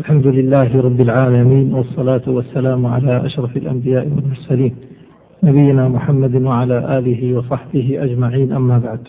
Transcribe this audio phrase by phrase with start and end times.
[0.00, 4.74] الحمد لله رب العالمين والصلاة والسلام على أشرف الأنبياء والمرسلين
[5.42, 9.00] نبينا محمد وعلى آله وصحبه أجمعين أما بعد.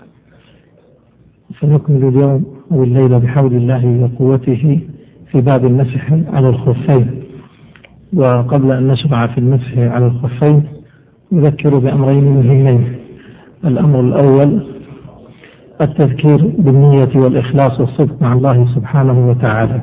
[1.61, 4.79] سنكمل اليوم والليلة بحول الله وقوته
[5.31, 7.07] في باب المسح على الخفين.
[8.13, 10.63] وقبل أن نشرع في المسح على الخفين
[11.31, 12.95] نذكر بأمرين مهمين.
[13.65, 14.61] الأمر الأول
[15.81, 19.81] التذكير بالنية والإخلاص والصدق مع الله سبحانه وتعالى.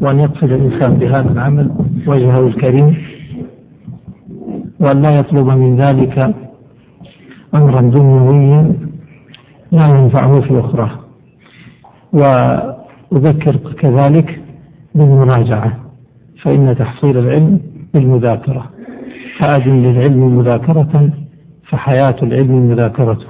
[0.00, 1.70] وأن يقصد الإنسان بهذا العمل
[2.06, 2.96] وجهه الكريم
[4.80, 6.34] وأن لا يطلب من ذلك
[7.54, 8.72] أمرا دنيويا
[9.72, 10.90] لا ينفعه في أخرى
[12.12, 14.40] وأذكر كذلك
[14.94, 15.76] بالمراجعة
[16.42, 17.60] فإن تحصيل العلم
[17.94, 18.70] بالمذاكرة.
[19.38, 21.10] فأدم للعلم مذاكرة
[21.68, 23.26] فحياة العلم مذاكرته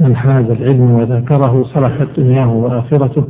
[0.00, 3.24] من حاز العلم وذاكره صلحت دنياه وآخرته.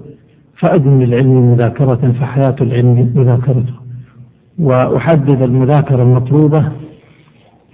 [0.60, 3.74] فأدم للعلم مذاكرة فحياة العلم مذاكرته.
[4.58, 6.72] وأحدد المذاكرة المطلوبة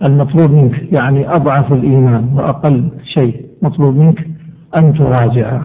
[0.03, 4.27] المطلوب منك يعني أضعف الإيمان وأقل شيء مطلوب منك
[4.77, 5.61] أن تراجع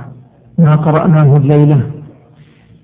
[0.57, 1.81] ما قرأناه الليلة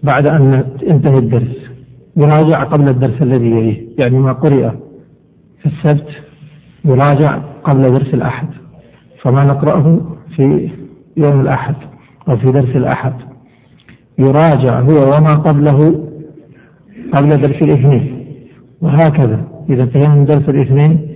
[0.04, 1.72] بعد أن انتهي الدرس.
[2.18, 4.70] يراجع قبل الدرس الذي يليه يعني ما قرئ
[5.62, 6.08] في السبت
[6.86, 8.48] يراجع قبل درس الأحد.
[9.22, 10.02] فما نقرأه
[10.36, 10.70] في
[11.18, 11.76] يوم الأحد
[12.30, 13.14] أو في درس الأحد.
[14.20, 16.06] يراجع هو وما قبله
[17.14, 18.26] قبل درس الاثنين
[18.82, 19.40] وهكذا.
[19.70, 21.08] إذا انتهينا من درس الاثنين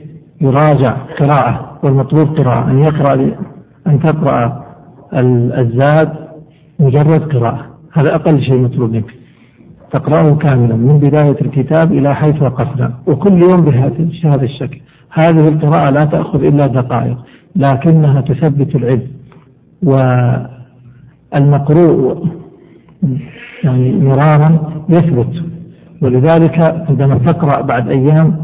[0.41, 3.36] يراجع قراءة والمطلوب قراءة أن يقرأ
[3.88, 4.66] أن تقرأ
[5.59, 6.14] الزاد
[6.80, 7.66] مجرد قراءة.
[7.94, 9.13] هذا أقل شيء مطلوب منك.
[9.91, 12.94] تقرأه كاملا من بداية الكتاب إلى حيث وقفنا.
[13.08, 14.81] وكل يوم بهذا الشكل.
[15.11, 17.17] هذه القراءة لا تأخذ إلا دقائق
[17.56, 19.08] لكنها تثبت العلم.
[21.34, 22.28] والمقروء
[23.64, 25.44] يعني مرارا يثبت.
[26.02, 28.36] ولذلك عندما تقرأ بعد أيام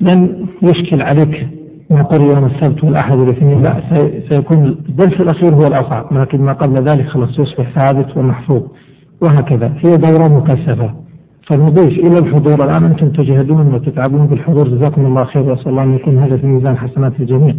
[0.00, 1.48] لن يشكل عليك
[1.90, 3.82] ما قرئ يوم السبت والأحد والإثنين لا
[4.28, 8.62] سيكون الدرس الأخير هو الأصعب لكن ما قبل ذلك خلاص يصبح ثابت ومحفوظ
[9.20, 9.72] وهكذا.
[9.78, 10.94] هي دورة مكثفة.
[11.46, 16.18] فنضيف إلى الحضور الآن أنتم تجهدون وتتعبون بالحضور جزاكم الله خير وأسأل الله أن يكون
[16.18, 17.54] هذا في ميزان حسنات الجميع.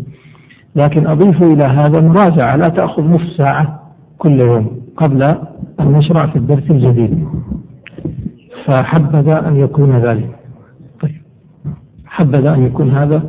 [0.75, 3.79] لكن أضيف إلى هذا مراجعة لا تأخذ نصف ساعة
[4.17, 4.82] كل يوم.
[4.97, 5.23] قبل
[5.79, 7.27] أن نشرع في الدرس الجديد.
[8.65, 10.29] فحبذا أن يكون ذلك.
[11.01, 11.21] طيب.
[12.05, 13.23] حبذا أن يكون هذا.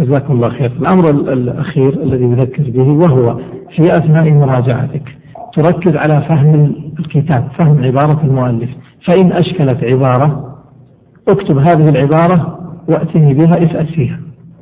[0.00, 0.72] جزاكم الله خير.
[0.72, 3.40] الأمر الأخير الذي أذكر به وهو
[3.76, 5.16] في أثناء مراجعتك
[5.54, 8.70] تركز على فهم الكتاب فهم عبارة المؤلف.
[9.06, 10.54] فإن أشكلت عبارة
[11.28, 12.58] اكتب هذه العبارة
[12.88, 14.20] وأتني بها اسأل فيها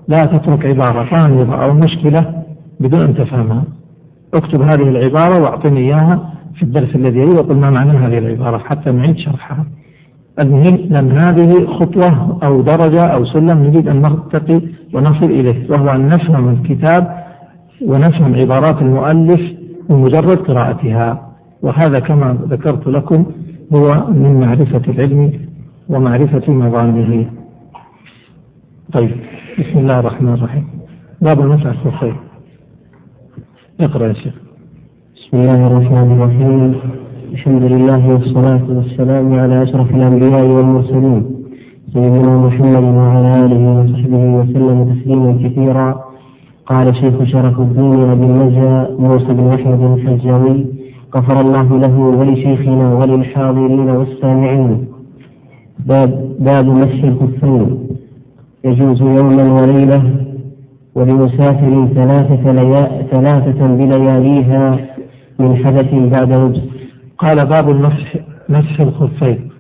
[0.09, 2.43] لا تترك عبارة غامضة أو مشكلة
[2.81, 3.65] بدون أن تفهمها.
[4.35, 6.36] اكتب هذه العبارة واعطني إياها.
[6.57, 8.59] في الدرس الذي يلي وقل ما معنى هذه العبارة.
[8.59, 9.67] حتى نعيد شرحها
[10.39, 14.61] المهم لأن هذه خطوة أو درجة أو سلم نريد أن نرتقي
[14.95, 17.25] ونصل إليه وهو أن نفهم الكتاب
[17.83, 19.41] ونفهم عبارات المؤلف
[19.89, 21.33] بمجرد قراءتها.
[21.63, 23.27] وهذا كما ذكرت لكم
[23.73, 25.33] هو من معرفة العلم
[25.89, 27.31] ومعرفة مظانه
[28.93, 29.11] طيب
[29.59, 30.69] بسم الله الرحمن الرحيم.
[31.23, 32.17] باب المسح الخفين
[33.81, 34.46] اقرأ يا شيخ.
[35.37, 36.75] بسم الله الرحمن الرحيم
[37.33, 41.23] الحمد لله والصلاة والسلام على أشرف الأنبياء والمرسلين
[41.93, 45.89] سيدنا محمد وعلى آله وصحبه وسلم تسليما كثيرا
[46.67, 50.67] قال شيخ شرف الدين أبي النجا موسى بن أحمد الحجاوي
[51.17, 54.85] غفر الله له ولشيخنا وللحاضرين والسامعين
[55.87, 56.11] باب
[56.41, 57.67] باب مسح الخفين
[58.65, 60.03] يجوز يوما وليلة
[60.95, 64.96] ولمسافر ثلاثة, ليا ثلاثة بلياليها
[65.39, 66.61] من حدث بعد لبس
[67.19, 68.17] قال باب المسح
[68.49, 69.51] مسح الخفين.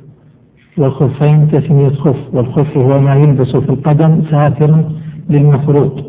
[0.78, 4.92] والخفين تسمية خف والخف هو ما يلبس في القدم ساترا
[5.30, 6.04] للمفروض.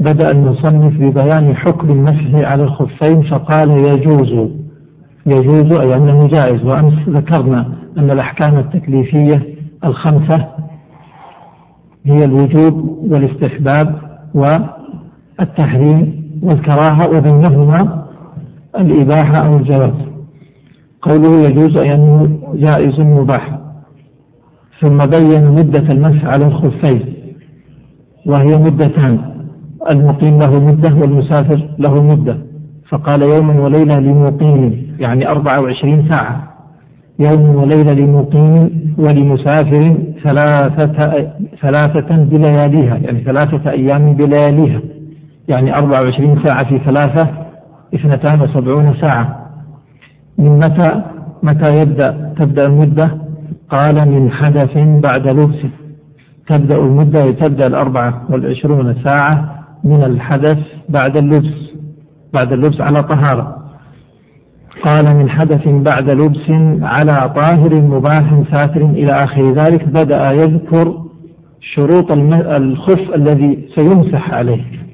[0.00, 4.50] بدأ المصنف ببيان حكم المسح على الخفين فقال يجوز
[5.26, 6.64] يجوز أي أنه جائز.
[6.64, 7.68] وأمس ذكرنا
[7.98, 9.42] أن الأحكام التكليفية
[9.84, 10.48] الخمسة
[12.06, 14.00] هي الوجوب والاستحباب
[14.34, 18.07] والتحريم والكراهة وبينهما
[18.76, 19.94] الإباحة أو الجواز.
[21.02, 23.58] قوله يجوز أي جائز مباح.
[24.80, 27.00] ثم بين مدة المسح على الخفين
[28.26, 29.18] وهي مدتان.
[29.92, 32.38] المقيم له مدة والمسافر له مدة.
[32.88, 36.54] فقال يوما وليلة لمقيم يعني أربعة وعشرين ساعة.
[37.18, 41.26] يوم وليلة لمقيم ولمسافر ثلاثة
[41.60, 44.80] ثلاثة بلياليها يعني ثلاثة أيام بلياليها.
[45.48, 47.47] يعني أربعة وعشرين ساعة في ثلاثة
[47.94, 49.50] اثنتان وسبعون ساعة.
[50.38, 51.02] من متى
[51.42, 53.10] متى يبدأ؟ تبدأ المدة؟
[53.70, 55.66] قال من حدث بعد لبس.
[56.48, 60.58] تبدأ المدة تبدأ الأربعة والعشرون ساعة من الحدث
[60.88, 61.72] بعد اللبس.
[62.34, 63.56] بعد اللبس على طهارة.
[64.86, 66.50] قال من حدث بعد لبس
[66.82, 68.80] على طاهر مباح ساتر.
[68.80, 71.04] إلى آخر ذلك بدأ يذكر
[71.60, 74.87] شروط الخف الذي سيمسح عليه.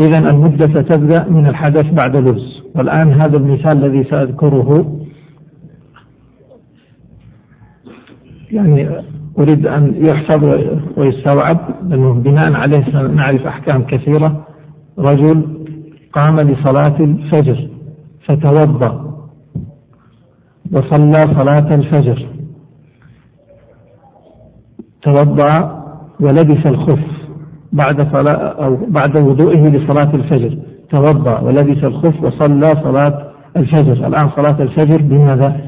[0.00, 4.98] إذا المدة ستبدأ من الحدث بعد لبس والآن هذا المثال الذي سأذكره.
[8.50, 8.88] يعني
[9.38, 10.44] أريد أن يحفظ
[10.96, 11.58] ويستوعب
[11.88, 14.46] لأنه بناء عليه نعرف أحكام كثيرة.
[14.98, 15.66] رجل
[16.12, 17.68] قام لصلاة الفجر
[18.26, 19.04] فتوضأ
[20.72, 22.26] وصلى صلاة الفجر
[25.02, 25.84] توضأ
[26.20, 27.23] ولبس الخف.
[27.74, 30.58] بعد صلاة أو بعد وضوئه لصلاة الفجر.
[30.90, 34.06] توضأ ولبس الخف وصلى صلاة الفجر.
[34.06, 35.60] الآن صلاة الفجر بماذا؟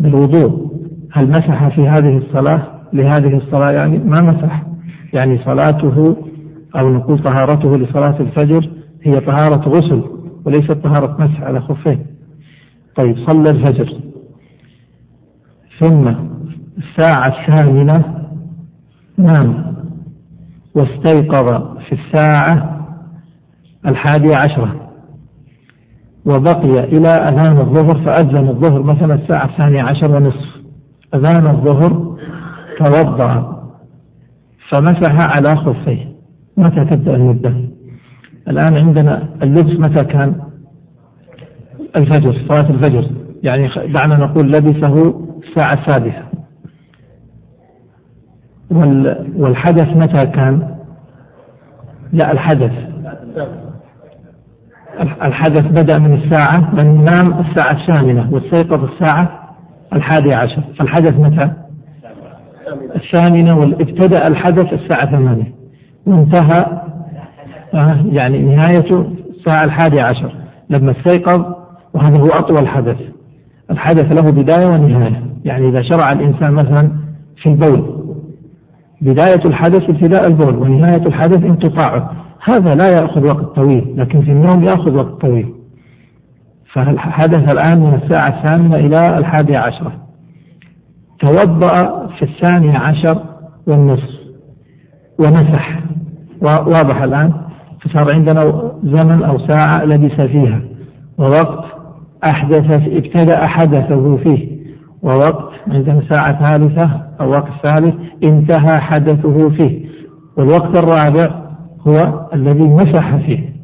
[0.00, 0.70] بالوضوء.
[1.12, 2.62] هل مسح في هذه الصلاة؟
[2.92, 4.62] لهذه الصلاة يعني ما مسح.
[5.12, 6.16] يعني صلاته
[6.76, 8.70] أو نقول طهارته لصلاة الفجر
[9.02, 10.02] هي طهارة غسل
[10.46, 12.06] وليست طهارة مسح على خفين
[12.96, 13.92] طيب صلى الفجر.
[15.80, 16.08] ثم
[16.78, 18.04] الساعة الثامنة
[19.18, 19.74] نام.
[20.74, 22.80] واستيقظ في الساعة
[23.86, 24.80] الحادية عشرة
[26.26, 30.54] وبقي إلى أذان الظهر فأذن الظهر مثلا الساعة الثانية عشر ونصف
[31.14, 32.16] أذان الظهر
[32.78, 33.54] توضأ
[34.70, 36.14] فمسح على خفيه
[36.56, 37.54] متى تبدأ المدة؟
[38.48, 40.40] الآن عندنا اللبس متى كان؟
[41.96, 43.10] الفجر صلاة الفجر
[43.42, 45.14] يعني دعنا نقول لبسه
[45.48, 46.22] الساعة السادسة
[49.36, 50.74] والحدث متى كان؟
[52.12, 52.72] لا الحدث.
[55.22, 59.54] الحدث بدأ من الساعة من نام الساعة الثامنة واستيقظ الساعة
[59.92, 60.62] الحادية عشر.
[60.78, 61.50] فالحدث متى؟
[62.96, 63.58] الثامنة.
[63.58, 65.52] وابتدأ الحدث الساعة ثمانية.
[66.06, 66.66] وانتهى
[67.74, 70.32] آه، يعني نهايته الساعة الحادية عشر.
[70.70, 71.44] لما استيقظ
[71.94, 72.96] وهذا هو أطول حدث
[73.70, 75.22] الحدث له بداية ونهاية.
[75.44, 76.90] يعني إذا شرع الإنسان مثلا
[77.36, 78.03] في البول
[79.04, 82.12] بداية الحدث ابتداء البول ونهاية الحدث انقطاعه.
[82.44, 85.54] هذا لا يأخذ وقت طويل لكن في النوم يأخذ وقت طويل.
[86.72, 89.92] فحدث الآن من الساعة الثامنة إلى الحادية عشرة.
[91.18, 93.22] توضأ في الثانية عشر
[93.66, 94.14] والنصف.
[95.18, 95.80] ومسح
[96.42, 97.32] واضح الآن؟
[97.80, 100.60] فصار عندنا زمن أو ساعة لبس فيها.
[101.18, 101.64] ووقت
[102.30, 104.54] أحدث ابتدأ حدثه فيه.
[105.04, 106.90] ووقت عندنا ساعة ثالثة
[107.20, 109.84] أو وقت ثالث انتهى حدثه فيه.
[110.36, 111.44] والوقت الرابع
[111.88, 113.54] هو الذي مسح فيه.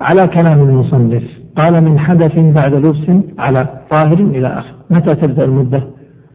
[0.00, 1.22] على كلام المصنف
[1.56, 4.74] قال من حدث بعد لبس على طاهر إلى آخر.
[4.90, 5.82] متى تبدأ المدة؟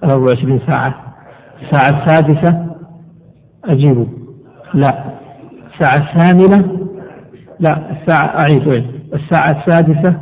[0.04, 0.96] 24 ساعة.
[1.62, 2.66] الساعة السادسة؟
[3.66, 4.08] أجيبه
[4.74, 5.04] لا.
[5.74, 6.80] الساعة الثامنة؟
[7.60, 7.78] لا.
[7.92, 8.86] الساعة أعيد.
[9.14, 10.16] الساعة السادسة؟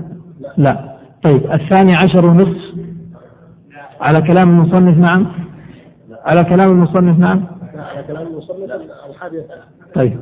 [0.58, 0.92] لا.
[1.24, 1.42] طيب.
[1.52, 2.81] الثاني عشر ونصف؟
[4.02, 5.28] على كلام المصنف نعم؟
[6.26, 7.44] على كلام المصنف نعم؟
[7.76, 8.72] على كلام المصنف
[9.10, 9.46] الحادية
[9.96, 10.18] طيب.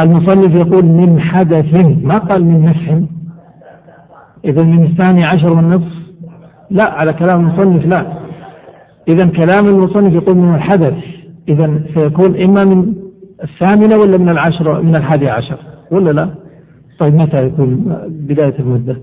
[0.00, 3.00] المصنف يقول من حدث ما قال من مسح
[4.44, 5.92] إذا من الثاني عشر والنصف؟
[6.70, 8.06] لا على كلام المصنف لا.
[9.08, 10.94] إذا كلام المصنف يقول من الحدث.
[11.48, 12.94] إذا سيكون إما من
[13.42, 15.56] الثامنة ولا من العشرة من الحادي عشر
[15.90, 16.28] ولا لا؟
[16.98, 18.96] طيب متى يكون بداية المدة؟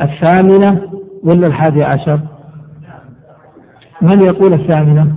[0.00, 0.80] الثامنة
[1.24, 2.20] ولا الحادي عشر؟
[4.02, 5.16] من يقول الثامنة؟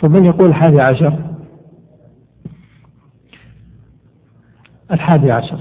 [0.00, 1.18] طيب من يقول الحادي عشر؟
[4.92, 5.60] الحادي عشر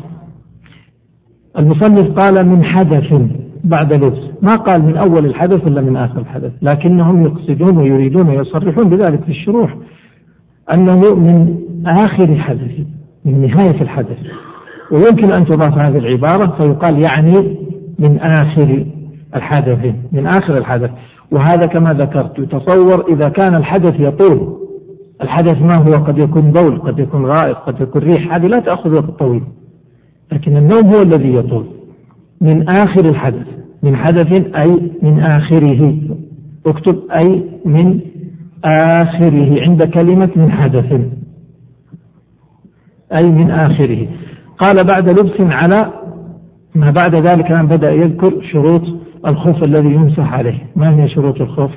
[1.57, 3.13] المصنف قال من حدث
[3.63, 8.89] بعد لبس ما قال من أول الحدث ولا من آخر الحدث لكنهم يقصدون ويريدون ويصرحون
[8.89, 9.77] بذلك في الشروح
[10.73, 12.71] أنه من آخر حدث
[13.25, 14.17] من نهاية الحدث
[14.91, 17.57] ويمكن أن تضاف هذه العبارة فيقال يعني
[17.99, 18.85] من آخر
[19.35, 20.89] الحدث من آخر الحدث
[21.31, 24.57] وهذا كما ذكرت يتصور إذا كان الحدث يطول.
[25.21, 28.95] الحدث ما هو؟ قد يكون بول قد يكون غائط قد يكون ريح هذه لا تأخذ
[28.95, 29.43] وقت طويل.
[30.31, 31.65] لكن النوم هو الذي يطول.
[32.41, 33.47] من آخر الحدث
[33.83, 35.93] من حدث أي من آخره.
[36.65, 37.99] اكتب أي من
[38.65, 39.61] آخره.
[39.61, 41.01] عند كلمة من حدث.
[43.17, 44.07] أي من آخره.
[44.57, 45.89] قال بعد لبس على
[46.75, 50.59] ما بعد ذلك الآن بدأ يذكر شروط الخوف الذي يمسح عليه.
[50.75, 51.71] ما هي شروط الخوف؟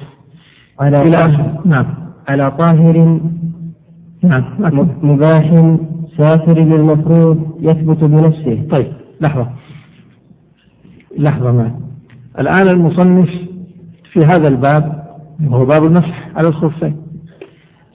[0.80, 1.86] على إلى نعم.
[2.28, 3.20] على طاهر.
[4.22, 4.44] نعم.
[5.02, 5.76] مباح.
[6.18, 8.68] سافر للمفروض يثبت بنفسه.
[8.76, 8.92] طيب.
[9.20, 9.48] لحظة.
[11.18, 11.72] لحظة معي.
[12.38, 13.28] الآن المصنف
[14.12, 15.06] في هذا الباب
[15.46, 16.96] وهو باب المسح على الخفين.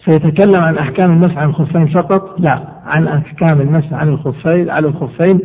[0.05, 2.67] سيتكلم عن أحكام المسح عن الخفين فقط؟ لا.
[2.85, 5.39] عن أحكام المسح عن الخفين على الخفين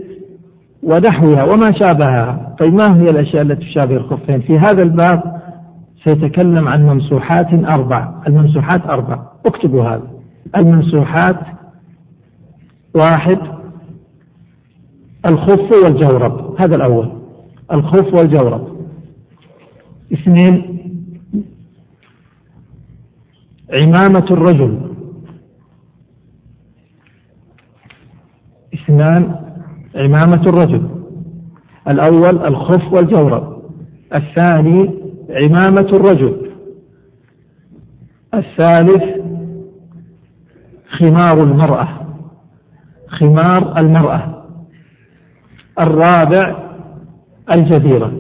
[0.86, 2.56] ونحوها وما شابهها.
[2.58, 5.42] طيب ما هي الأشياء التي تشابه الخفين؟ في هذا الباب
[6.04, 8.22] سيتكلم عن ممسوحات أربع.
[8.26, 9.22] الممسوحات أربع.
[9.46, 10.10] اكتبوا هذا.
[10.56, 11.40] الممسوحات
[12.94, 13.38] واحد
[15.26, 16.60] الخف والجورب.
[16.60, 17.12] هذا الأول.
[17.72, 18.76] الخف والجورب.
[20.12, 20.78] اثنين
[23.72, 24.80] عمامة الرجل.
[28.74, 29.45] اثنان
[29.96, 30.88] عمامة الرجل.
[31.88, 33.62] الأول الخف والجورب.
[34.14, 34.90] الثاني
[35.30, 36.50] عمامة الرجل.
[38.34, 39.02] الثالث
[40.98, 41.88] خمار المرأة.
[43.08, 44.44] خمار المرأة.
[45.80, 46.56] الرابع
[47.56, 48.12] الجزيرة.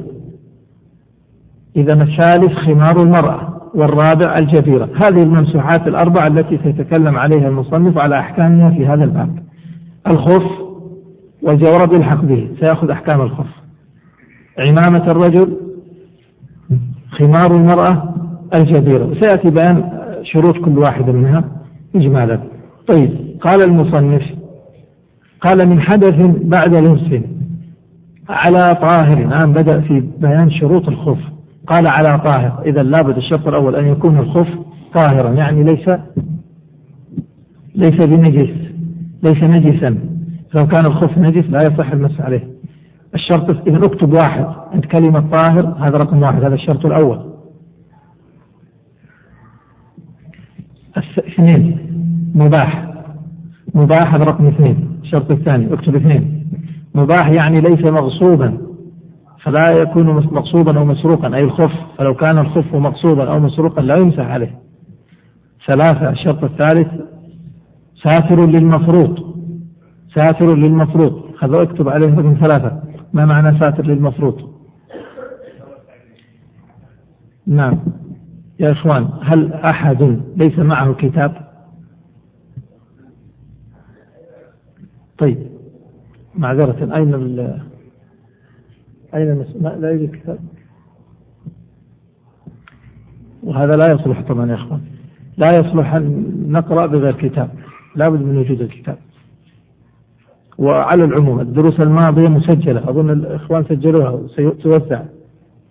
[1.76, 4.88] إذا الثالث خمار المرأة والرابع الجزيرة.
[4.94, 9.38] هذه الممسوحات الأربعة التي سيتكلم عليها المصنف على أحكامها في هذا الباب.
[10.06, 10.65] الخف
[11.42, 13.46] والجورب يلحق به سيأخذ أحكام الخف
[14.58, 15.56] عمامة الرجل
[17.10, 18.14] خمار المرأة
[18.54, 19.90] الجزيرة وسيأتي بيان
[20.22, 21.44] شروط كل واحدة منها.
[21.94, 22.40] إجمالا
[22.86, 24.22] طيب قال المصنف
[25.40, 26.14] قال من حدث
[26.44, 27.24] بعد لبس
[28.28, 29.18] على طاهر.
[29.18, 31.18] الآن بدأ في بيان شروط الخف
[31.66, 32.62] قال على طاهر.
[32.66, 34.48] إذا لابد الشرط الأول أن يكون الخف
[34.94, 35.90] طاهرا يعني ليس
[37.74, 38.54] ليس بنجس
[39.22, 40.15] ليس نجسا.
[40.54, 42.48] لو كان الخف نجس لا يصح المسح عليه.
[43.14, 47.32] الشرط إذا أكتب واحد عند كلمة طاهر هذا رقم واحد هذا الشرط الأول.
[51.18, 51.78] اثنين
[52.34, 52.94] مباح.
[53.74, 54.98] مباح هذا رقم اثنين.
[55.02, 56.46] الشرط الثاني اكتب اثنين.
[56.94, 58.58] مباح يعني ليس مغصوبا
[59.42, 61.34] فلا يكون مغصوبا أو مسروقا.
[61.34, 64.58] أي الخف فلو كان الخف مغصوبا أو مسروقا لا يمسح عليه.
[65.66, 66.88] ثلاثة الشرط الثالث
[68.02, 69.35] ساتر للمفروض.
[70.16, 71.22] ساتر للمفروض.
[71.42, 72.82] هذا اكتب عليه رقم ثلاثة.
[73.12, 74.56] ما معنى ساتر للمفروض؟
[77.46, 77.78] نعم.
[78.60, 81.46] يا إخوان هل أحد ليس معه كتاب؟
[85.18, 85.46] طيب.
[86.34, 87.60] معذرة أين ال
[89.14, 90.38] أين لا يوجد كتاب.
[93.42, 94.80] وهذا لا يصلح طبعا يا إخوان.
[95.36, 97.50] لا يصلح أن نقرأ بغير كتاب
[97.96, 98.98] لابد من وجود الكتاب.
[100.58, 102.90] وعلى العموم الدروس الماضية مسجلة.
[102.90, 105.02] أظن الإخوان سجلوها وستوزع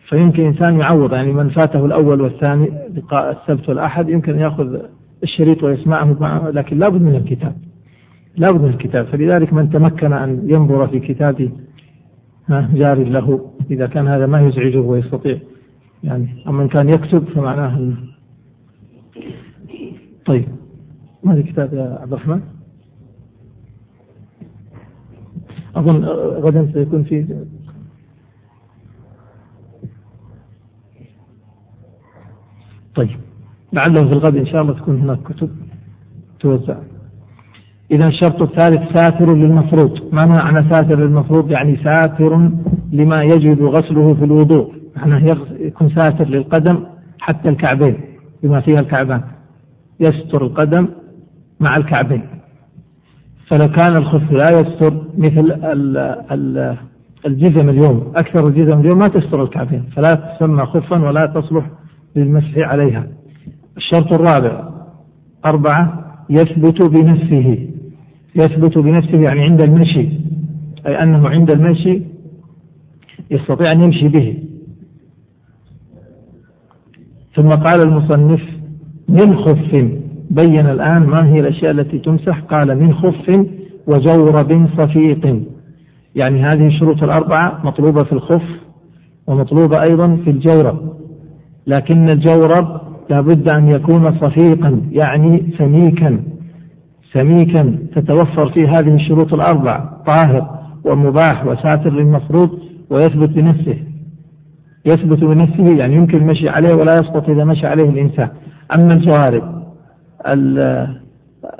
[0.09, 4.79] فيمكن إنسان يعوض يعني من فاته الأول والثاني لقاء السبت والأحد يمكن يأخذ
[5.23, 7.55] الشريط ويسمعه معه لكن لابد من الكتاب.
[8.37, 9.05] لابد من الكتاب.
[9.05, 11.49] فلذلك من تمكن أن ينظر في كتاب
[12.49, 13.51] جار له.
[13.71, 15.37] إذا كان هذا ما يزعجه ويستطيع.
[16.03, 17.93] يعني أما إن كان يكتب فمعناه
[20.25, 20.45] طيب.
[21.23, 22.41] ما هذا كتاب يا عبد الرحمن؟
[25.75, 26.05] أظن
[26.45, 27.45] غدا سيكون في
[32.95, 33.09] طيب.
[33.73, 35.49] لعله في الغد إن شاء الله تكون هناك كتب
[36.39, 36.77] توزع.
[37.91, 40.13] إذا الشرط الثالث ساتر للمفروض.
[40.13, 42.49] ما معنى ساتر للمفروض؟ يعني ساتر
[42.91, 44.73] لما يجب غسله في الوضوء.
[44.95, 46.85] معناه يكون ساتر للقدم
[47.19, 47.97] حتى الكعبين
[48.43, 49.21] بما فيها الكعبان.
[49.99, 50.87] يستر القدم
[51.59, 52.23] مع الكعبين.
[53.47, 55.51] فلو كان الخف لا يستر مثل
[57.25, 61.65] الجزم اليوم أكثر الجزم اليوم ما تستر الكعبين فلا تسمى خفا ولا تصلح
[62.15, 63.07] للمسح عليها.
[63.77, 64.69] الشرط الرابع
[65.45, 67.67] أربعة يثبت بنفسه.
[68.35, 70.09] يثبت بنفسه يعني عند المشي
[70.87, 72.01] أي أنه عند المشي
[73.31, 74.37] يستطيع أن يمشي به.
[77.35, 78.41] ثم قال المصنف
[79.09, 79.95] من خف
[80.29, 83.45] بين الآن ما هي الأشياء التي تمسح؟ قال من خف
[83.87, 85.41] وجورب صفيق.
[86.15, 88.43] يعني هذه الشروط الأربعة مطلوبة في الخف
[89.27, 90.93] ومطلوبة أيضا في الجورب
[91.67, 96.19] لكن الجورب لابد أن يكون صفيقا يعني سميكا.
[97.13, 102.49] سميكا تتوفر فيه هذه الشروط الأربع طاهر ومباح وساتر للمفروض
[102.89, 103.77] ويثبت بنفسه.
[104.85, 108.29] يثبت بنفسه يعني يمكن المشي عليه ولا يسقط إذا مشى عليه الإنسان.
[108.75, 109.64] أما الجوارب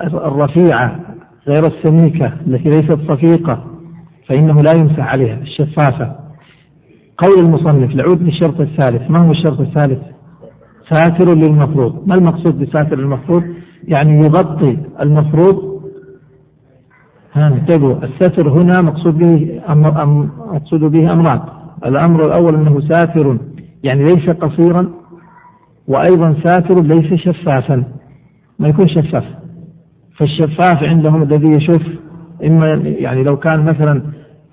[0.03, 1.00] الرفيعة
[1.48, 3.63] غير السميكة التي ليست صفيقة
[4.27, 6.15] فإنه لا يمسح عليها الشفافة.
[7.17, 9.12] قول المصنف نعود للشرط الثالث.
[9.12, 10.00] ما هو الشرط الثالث؟
[10.89, 12.07] ساتر للمفروض.
[12.07, 13.43] ما المقصود بساتر المفروض
[13.84, 15.81] يعني يغطي المفروض.
[17.34, 17.95] ها انتبهوا.
[18.03, 21.39] الستر هنا مقصود به أمر أم مقصود به أمران
[21.86, 23.38] الأمر الأول أنه ساتر
[23.84, 24.91] يعني ليس قصيرا
[25.88, 27.84] وأيضا ساتر ليس شفافا.
[28.59, 29.24] ما يكون شفاف.
[30.17, 31.81] فالشفاف عندهم الذي يشوف
[32.43, 34.01] إما يعني لو كان مثلا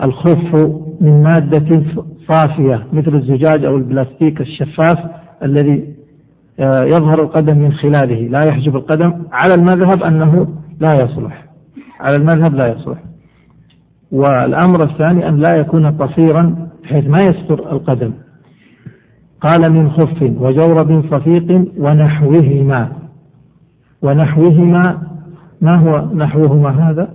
[0.02, 0.54] الخف
[1.00, 1.82] من مادة
[2.28, 4.99] صافية مثل الزجاج أو البلاستيك الشفاف
[5.42, 5.92] الذي
[6.61, 9.12] آه، يظهر القدم من خلاله لا يحجب القدم.
[9.32, 10.49] على المذهب أنه
[10.80, 11.44] لا يصلح.
[12.00, 12.99] على المذهب لا يصلح.
[14.12, 18.12] والأمر الثاني أن لا يكون قصيرا بحيث ما يستر القدم.
[19.40, 23.01] قال من خف وجورب صفيق ونحوهما.
[24.02, 24.99] ونحوهما
[25.61, 27.09] ما هو نحوهما هذا؟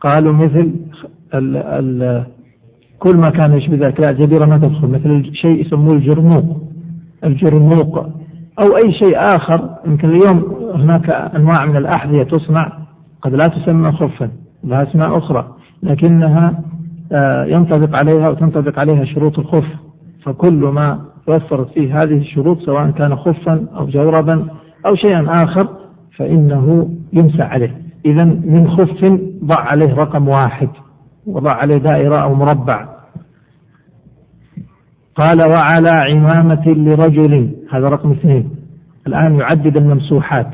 [0.00, 0.74] قالوا مثل
[1.34, 2.24] ال ال
[2.98, 6.44] كل ما كان يشبه ذلك لا جبيرة ما تدخل مثل شيء يسموه الجرموق.
[7.24, 7.98] الجرموق
[8.58, 12.72] أو أي شيء آخر يمكن اليوم هناك أنواع من الأحذية تصنع
[13.22, 14.30] قد لا تسمى خفا
[14.64, 16.60] لها أسماء أخرى لكنها
[17.12, 19.66] آه، ينطبق عليها وتنطبق عليها شروط الخف.
[20.24, 24.46] فكل ما توفرت فيه هذه الشروط سواء كان خفا أو جوربا
[24.86, 25.68] أو شيئا آخر
[26.16, 27.76] فإنه يمسح عليه.
[28.06, 30.68] إذا من خف ضع عليه رقم واحد
[31.26, 32.88] وضع عليه دائرة أو مربع.
[35.14, 37.50] قال وعلى عمامة لرجل.
[37.72, 38.50] هذا رقم اثنين.
[39.06, 40.50] الآن يعدد الممسوحات.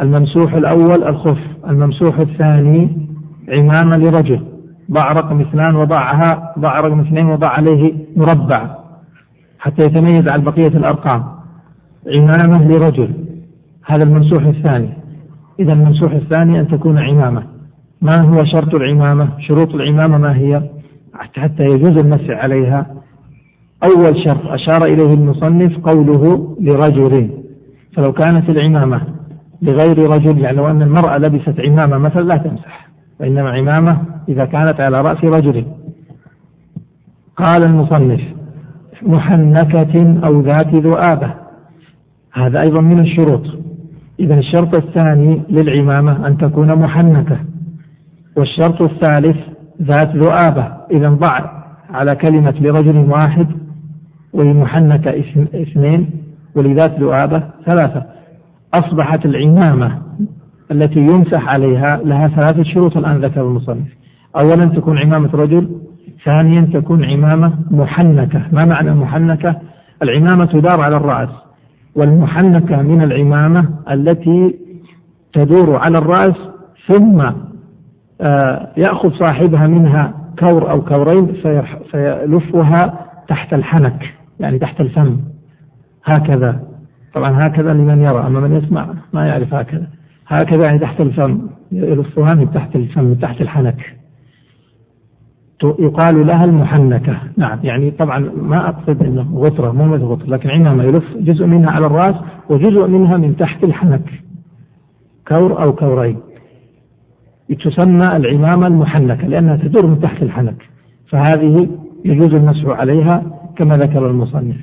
[0.00, 3.08] الممسوح الأول الخف الممسوح الثاني
[3.48, 4.40] عمامة لرجل.
[4.90, 8.76] ضع رقم اثنان وضعها ضع رقم اثنين وضع عليه مربع.
[9.58, 11.24] حتى يتميز عن بقية الأرقام.
[12.14, 13.23] عمامة لرجل.
[13.86, 14.88] هذا الممسوح الثاني.
[15.60, 17.42] إذا الممسوح الثاني أن تكون عمامة.
[18.02, 20.62] ما هو شرط العمامة؟ شروط العمامة ما هي؟
[21.14, 22.86] حتى يجوز المسح عليها.
[23.84, 27.30] أول شرط أشار إليه المصنف قوله لرجل.
[27.96, 29.00] فلو كانت العمامة
[29.62, 32.88] لغير رجل يعني لو أن المرأة لبست عمامة مثلا لا تمسح.
[33.20, 33.98] وإنما عمامة
[34.28, 35.64] إذا كانت على رأس رجل.
[37.36, 38.20] قال المصنف
[39.02, 41.34] محنكة أو ذات ذؤابة
[42.32, 43.64] هذا أيضا من الشروط.
[44.20, 47.38] إذا الشرط الثاني للعمامة أن تكون محنكة
[48.36, 49.36] والشرط الثالث
[49.82, 51.40] ذات ذؤابة إذا ضع
[51.90, 53.46] على كلمة لرجل واحد
[54.32, 55.20] ولمحنكة
[55.54, 56.10] اثنين
[56.54, 58.02] ولذات ذؤابة ثلاثة.
[58.74, 59.98] أصبحت العمامة
[60.70, 63.88] التي يمسح عليها لها ثلاثة شروط الآن ذكر المصنف.
[64.36, 65.68] أولا تكون عمامة رجل
[66.24, 68.42] ثانيا تكون عمامة محنكة.
[68.52, 69.56] ما معنى محنكة؟
[70.02, 71.43] العمامة تدار على الرأس.
[71.96, 74.54] والمحنكة من العمامة التي
[75.32, 76.36] تدور على الرأس
[76.88, 77.30] ثم
[78.20, 81.32] آه، يأخذ صاحبها منها كور أو كورين
[81.90, 85.20] فيلفها تحت الحنك يعني تحت الفم.
[86.04, 86.60] هكذا.
[87.14, 89.86] طبعا هكذا لمن يرى أما من يسمع ما يعرف هكذا.
[90.26, 93.96] هكذا يعني تحت الفم يلفها من تحت الفم من تحت الحنك.
[95.78, 97.16] يقال لها المحنكة.
[97.36, 97.58] نعم.
[97.62, 101.86] يعني طبعا ما أقصد أنه غطرة مو مثل غطرة لكن عندما يلف جزء منها على
[101.86, 102.14] الرأس
[102.48, 104.22] وجزء منها من تحت الحنك
[105.28, 106.16] كور أو كورين.
[107.64, 110.56] تسمى العمامة المحنكة لأنها تدور من تحت الحنك
[111.08, 111.68] فهذه
[112.04, 113.22] يجوز المسح عليها
[113.56, 114.56] كما ذكر المصنف.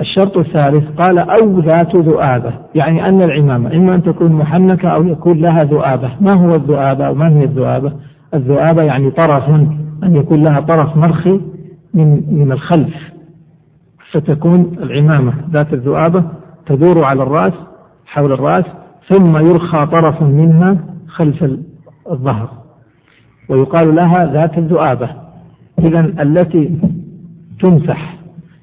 [0.00, 5.38] الشرط الثالث قال أو ذات ذؤابة يعني أن العمامة إما أن تكون محنكة أو يكون
[5.38, 6.10] لها ذؤابة.
[6.20, 7.92] ما هو الذؤابة أو ما هي الذؤابة؟
[8.34, 9.50] الذؤابة يعني طرف
[10.04, 11.40] أن يكون لها طرف مرخي
[11.94, 12.94] من من الخلف
[14.12, 16.24] فتكون العمامة ذات الذؤابة
[16.66, 17.52] تدور على الرأس
[18.06, 18.64] حول الرأس
[19.08, 21.44] ثم يرخى طرف منها خلف
[22.10, 22.48] الظهر.
[23.48, 25.08] ويقال لها ذات الذؤابة.
[25.78, 26.78] إذا التي
[27.60, 28.16] تمسح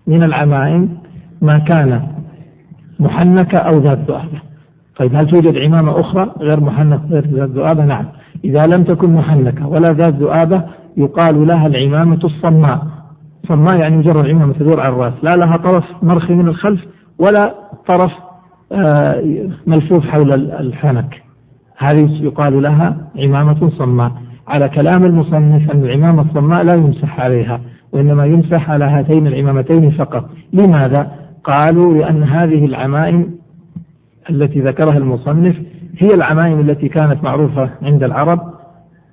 [0.07, 0.97] من العمائم
[1.41, 2.07] ما كان
[2.99, 4.41] محنكة أو ذات ذؤابة.
[4.95, 8.05] طيب هل توجد عمامة أخرى غير محنكة غير ذات ذؤابة؟ نعم.
[8.45, 10.63] إذا لم تكن محنكة ولا ذات ذؤابة
[10.97, 12.87] يقال لها العمامة الصماء.
[13.47, 15.13] صماء يعني مجرد عمامة تدور على الرأس.
[15.23, 16.81] لا لها طرف مرخي من الخلف
[17.19, 17.53] ولا
[17.87, 18.11] طرف
[18.71, 19.23] آه،
[19.67, 21.23] ملفوف حول الحنك.
[21.77, 24.11] هذه يقال لها عمامة صماء.
[24.47, 27.59] على كلام المصنف أن العمامة الصماء لا يمسح عليها
[27.93, 30.29] وإنما يمسح على هاتين العمامتين فقط.
[30.53, 31.11] لماذا؟
[31.43, 33.35] قالوا لأن هذه العمائم
[34.29, 35.55] التي ذكرها المصنف
[35.97, 38.52] هي العمائم التي كانت معروفة عند العرب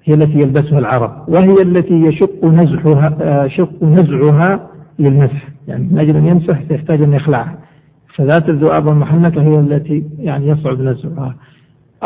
[0.05, 4.67] هي التي يلبسها العرب وهي التي يشق نزعها آه، شق نزعها
[4.99, 7.59] للمسح يعني من أجل أن يمسح يحتاج أن يخلعها.
[8.17, 11.35] فذات الذؤاب المحنكة هي التي يعني يصعب نزعها.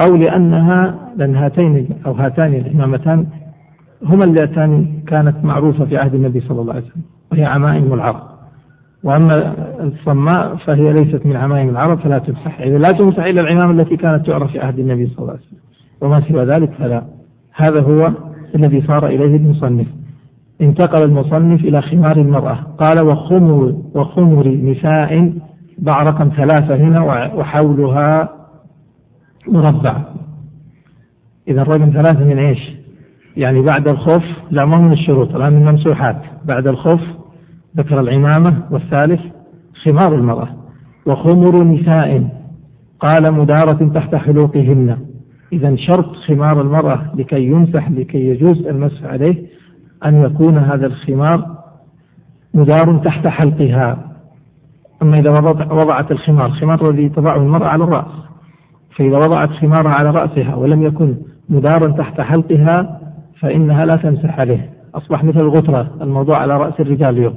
[0.06, 3.26] أو لأنها لأن هاتين أو هاتان الإمامتان
[4.04, 7.02] هما اللتان كانت معروفة في عهد النبي صلى الله عليه وسلم
[7.32, 8.22] وهي عمائم العرب.
[9.04, 13.96] وأما الصماء فهي ليست من عمائم العرب فلا تمسح إذا لا تمسح إلا العمامة التي
[13.96, 15.60] كانت تعرف في عهد النبي صلى الله عليه وسلم.
[16.00, 17.02] وما سوى ذلك فلا.
[17.56, 18.12] هذا هو
[18.54, 19.86] الذي صار إليه المصنف.
[20.60, 22.54] انتقل المصنف إلى خمار المرأة.
[22.54, 25.32] قال وخمر وخمر نساء
[25.80, 27.00] ضع رقم ثلاثة هنا
[27.34, 28.28] وحولها
[29.48, 29.96] مربع.
[31.48, 32.72] إذا رقم ثلاثة من إيش؟
[33.36, 36.22] يعني بعد الخف لا ما من الشروط الآن من الممسوحات.
[36.44, 37.00] بعد الخف
[37.76, 39.20] ذكر العمامة والثالث
[39.82, 40.48] خمار المرأة.
[41.06, 42.28] وخمر نساء
[43.00, 44.96] قال مدارة تحت حلوقهن.
[45.54, 49.46] إذا شرط خمار المرأة لكي يمسح لكي يجوز المسح عليه
[50.04, 51.46] أن يكون هذا الخمار
[52.54, 54.10] مدار تحت حلقها.
[55.02, 55.30] أما إذا
[55.70, 58.12] وضعت الخمار الخمار الذي تضعه المرأة على الرأس.
[58.96, 61.14] فإذا وضعت خمارها على رأسها ولم يكن
[61.48, 63.00] مدارا تحت حلقها
[63.40, 64.70] فإنها لا تمسح عليه.
[64.94, 67.34] أصبح مثل الغترة الموضوع على رأس الرجال اليوم.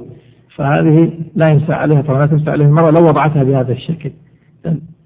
[0.56, 4.10] فهذه لا يمسح عليها طبعا لا تمسح عليه المرأة لو وضعتها بهذا الشكل.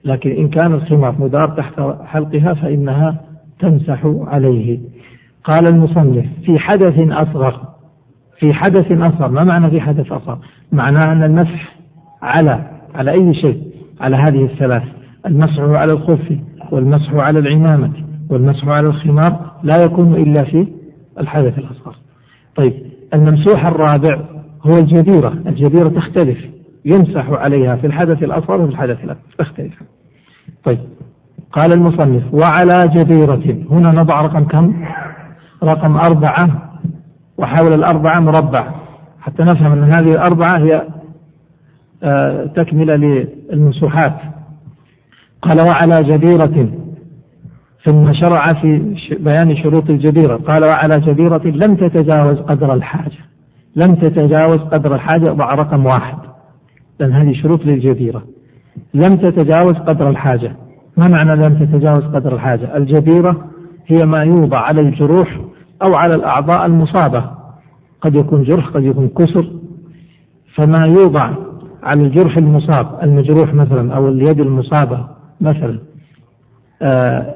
[0.04, 3.20] لكن إن كان الخمار مدار تحت حلقها فإنها
[3.58, 4.78] تمسح عليه.
[5.44, 7.60] قال المصنف في حدث أصغر
[8.38, 10.38] في حدث أصغر ما معنى في حدث أصغر؟
[10.72, 11.76] معناه أن المسح
[12.22, 13.62] على على أي شيء؟
[14.00, 14.82] على هذه الثلاث
[15.26, 16.38] المسح على الخف
[16.70, 17.90] والمسح على العمامة
[18.30, 20.66] والمسح على الخمار لا يكون إلا في
[21.20, 21.96] الحدث الأصغر.
[22.56, 22.72] طيب
[23.14, 24.20] الممسوح الرابع
[24.62, 26.38] هو الجبيرة الجبيرة تختلف.
[26.84, 29.22] يمسح عليها في الحدث الأصغر وفي الحدث الأكبر.
[29.38, 29.82] تختلف
[30.64, 30.78] طيب.
[31.52, 34.84] قال المصنف وعلى جبيرة هنا نضع رقم كم؟
[35.62, 36.48] رقم أربعة
[37.38, 38.68] وحول الأربعة مربع.
[39.20, 40.86] حتى نفهم أن هذه الأربعة هي
[42.02, 44.16] آه، تكملة للمسوحات.
[45.42, 46.68] قال وعلى جبيرة
[47.84, 53.18] ثم شرع في بيان شروط الجبيرة قال وعلى جبيرة لم تتجاوز قدر الحاجة.
[53.76, 56.31] لم تتجاوز قدر الحاجة ضع رقم واحد.
[57.00, 58.22] لأن هذه شروط للجبيرة.
[58.94, 60.56] لم تتجاوز قدر الحاجة.
[60.96, 63.44] ما معنى لم تتجاوز قدر الحاجة؟ الجبيرة
[63.86, 65.40] هي ما يوضع على الجروح
[65.82, 67.24] أو على الأعضاء المصابة.
[68.00, 69.46] قد يكون جرح قد يكون كسر.
[70.54, 71.30] فما يوضع
[71.82, 75.06] على الجرح المصاب المجروح مثلا أو اليد المصابة
[75.40, 75.78] مثلا
[76.82, 77.34] آه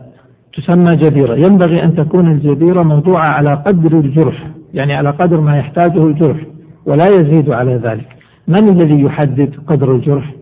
[0.56, 1.34] تسمى جبيرة.
[1.34, 6.46] ينبغي أن تكون الجبيرة موضوعة على قدر الجرح يعني على قدر ما يحتاجه الجرح
[6.86, 8.15] ولا يزيد على ذلك.
[8.48, 10.32] من الذي يحدد قدر الجرح؟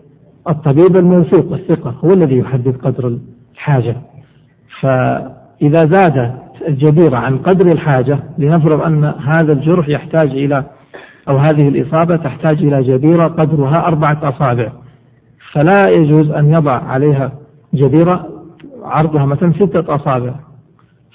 [0.49, 3.19] الطبيب الموثوق الثقة هو الذي يحدد قدر
[3.55, 3.97] الحاجة.
[4.81, 6.35] فإذا زاد
[6.69, 10.65] الجبيرة عن قدر الحاجة لنفرض أن هذا الجرح يحتاج إلى
[11.29, 14.73] أو هذه الإصابة تحتاج إلى جبيرة قدرها أربعة أصابع.
[15.53, 17.33] فلا يجوز أن يضع عليها
[17.75, 18.29] جبيرة
[18.83, 20.35] عرضها مثلا ستة أصابع.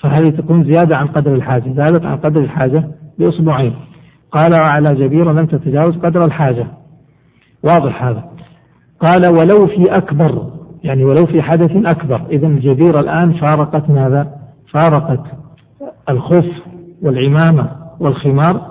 [0.02, 2.88] فهذه تكون زيادة عن قدر الحاجة زادت عن قدر الحاجة
[3.20, 3.74] بأسبوعين.
[4.32, 6.68] قال على جبيرة لم تتجاوز قدر الحاجة.
[7.64, 8.24] واضح هذا.
[9.00, 10.50] قال ولو في أكبر
[10.84, 12.22] يعني ولو في حدث أكبر.
[12.32, 14.28] إذا الجبيرة الآن فارقت ماذا؟
[14.72, 15.24] فارقت
[16.10, 16.50] الخف
[17.02, 17.70] والعمامة
[18.00, 18.62] والخمار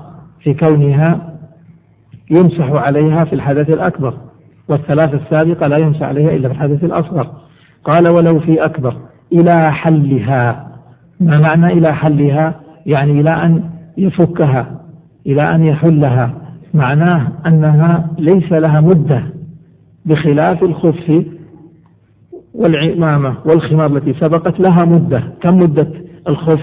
[0.41, 1.35] في كونها
[2.31, 4.15] يمسح عليها في الحدث الأكبر
[4.69, 7.27] والثلاث السابقة لا يمسح عليها إلا في الحدث الأصغر.
[7.85, 8.95] قال ولو في أكبر
[9.33, 10.69] إلى حلها.
[11.21, 12.55] ما معنى إلى حلها؟
[12.87, 14.81] يعني إلى أن يفكها
[15.27, 16.48] إلى أن يحلها.
[16.75, 19.23] معناه أنها ليس لها مدة
[20.07, 21.25] بخلاف الخف
[22.55, 25.23] والعمامة والخمار التي سبقت لها مدة.
[25.41, 25.89] كم مدة
[26.29, 26.63] الخف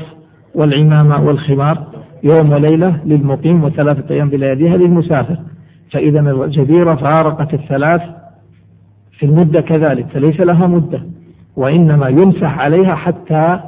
[0.56, 1.84] والعمامة والخمار؟
[2.24, 5.38] يوم وليلة للمقيم وثلاثة أيام بلياليها للمسافر
[5.92, 8.02] فإذا الجبيرة فارقت الثلاث
[9.20, 11.02] في المدة كذلك فليس لها مدة.
[11.56, 13.60] وإنما يمسح عليها حتى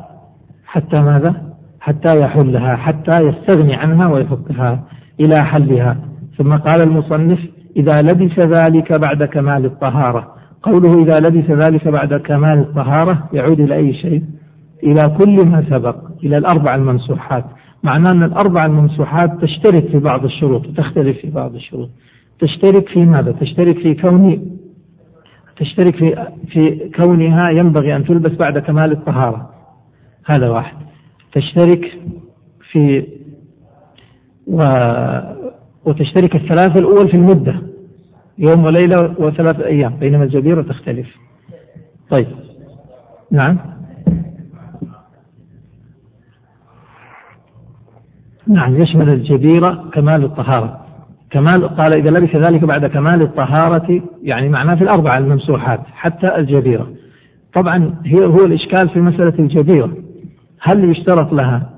[0.66, 1.48] حتى ماذا؟
[1.80, 4.84] حتى يحلها حتى يستغني عنها ويفكها
[5.20, 5.98] إلى حلها
[6.38, 7.40] ثم قال المصنف
[7.78, 10.34] إذا لبس ذلك بعد كمال الطهارة.
[10.64, 14.24] قوله إذا لبس ذلك بعد كمال الطهارة يعود إلى أي شيء؟
[14.84, 17.46] إلى كل ما سبق إلى الأربع الممسوحات
[17.84, 21.90] معناه أن الأربع الممسوحات تشترك في بعض الشروط وتختلف في بعض الشروط.
[22.40, 24.58] تشترك في ماذا؟ تشترك في كون
[25.58, 29.50] تشترك في في كونها ينبغي أن تلبس بعد كمال الطهارة.
[30.26, 30.76] هذا واحد.
[31.34, 32.00] تشترك
[32.72, 33.04] في
[34.48, 34.62] و
[35.88, 37.62] وتشترك الثلاثة الأول في المدة
[38.38, 41.08] يوم وليلة وثلاثة أيام بينما الجبيرة تختلف.
[42.10, 42.28] طيب.
[43.32, 43.58] نعم.
[48.48, 50.86] نعم يشمل الجبيرة كمال الطهارة.
[51.30, 56.88] كمال قال إذا لبس ذلك بعد كمال الطهارة يعني معناه في الأربعة الممسوحات حتى الجبيرة.
[57.54, 59.92] طبعا هي هو الإشكال في مسألة الجبيرة.
[60.62, 61.77] هل يشترط لها؟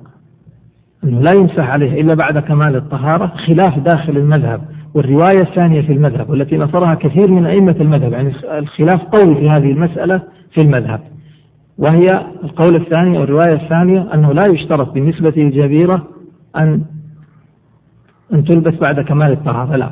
[1.04, 4.62] أنه لا يمسح عليه إلا بعد كمال الطهارة خلاف داخل المذهب
[4.94, 9.72] والرواية الثانية في المذهب والتي نصرها كثير من أئمة المذهب يعني الخلاف قوي في هذه
[9.72, 10.22] المسألة
[10.54, 11.00] في المذهب.
[11.78, 12.08] وهي
[12.44, 16.08] القول الثاني أو الرواية الثانية أنه لا يشترط بالنسبة للجبيرة
[16.56, 16.82] أن
[18.34, 19.92] أن تلبس بعد كمال الطهارة لا.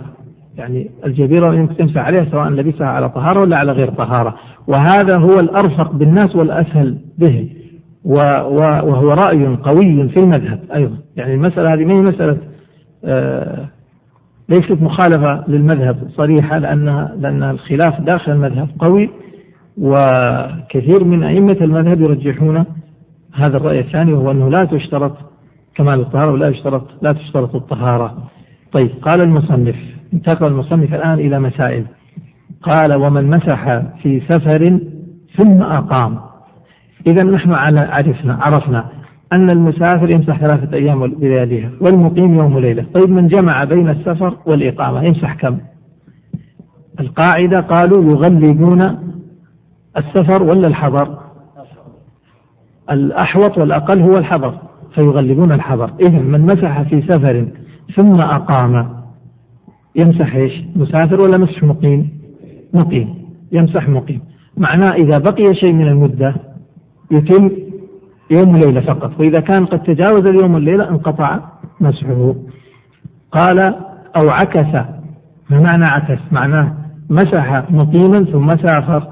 [0.58, 4.36] يعني الجبيرة يمكن عليها سواء لبسها على طهارة ولا على غير طهارة.
[4.68, 7.50] وهذا هو الأرفق بالناس والأسهل به.
[8.08, 10.98] وهو رأي قوي في المذهب أيضا.
[11.16, 12.38] يعني المسألة هذه ما هي مسألة
[13.06, 13.66] آه
[14.50, 19.10] ليست مخالفة للمذهب صريحة لأنها لأن الخلاف داخل المذهب قوي
[19.78, 22.66] وكثير من أئمة المذهب يرجحون
[23.34, 25.18] هذا الرأي الثاني وهو أنه لا تشترط
[25.76, 28.18] كمال الطهارة ولا يشترط لا تشترط الطهارة.
[28.72, 29.76] طيب قال المصنف
[30.14, 31.86] انتقل المصنف الآن إلى مسائل.
[32.62, 34.80] قال ومن مسح في سفر
[35.38, 36.20] ثم أقام.
[37.08, 38.86] إذا نحن عرفنا عرفنا
[39.34, 42.86] أن المسافر يمسح ثلاثة أيام بلياليها والمقيم يوم وليلة.
[42.94, 45.58] طيب من جمع بين السفر والإقامة يمسح كم؟
[47.00, 48.82] القاعدة قالوا يغلبون
[49.98, 51.18] السفر ولا الحضر؟
[52.92, 54.54] الأحوط والأقل هو الحضر
[54.96, 55.92] فيغلبون الحضر.
[56.00, 57.48] إذا من مسح في سفر
[57.96, 58.90] ثم أقام
[59.96, 62.10] يمسح إيش؟ مسافر ولا مسح مقيم؟
[62.74, 63.16] مقيم.
[63.52, 64.22] يمسح مقيم.
[64.58, 66.36] معناه إذا بقي شيء من المدة
[67.12, 67.52] يتم
[68.32, 71.40] يوم وليلة فقط وإذا كان قد تجاوز اليوم والليلة انقطع
[71.82, 72.36] مسحه.
[73.32, 73.60] قال
[74.16, 74.74] أو عكس
[75.50, 76.74] ما معنى عكس معناه
[77.10, 79.08] مسح مقيما ثم سافر.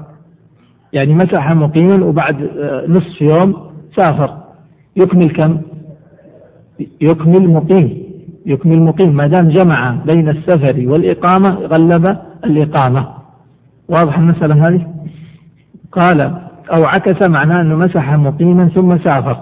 [0.92, 4.36] يعني مسح مقيما وبعد آه، نصف يوم سافر.
[4.96, 5.60] يكمل كم؟
[7.00, 8.02] يكمل مقيم
[8.46, 9.16] يكمل مقيم.
[9.16, 13.08] ما دام جمع بين السفر والإقامة غلب الإقامة.
[13.88, 14.86] واضح المسألة هذه؟
[15.92, 19.36] قال أو عكس معناه أنه مسح مقيما ثم سافر.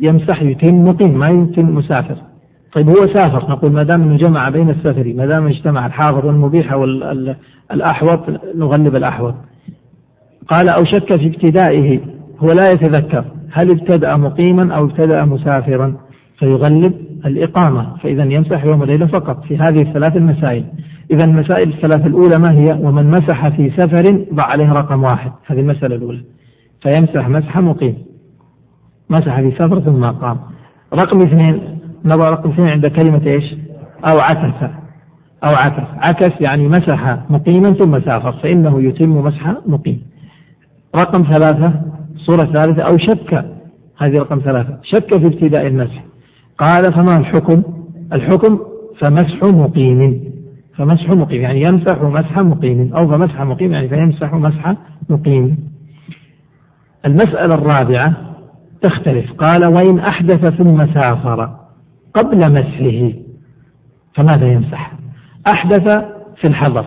[0.00, 2.16] يمسح يتم مقيم ما يتم مسافر.
[2.72, 6.72] طيب هو سافر نقول ما دام إنه جمع بين السفر ما دام اجتمع الحاضر والمبيح
[6.72, 8.20] والاحوط
[8.56, 9.34] نغلب الأحوط.
[10.48, 12.00] قال أو شك في ابتدائه
[12.38, 15.96] هو لا يتذكر هل ابتدأ مقيما أو ابتدأ مسافرا.
[16.38, 16.92] فيغلب
[17.26, 20.64] الإقامة فإذا يمسح يوم وليلة فقط في هذه الثلاث المسائل.
[21.10, 25.32] إذا المسائل الثلاث الأولى ما هي؟ ومن مسح في سفر ضع عليه رقم واحد.
[25.46, 26.20] هذه المسألة الأولى.
[26.86, 27.94] فيمسح مسح مقيم.
[29.10, 30.38] مسح في سفر ثم قام.
[30.94, 33.54] رقم اثنين نضع رقم اثنين عند كلمة إيش؟
[34.04, 34.62] أو عكس.
[35.44, 35.88] أو عكس.
[35.96, 40.02] عكس يعني مسح مقيما ثم سافر فإنه يتم مسح مقيم.
[40.96, 41.72] رقم ثلاثة
[42.16, 43.44] صورة ثالثة أو شك
[43.98, 44.78] هذه رقم ثلاثة.
[44.82, 46.04] شك في ابتداء المسح.
[46.58, 47.62] قال فما الحكم؟
[48.12, 48.58] الحكم
[49.00, 50.24] فمسح مقيم.
[50.76, 52.94] فمسح مقيم يعني يمسح مسح مقيم.
[52.94, 54.74] أو فمسح مقيم يعني فيمسح مسح
[55.10, 55.75] مقيم.
[57.06, 58.12] المسألة الرابعة
[58.82, 59.32] تختلف.
[59.32, 61.56] قال وإن أحدث ثم سافر
[62.14, 63.12] قبل مسحه
[64.14, 64.92] فماذا يمسح؟
[65.52, 66.04] أحدث
[66.36, 66.84] في الحضر.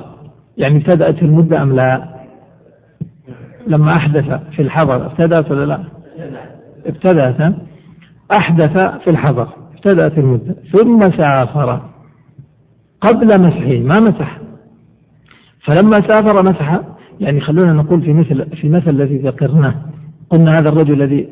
[0.57, 2.19] يعني ابتدأت المدة أم لا؟
[3.67, 5.79] لما أحدث في الحضر ابتدأت ولا لا؟
[6.85, 7.53] ابتدأت.
[8.39, 10.55] أحدث في الحضر ابتدأت المدة.
[10.73, 11.81] ثم سافر
[13.01, 14.37] قبل مسحه ما مسح.
[15.63, 16.79] فلما سافر مسح
[17.19, 19.75] يعني خلونا نقول في مثل في المثل الذي ذكرناه.
[20.29, 21.29] قلنا هذا الرجل الذي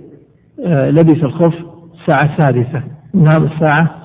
[0.65, 1.53] آه، لبس الخف
[2.01, 2.83] الساعة السادسة
[3.13, 3.95] نام الساعة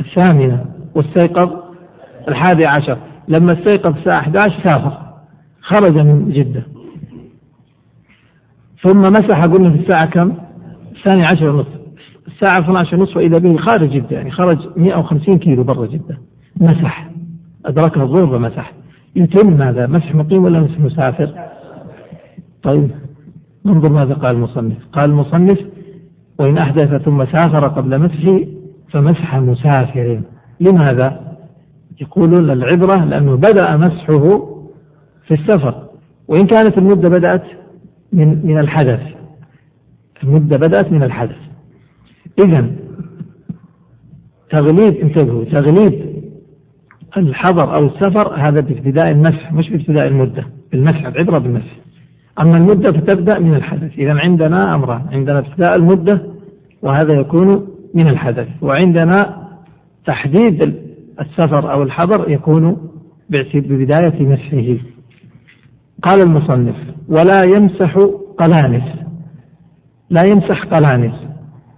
[0.00, 0.64] الثامنة
[0.94, 1.50] واستيقظ
[2.28, 2.98] الحادي عشر.
[3.28, 4.98] لما استيقظ الساعة 11 سافر
[5.60, 6.62] خرج من جدة.
[8.82, 10.32] ثم مسح قلنا في الساعة كم؟
[10.96, 11.68] الثاني عشر ونصف.
[12.26, 16.18] الساعة 12 ونصف وإذا به خارج جدة يعني خرج 150 كيلو برا جدة.
[16.56, 17.10] مسح.
[17.66, 18.72] أدركه الظهر ومسح
[19.16, 21.34] يتم ماذا مسح مقيم ولا مسح مسافر؟
[22.62, 22.90] طيب.
[23.66, 24.86] انظر ماذا قال المصنف.
[24.92, 25.58] قال المصنف
[26.38, 28.40] وإن أحدث ثم سافر قبل مسحه
[28.90, 30.20] فمسح مسافر
[30.60, 31.36] لماذا؟
[32.00, 34.48] يقولون العبرة لأنه بدأ مسحه
[35.26, 35.88] في السفر.
[36.28, 37.44] وإن كانت المدة بدأت
[38.12, 39.00] من من الحدث.
[40.24, 41.36] المدة بدأت من الحدث.
[42.44, 42.70] إذا
[44.50, 46.12] تغليب انتبهوا تغليب
[47.16, 50.46] الحضر أو السفر هذا بابتداء المسح مش بابتداء المدة.
[50.72, 51.81] بالمسح العبرة بالمسح.
[52.40, 53.98] أما المدة فتبدأ من الحدث.
[53.98, 55.02] إذا عندنا أمران.
[55.12, 56.22] عندنا ابتداء المدة
[56.82, 58.48] وهذا يكون من الحدث.
[58.62, 59.36] وعندنا
[60.06, 60.74] تحديد
[61.20, 62.76] السفر أو الحضر يكون
[63.54, 64.84] ببداية مسحه.
[66.02, 66.76] قال المصنف
[67.08, 67.96] ولا يمسح
[68.38, 68.84] قلانس.
[70.10, 71.14] لا يمسح قلانس.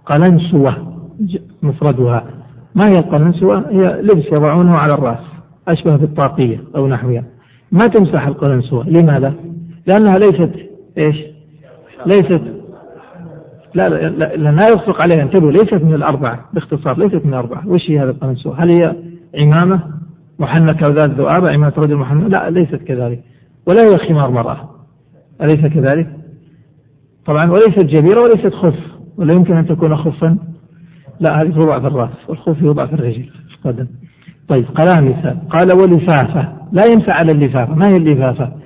[0.05, 0.95] قلنسوة
[1.63, 2.23] مفردها.
[2.75, 5.25] ما هي القلنسوة؟ هي لبس يضعونه على الرأس
[5.67, 7.23] أشبه بالطاقية أو نحوها.
[7.71, 8.89] ما تمسح القلنسوة.
[8.89, 9.33] لماذا؟
[9.87, 10.51] لأنها ليست
[10.97, 11.15] إيش؟
[12.05, 12.41] ليست
[13.73, 15.21] لا لا, لا, لا, يصدق عليها.
[15.21, 17.67] انتبهوا ليست من الأربعة باختصار ليست من الأربعة.
[17.67, 18.95] وش هي هذا القلنسوة هل هي
[19.37, 19.79] عمامة
[20.39, 23.23] محنكة وذات ذؤابة عمامة رجل محنك لا ليست كذلك.
[23.67, 24.69] ولا هي خمار مرأة.
[25.41, 26.07] أليس كذلك؟
[27.25, 28.79] طبعا وليست جبيرة وليست خف
[29.17, 30.37] ولا يمكن أن تكون خفا.
[31.19, 33.29] لا هذه توضع في الرأس والخف يوضع في الرجل.
[33.53, 33.87] القدم
[34.47, 36.47] طيب قلامسة قال ولفافة.
[36.71, 37.75] لا ينفع على اللفافة.
[37.75, 38.64] ما هي اللفافة؟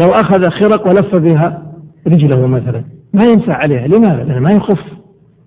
[0.00, 1.62] لو أخذ خرق ولف بها
[2.06, 2.84] رجله مثلا.
[3.14, 3.86] ما ينفع عليها.
[3.86, 4.80] لماذا؟ لأنه ما يخف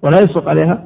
[0.04, 0.84] ولا يسقط عليها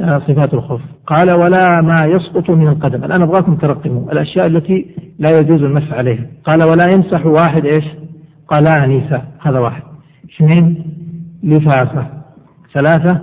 [0.00, 0.80] صفات الخف.
[1.06, 3.04] قال ولا ما يسقط من القدم.
[3.04, 4.12] الآن أبغاكم ترقموا.
[4.12, 4.86] الأشياء التي
[5.18, 6.26] لا يجوز المسح عليها.
[6.44, 7.84] قال ولا يمسح واحد إيش؟
[8.48, 9.82] قلانسة هذا واحد.
[10.36, 10.84] اثنين
[11.42, 12.06] لفافة
[12.74, 13.20] ثلاثة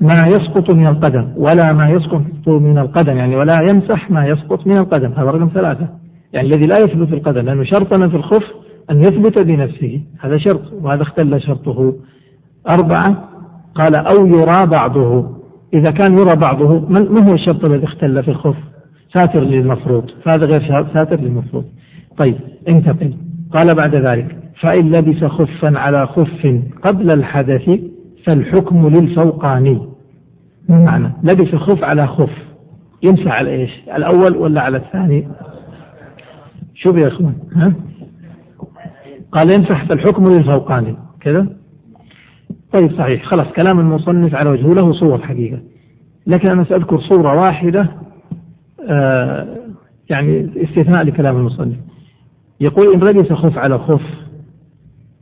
[0.00, 1.28] ما يسقط من القدم.
[1.36, 3.16] ولا ما يسقط من القدم.
[3.16, 5.12] يعني ولا يمسح ما يسقط من القدم.
[5.12, 5.88] هذا رقم ثلاثة.
[6.32, 7.40] يعني الذي لا يثبت القدم.
[7.40, 11.94] لأنه شرطنا في الخف أن يثبت بنفسه هذا شرط وهذا اختل شرطه.
[12.68, 13.28] أربعة
[13.74, 15.36] قال أو يرى بعضه.
[15.74, 18.56] إذا كان يرى بعضه ما هو الشرط الذي اختل في الخف؟
[19.12, 20.10] ساتر للمفروض.
[20.24, 21.64] فهذا غير ساتر للمفروض.
[22.18, 22.34] طيب
[22.68, 23.14] انتقل.
[23.52, 27.70] قال بعد ذلك فإن لبس خفا على خف قبل الحدث
[28.24, 29.88] فالحكم للفوقاني.
[30.68, 32.30] معنى؟ لبس خف على خف.
[33.02, 35.28] يمسح على إيش؟ الأول ولا على الثاني؟
[36.74, 37.72] شوف يا إخوان ها؟
[39.32, 41.46] قال يمسح فالحكم للفوقاني كذا؟
[42.72, 43.24] طيب صحيح.
[43.24, 45.58] خلاص كلام المصنف على وجهه له صور حقيقة.
[46.26, 47.88] لكن أنا سأذكر صورة واحدة
[48.88, 49.56] آه
[50.10, 51.76] يعني استثناء لكلام المصنف.
[52.60, 54.02] يقول إن لبس خف على خف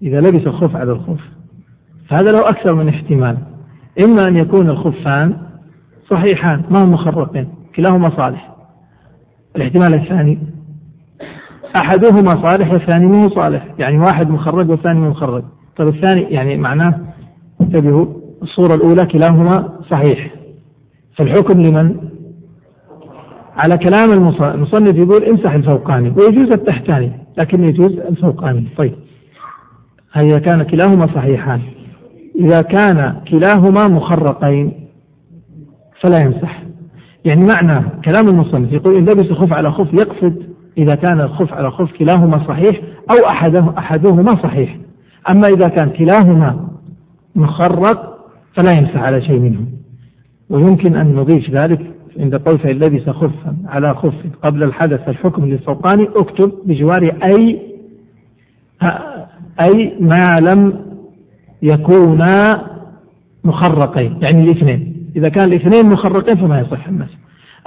[0.03, 1.21] إذا لبس الخف على الخف
[2.09, 3.39] فهذا له أكثر من احتمال.
[4.05, 5.37] إما أن يكون الخفان
[6.11, 8.55] صحيحان ما هم مخرقين كلاهما صالح.
[9.57, 10.39] الاحتمال الثاني
[11.77, 13.67] أحدهما صالح والثاني مو صالح.
[13.79, 15.45] يعني واحد مخرج والثاني مخرج.
[15.77, 16.95] طيب الثاني يعني معناه
[17.61, 18.07] انتبهوا
[18.43, 20.31] الصورة الأولى كلاهما صحيح.
[21.17, 21.97] فالحكم لمن؟
[23.57, 28.69] على كلام المصنف يقول امسح الفوقاني ويجوز التحتاني لكن يجوز الفوقاني.
[28.77, 28.95] طيب.
[30.17, 31.61] إذا كان كلاهما صحيحان.
[32.41, 34.73] إذا كان كلاهما مخرقين
[36.01, 36.63] فلا يمسح.
[37.25, 41.71] يعني معنى كلام المصنف يقول إن لبس خف على خف يقصد إذا كان الخف على
[41.71, 42.81] خف كلاهما صحيح
[43.11, 44.77] أو أحده أحدهما صحيح.
[45.31, 46.69] أما إذا كان كلاهما
[47.37, 48.19] مخرق
[48.55, 49.67] فلا يمسح على شيء منهم.
[50.51, 51.81] ويمكن أن نضيف ذلك
[52.19, 57.61] عند قول فإن لبس خفا على خف قبل الحدث الحكم للفوقاني اكتب بجوار أي
[59.65, 60.75] أي ما لم
[61.63, 62.67] يكونا
[63.45, 65.07] مخرقين يعني الاثنين.
[65.17, 67.20] إذا كان الاثنين مخرقين فما يصح المسح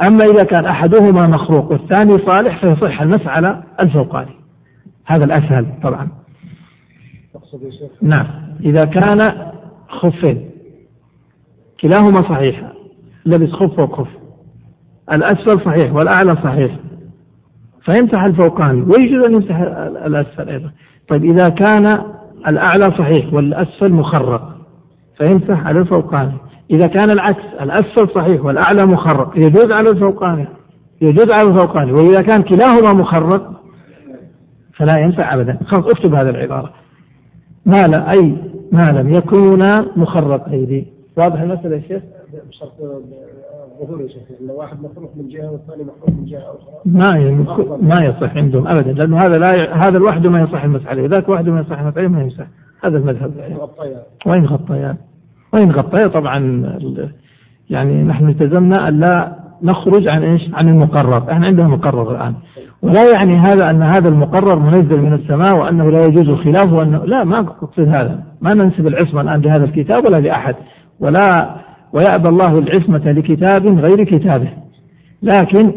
[0.07, 4.35] أما إذا كان أحدهما مخروق والثاني صالح فيصح المسح على الفوقاني.
[5.05, 6.07] هذا الأسهل طبعا.
[8.01, 8.25] نعم.
[8.59, 9.51] إذا كان
[9.89, 10.49] خفين
[11.81, 12.71] كلاهما صحيح
[13.25, 14.07] لبس خف وخف.
[15.11, 16.75] الأسفل صحيح والأعلى صحيح.
[17.81, 19.55] فيمسح الفوقاني ويجوز أن يمسح
[20.05, 20.71] الأسفل أيضا.
[21.07, 21.85] طيب إذا كان
[22.47, 24.57] الأعلى صحيح والأسفل مخرق
[25.17, 26.33] فيمسح على الفوقاني.
[26.73, 30.47] إذا كان العكس الأسفل صحيح والأعلى مخرق يجوز على الفوقاني
[31.01, 33.61] يجوز على الفوقاني وإذا كان كلاهما مخرق
[34.77, 35.59] فلا ينفع أبدا.
[35.65, 36.73] خلاص اكتب هذه العبارة.
[37.65, 38.37] ما لا أي
[38.71, 40.85] ما لم يكونا مخرقين
[41.17, 42.03] واضح المسألة يا شيخ؟
[42.49, 42.71] بشرط
[43.81, 46.73] الظهور يا شيخ لو واحد مخلوق من جهة والثاني مخلوق من جهة أخرى.
[46.85, 49.67] ما ما يصح عندهم ابدا لأنه هذا لا ي...
[49.67, 52.47] هذا لوحده ما يصح المسح عليه ذاك وحده ما يصح المسح عليه ما يمسح
[52.83, 53.31] هذا المذهب.
[53.37, 54.95] وين غطيان وين غطيان
[56.07, 56.63] طبعا
[57.69, 62.33] يعني نحن التزمنا أن لا نخرج عن إيش؟ عن المقرر، إحنا عندنا مقرر الآن.
[62.81, 67.23] ولا يعني هذا أن هذا المقرر منزل من السماء وأنه لا يجوز الخلاف وانه لا
[67.23, 70.55] ما أقصد هذا، ما ننسب العصمة الآن لهذا الكتاب ولا لأحد،
[70.99, 71.55] ولا
[71.93, 74.49] ويأبى الله العصمة لكتاب غير كتابه.
[75.23, 75.71] لكن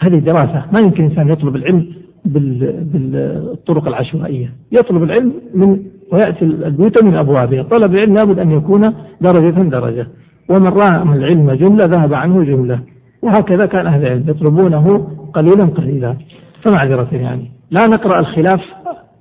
[0.00, 0.62] هذه دراسة.
[0.72, 1.86] ما يمكن إنسان يطلب العلم
[2.24, 4.52] بالطرق العشوائية.
[4.72, 5.78] يطلب العلم من
[6.12, 7.62] ويأتي البيوت من أبوابها.
[7.62, 10.06] طلب العلم لابد أن يكون درجة درجة.
[10.48, 12.80] ومن رام العلم جملة ذهب عنه جملة.
[13.22, 16.16] وهكذا كان أهل العلم يطلبونه قليلا قليلا.
[16.62, 17.50] فمعذرة يعني.
[17.70, 18.60] لا نقرأ الخلاف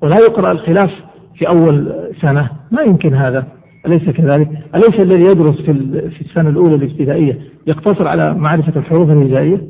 [0.02, 0.92] ولا يقرأ الخلاف
[1.38, 2.50] في أول سنة.
[2.72, 3.46] ما يمكن هذا.
[3.86, 5.74] أليس كذلك؟ أليس الذي يدرس في
[6.10, 9.62] في السنة الأولى الابتدائية يقتصر على معرفة الحروف الهجائية؟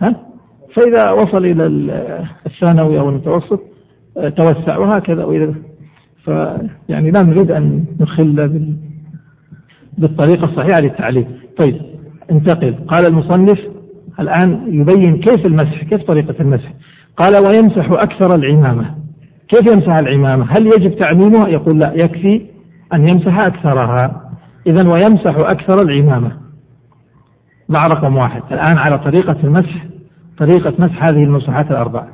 [0.00, 0.16] ها؟
[0.74, 1.66] فإذا وصل إلى
[2.46, 3.60] الثانوي أو المتوسط
[4.16, 5.24] آه، توسع وهكذا.
[5.24, 5.54] وإذا
[6.24, 8.50] فيعني لا نريد أن نخل
[9.98, 11.26] بالطريقة الصحيحة للتعليم.
[11.58, 11.80] طيب
[12.30, 12.74] انتقل.
[12.88, 13.58] قال المصنف
[14.20, 16.72] الآن يبين كيف المسح كيف طريقة المسح.
[17.16, 18.94] قال ويمسح أكثر العمامة.
[19.48, 22.46] كيف يمسح العمامة؟ هل يجب تعميمها؟ يقول لا يكفي
[22.94, 24.30] أن يمسح أكثرها.
[24.66, 26.32] إذا ويمسح أكثر العمامة.
[27.68, 28.42] مع رقم واحد.
[28.52, 29.86] الآن على طريقة المسح
[30.38, 32.06] طريقة مسح هذه المسحات الأربع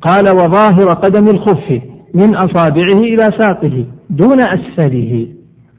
[0.00, 1.93] قال وظاهر قدم الخف.
[2.14, 5.28] من أصابعه إلى ساقه دون أسفله.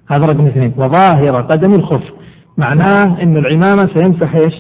[0.10, 0.74] هذا رقم اثنين.
[0.78, 2.04] وظاهر قدم الخف.
[2.58, 4.54] معناه أن العمامة سيمسح إيش؟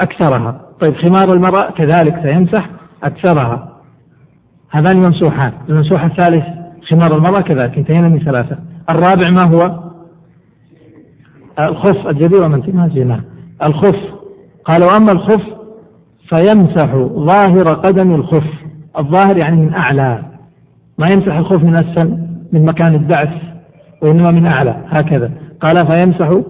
[0.00, 0.60] أكثرها.
[0.84, 2.70] طيب خمار المرأة كذلك سيمسح
[3.04, 3.68] أكثرها.
[4.70, 6.44] هذان ممسوحان الممسوح الثالث
[6.90, 8.58] خمار المرأة كذلك انتهينا من ثلاثة.
[8.90, 9.80] الرابع ما هو؟
[11.60, 13.20] الخف الجبيرة من ما جينا
[13.62, 13.96] الخف.
[14.64, 15.42] قال وأما الخف
[16.28, 18.46] فيمسح ظاهر قدم الخف.
[18.98, 20.33] الظاهر يعني من أعلى.
[20.98, 22.18] ما يمسح الخف من أسفل
[22.52, 23.34] من مكان الدعس
[24.02, 25.30] وإنما من أعلى هكذا.
[25.60, 26.40] قال فيمسح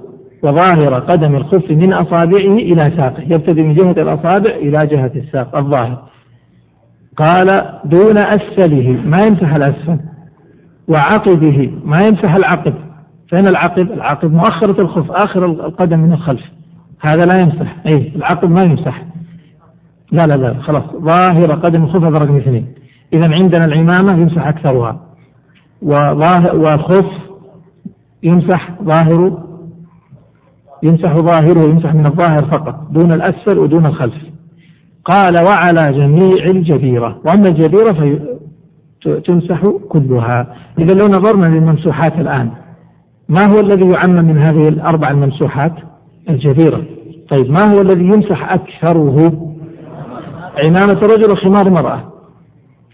[0.42, 6.02] وظاهر قدم الخف من أصابعه إلى ساقه يبتدي من جهة الأصابع إلى جهة الساق الظاهر.
[7.16, 7.46] قال
[7.84, 9.98] دون أسفله ما يمسح الأسفل
[10.88, 12.74] وعقبه ما يمسح العقب.
[13.28, 16.42] فين العقب؟ العقب مؤخرة الخف آخر القدم من الخلف.
[17.00, 19.04] هذا لا يمسح أي العقب ما يمسح.
[20.12, 22.83] لا لا لا خلاص ظاهر قدم الخف هذا رقم اثنين.
[23.14, 25.00] إذا عندنا العمامة يمسح أكثرها.
[25.82, 27.06] وظاهر والخف
[28.22, 29.42] يمسح ظاهر
[30.82, 34.14] يمسح ظاهره يمسح من الظاهر فقط دون الأسفل ودون الخلف.
[35.04, 37.20] قال وعلى جميع الجبيرة.
[37.24, 38.18] وأما الجبيرة
[39.04, 40.54] فتمسح كلها.
[40.78, 42.50] إذا لو نظرنا للممسوحات الآن
[43.28, 45.72] ما هو الذي يعمم من هذه الأربع الممسوحات؟
[46.28, 46.82] الجبيرة.
[47.34, 49.32] طيب ما هو الذي يمسح أكثره؟
[50.66, 52.13] عمامة رجل وخمار مرأة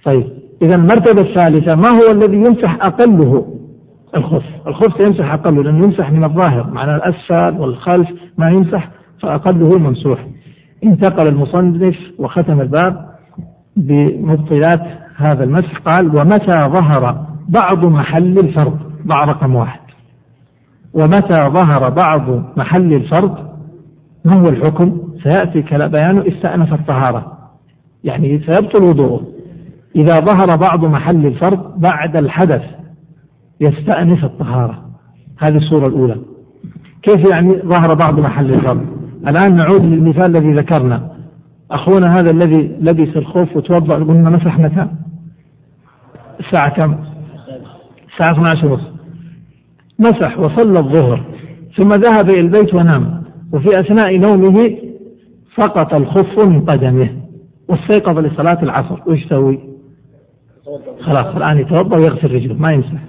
[0.05, 0.27] طيب.
[0.63, 3.47] إذا المرتبة الثالثة ما هو الذي يمسح أقله؟
[4.17, 8.89] الخف الخف يمسح أقله لأنه يمسح من الظاهر معنى الأسفل والخلف ما يمسح
[9.23, 10.27] فأقله ممسوح
[10.85, 13.11] انتقل المصنف وختم الباب
[13.77, 14.83] بمبطلات
[15.17, 15.79] هذا المسح.
[15.79, 19.81] قال ومتى ظهر بعض محل الفرض؟ ضع رقم واحد.
[20.95, 23.39] ومتى ظهر بعض محل الفرض؟
[24.25, 27.39] ما هو الحكم؟ سيأتي بيانه استأنف الطهارة.
[28.05, 29.23] يعني سيبطل وضوءه.
[29.97, 32.62] إذا ظهر بعض محل الفرض بعد الحدث
[33.61, 34.82] يستأنف الطهارة.
[35.38, 36.16] هذه الصورة الأولى.
[37.03, 38.86] كيف يعني ظهر بعض محل الفرض؟
[39.28, 41.11] الآن نعود للمثال الذي ذكرنا.
[41.70, 44.86] أخونا هذا الذي لبس الخوف وتوضأ قلنا مسح متى
[46.41, 46.95] الساعة كم؟
[48.12, 48.91] الساعة 12 ونصف
[49.99, 51.24] مسح وصلى الظهر
[51.76, 53.22] ثم ذهب إلى البيت ونام.
[53.53, 54.76] وفي أثناء نومه
[55.57, 57.09] سقط الخف من قدمه
[57.68, 58.99] واستيقظ لصلاة العصر.
[59.07, 59.70] وش يسوي؟
[61.01, 62.55] خلاص الآن يتوضأ ويغسل رجله.
[62.55, 63.01] ما يمسح.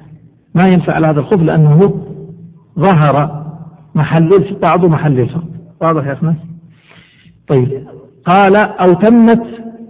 [0.56, 2.04] ما ينفع على هذا الخف لأنه
[2.80, 3.44] ظهر
[3.96, 4.30] محل
[4.62, 5.52] بعض محل الفرد
[5.82, 6.36] واضح يا أخنا
[7.48, 7.88] طيب.
[8.26, 9.44] قال أو تمت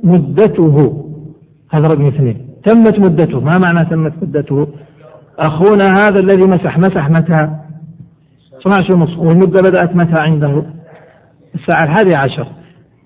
[0.04, 1.06] مدته.
[1.72, 2.38] هذا رقم اثنين.
[2.66, 3.40] تمت مدته.
[3.40, 4.68] ما معنى تمت مدته؟
[5.40, 7.50] أخونا هذا الذي مسح مسح متى؟
[8.62, 10.64] 12 ونصف والمدة بدأت متى عنده؟
[11.56, 12.48] الساعة الحادية عشر.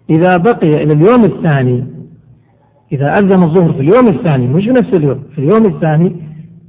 [0.09, 1.95] إذا بقي إلى اليوم الثاني
[2.91, 6.15] إذا أذن الظهر في اليوم الثاني مش نفس اليوم في اليوم الثاني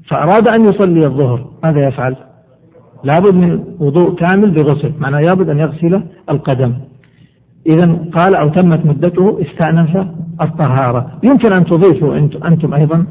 [0.09, 2.17] فأراد أن يصلي الظهر ماذا يفعل؟
[3.05, 6.75] لابد من وضوء كامل بغسل معناه لابد أن يغسل القدم.
[7.67, 10.07] إذا قال أو تمت مدته استأنف
[10.41, 11.19] الطهارة.
[11.23, 13.07] يمكن أن تضيفوا أنتم أيضا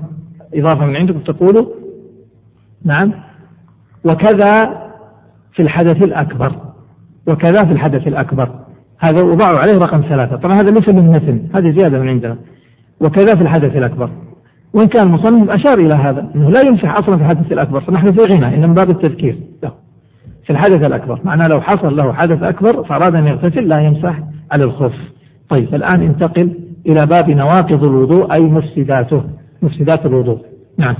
[0.54, 1.66] إضافة من عندكم تقولوا
[2.86, 3.14] نعم
[4.06, 4.64] وكذا
[5.54, 6.52] في الحدث الأكبر
[7.28, 8.50] وكذا في الحدث الأكبر.
[9.00, 10.36] هذا وضعوا عليه رقم ثلاثة.
[10.36, 12.38] طبعا هذا ليس من مثل هذه زيادة من عندنا.
[13.02, 14.10] وكذا في الحدث الأكبر.
[14.74, 17.82] وإن كان المصنف أشار إلى هذا أنه لا يمسح أصلا في الحدث الأكبر.
[17.82, 19.38] فنحن في غنى إنما باب التذكير.
[19.64, 19.72] له
[20.44, 21.20] في الحدث الأكبر.
[21.24, 24.20] معناه لو حصل له حدث أكبر فأراد أن يغتسل لا يمسح
[24.52, 24.96] على الخف.
[25.50, 26.54] طيب الآن انتقل
[26.88, 29.24] إلى باب نواقض الوضوء أي مفسداته.
[29.62, 30.40] مفسدات الوضوء.
[30.78, 30.96] نعم.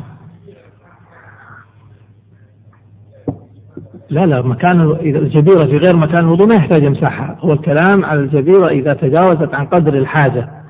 [4.10, 7.38] لا لا مكان الجبيرة في غير مكان الوضوء ما يحتاج يمسحها.
[7.40, 10.65] هو الكلام على الجبيرة إذا تجاوزت عن قدر الحاجة.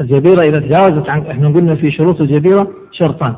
[0.00, 3.34] الجبيرة إذا تجاوزت عن إحنا قلنا في شروط الجبيرة شرطان.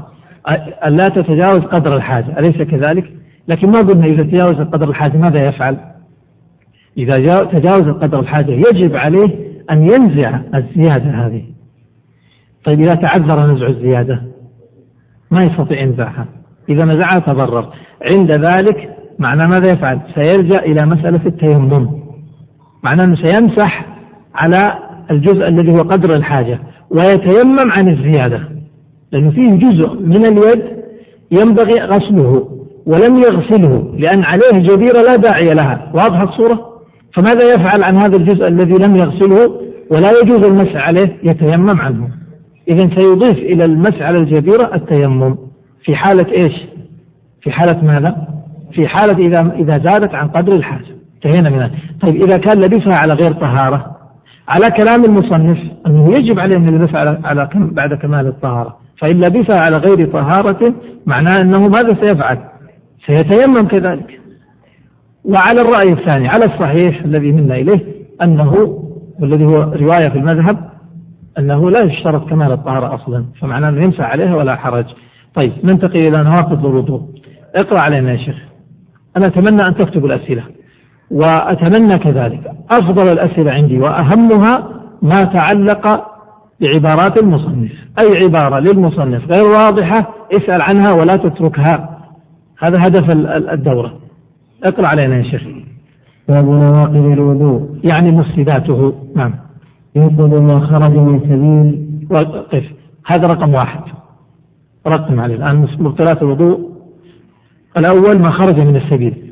[0.86, 3.12] ألا تتجاوز قدر الحاجة أليس كذلك؟
[3.48, 5.78] لكن ما قلنا إذا تجاوز قدر الحاجة ماذا يفعل؟
[6.98, 9.28] إذا تجاوز قدر الحاجة يجب عليه
[9.70, 11.44] أن ينزع الزيادة هذه.
[12.64, 14.22] طيب إذا تعذر نزع الزيادة
[15.30, 16.26] ما يستطيع ينزعها
[16.68, 17.72] إذا نزعها تضرر.
[18.12, 21.88] عند ذلك معنى ماذا يفعل؟ سيلجأ إلى مسألة التيمم.
[22.82, 23.86] معناه أنه سيمسح
[24.34, 24.58] على
[25.10, 26.58] الجزء الذي هو قدر الحاجة
[26.90, 28.40] ويتيمم عن الزيادة
[29.12, 30.62] لأنه فيه جزء من اليد
[31.30, 32.48] ينبغي غسله
[32.86, 35.90] ولم يغسله لأن عليه جبيرة لا داعي لها.
[35.94, 36.66] واضحة الصورة؟
[37.14, 42.08] فماذا يفعل عن هذا الجزء الذي لم يغسله ولا يجوز المسح عليه؟ يتيمم عنه.
[42.68, 45.36] إذا سيضيف إلى المسح على الجبيرة التيمم.
[45.84, 46.54] في حالة إيش؟
[47.42, 48.16] في حالة ماذا؟
[48.72, 50.96] في حالة إذا إذا زادت عن قدر الحاجة.
[51.14, 53.95] انتهينا منها طيب إذا كان لبسها على غير طهارة
[54.48, 58.76] على كلام المصنف أنه يجب عليه أن يلبسها على, بعد كمال الطهارة.
[58.98, 60.74] فإن لبسها على غير طهارة
[61.06, 62.38] معناه أنه ماذا سيفعل؟
[63.06, 64.20] سيتيمم كذلك.
[65.24, 67.80] وعلى الرأي الثاني على الصحيح الذي منا إليه
[68.22, 68.82] أنه
[69.20, 70.70] والذي هو رواية في المذهب
[71.38, 74.84] أنه لا يشترط كمال الطهارة أصلا فمعناه أنه يمسح عليها ولا حرج.
[75.34, 77.02] طيب ننتقل إلى نواقض الوضوء.
[77.56, 78.36] اقرأ علينا يا شيخ.
[79.16, 80.42] أنا أتمنى أن تكتب الأسئلة.
[81.10, 82.52] وأتمنى كذلك.
[82.70, 84.68] أفضل الأسئلة عندي وأهمها
[85.02, 86.06] ما تعلق
[86.60, 87.72] بعبارات المصنف.
[88.00, 91.98] أي عبارة للمصنف غير واضحة اسأل عنها ولا تتركها.
[92.58, 93.10] هذا هدف
[93.52, 93.92] الدورة.
[94.64, 95.42] اقرأ علينا يا شيخ.
[96.28, 97.80] باب نواقض الوضوء.
[97.92, 98.94] يعني مفسداته.
[99.16, 99.34] نعم.
[99.96, 101.86] ينقض ما خرج من سبيل.
[102.10, 102.64] وقف.
[103.06, 103.80] هذا رقم واحد.
[104.86, 105.68] رقم عليه الآن.
[105.78, 106.70] مبتلات الوضوء.
[107.76, 109.25] الأول ما خرج من السبيل.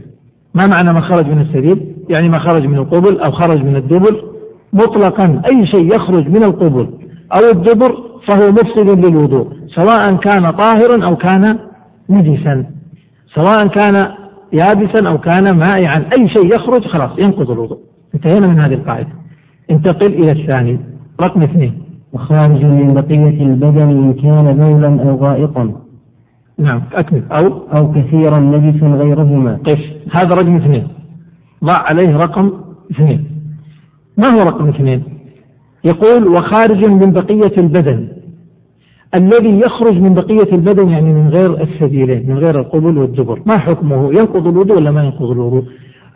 [0.55, 4.24] ما معنى ما خرج من السبيل يعني ما خرج من القبل أو خرج من الدبر.
[4.72, 6.88] مطلقا أي شيء يخرج من القبل
[7.32, 7.96] أو الدبر
[8.26, 11.59] فهو مفسد للوضوء سواء كان طاهرا أو كان
[12.11, 12.66] نجسا.
[13.34, 14.09] سواء كان
[14.52, 17.78] يابسا أو كان مائعا أي شيء يخرج خلاص ينقض الوضوء.
[18.14, 19.09] انتهينا من هذه القاعدة.
[19.70, 20.78] انتقل إلى الثاني
[21.20, 21.82] رقم اثنين.
[22.12, 25.84] وخارج من بقية البدن إن كان بولا أو غائطا.
[26.59, 27.22] نعم أكمل.
[27.32, 27.46] أو
[27.76, 29.59] أو كثيرا نجسا غيرهما.
[29.66, 29.80] قف
[30.12, 30.88] هذا رقم اثنين.
[31.64, 32.52] ضع عليه رقم
[32.90, 33.24] اثنين.
[34.18, 35.02] ما هو رقم اثنين؟
[35.84, 38.09] يقول وخارج من بقية البدن.
[39.14, 43.42] الذي يخرج من بقية البدن يعني من غير السبيلين من غير القبل والدبر.
[43.46, 45.64] ما حكمه؟ ينقض الوضوء ولا ما ينقض الوضوء؟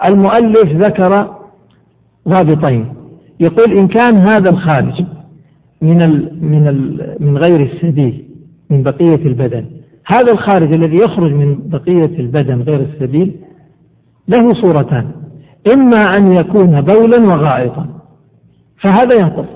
[0.08, 1.28] المؤلف ذكر
[2.28, 2.86] ضابطين.
[3.40, 5.04] يقول إن كان هذا الخارج
[5.82, 8.24] من ال من ال من غير السبيل
[8.70, 9.64] من بقية البدن
[10.10, 13.34] هذا الخارج الذي يخرج من بقية البدن غير السبيل
[14.28, 15.06] له صورتان.
[15.74, 17.86] إما أن يكون بولا وغائطا.
[18.80, 19.46] فهذا ينقض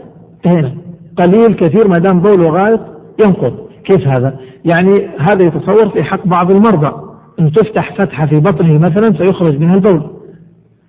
[0.47, 0.73] هنا
[1.17, 2.81] قليل كثير ما دام بول وغائط
[3.25, 6.93] ينقض كيف هذا؟ يعني هذا يتصور في حق بعض المرضى.
[7.41, 10.03] أن تفتح فتحة في بطنه مثلا فيخرج منها البول.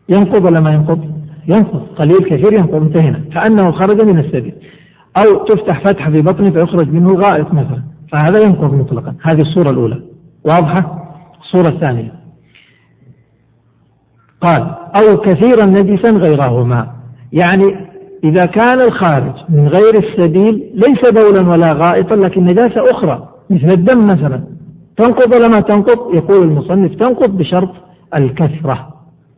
[0.09, 0.99] ينقض ولا ما ينقض؟
[1.47, 1.81] ينقض.
[1.95, 2.81] قليل كثير ينقض.
[2.81, 3.21] انتهينا.
[3.33, 4.53] كأنه خرج من السبيل.
[5.17, 7.92] أو تفتح فتحة في بطنه فيخرج منه غائط مثلا.
[8.13, 9.15] فهذا ينقض مطلقا.
[9.23, 10.01] هذه الصورة الأولى.
[10.43, 11.03] واضحة؟
[11.41, 12.13] الصورة الثانية.
[14.41, 16.93] قال أو كثيرا نجسا غيرهما.
[17.31, 17.75] يعني
[18.23, 24.07] إذا كان الخارج من غير السبيل ليس بولا ولا غائطا لكن نجاسة أخرى مثل الدم
[24.07, 24.43] مثلا.
[24.97, 27.69] تنقض ولا ما تنقض؟ يقول المصنف تنقض بشرط
[28.15, 28.87] الكثرة.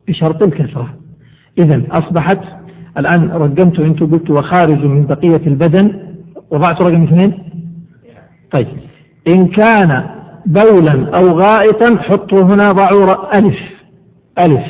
[0.08, 0.90] بشرط الكثرة.
[1.58, 2.40] إذا أصبحت
[2.98, 6.00] الآن رقمت أنتم قلت وخارج من بقية البدن.
[6.52, 7.34] وضعت رقم اثنين؟
[8.52, 8.68] طيب.
[9.28, 10.04] إن كان
[10.46, 13.60] بولا أو غائطا حطوا هنا ضعوا ألف.
[14.40, 14.66] ألف.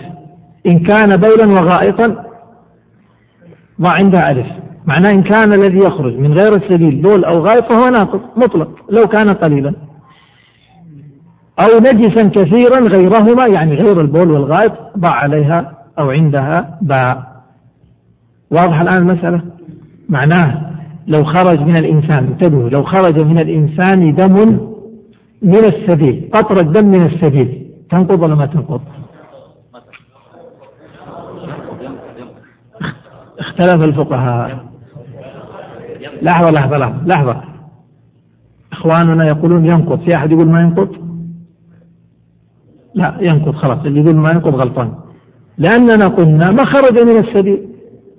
[0.66, 2.26] إن كان بولا وغائطا
[3.82, 4.48] ضع عندها ألف.
[4.86, 9.08] معناه إن كان الذي يخرج من غير السبيل بول أو غائط فهو ناقض مطلق لو
[9.08, 9.74] كان قليلا.
[11.60, 17.36] أو نجسا كثيرا غيرهما يعني غير البول والغائط ضع عليها أو عندها باء.
[18.52, 19.42] واضح الآن المسألة؟
[20.10, 20.65] معناه
[21.08, 24.60] لو خرج من الإنسان انتبهوا لو خرج من الإنسان دم
[25.42, 28.82] من السبيل قطرة دم من السبيل تنقض ولا ما تنقض؟
[33.40, 34.66] اختلف الفقهاء.
[36.22, 37.42] لحظة لحظة لحظة لحظة.
[38.74, 40.90] إخواننا يقولون ينقض في أحد يقول ما ينقض؟
[42.96, 44.94] لا ينقض خلاص اللي يقول ما ينقض غلطان.
[45.58, 47.75] لأننا قلنا ما خرج من السبيل.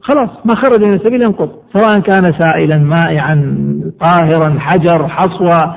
[0.07, 1.50] خلاص ما خرج من السبيل ينقض.
[1.72, 3.66] سواء كان سائلا مائعا
[4.00, 5.76] طاهرا حجر حصوة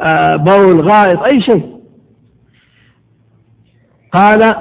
[0.00, 1.66] آه، بول غائط أي شيء.
[4.12, 4.54] قال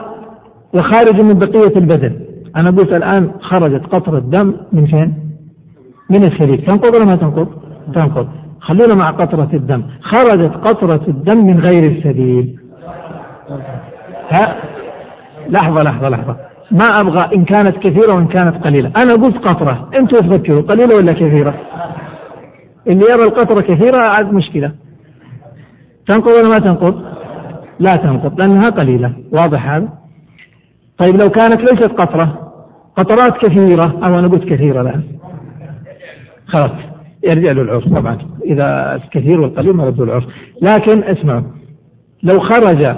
[0.74, 2.20] وخارج من بقية البدن.
[2.55, 5.13] أنا قلت الآن خرجت قطرة دم من فين؟
[6.09, 7.47] من السبيل تنقض ولا ما تنقض؟
[7.95, 8.28] تنقض.
[8.61, 9.84] خلونا مع قطرة الدم.
[10.01, 12.59] خرجت قطرة الدم من غير السبيل.
[14.30, 14.55] ها؟
[15.49, 16.47] لحظة لحظة لحظة.
[16.72, 18.91] ما أبغى إن كانت كثيرة وإن كانت قليلة.
[18.97, 19.89] أنا قلت قطرة.
[19.95, 21.55] أنتم تفكروا قليلة ولا كثيرة؟
[22.88, 24.72] اللي يرى القطرة كثيرة عاد مشكلة.
[26.07, 27.01] تنقض ولا ما تنقض؟
[27.80, 29.13] لا تنقض لأنها قليلة.
[29.32, 29.89] واضح هذا؟
[30.97, 32.53] طيب لو كانت ليست قطرة
[32.97, 33.99] قطرات كثيرة.
[34.03, 35.03] أو أنا قلت كثيرة الآن.
[36.47, 36.72] خلاص.
[37.24, 38.18] يرجع له العرف طبعا.
[38.45, 40.24] إذا الكثير والقليل مرد العرف
[40.61, 41.41] لكن اسمعوا.
[42.24, 42.95] لو خرج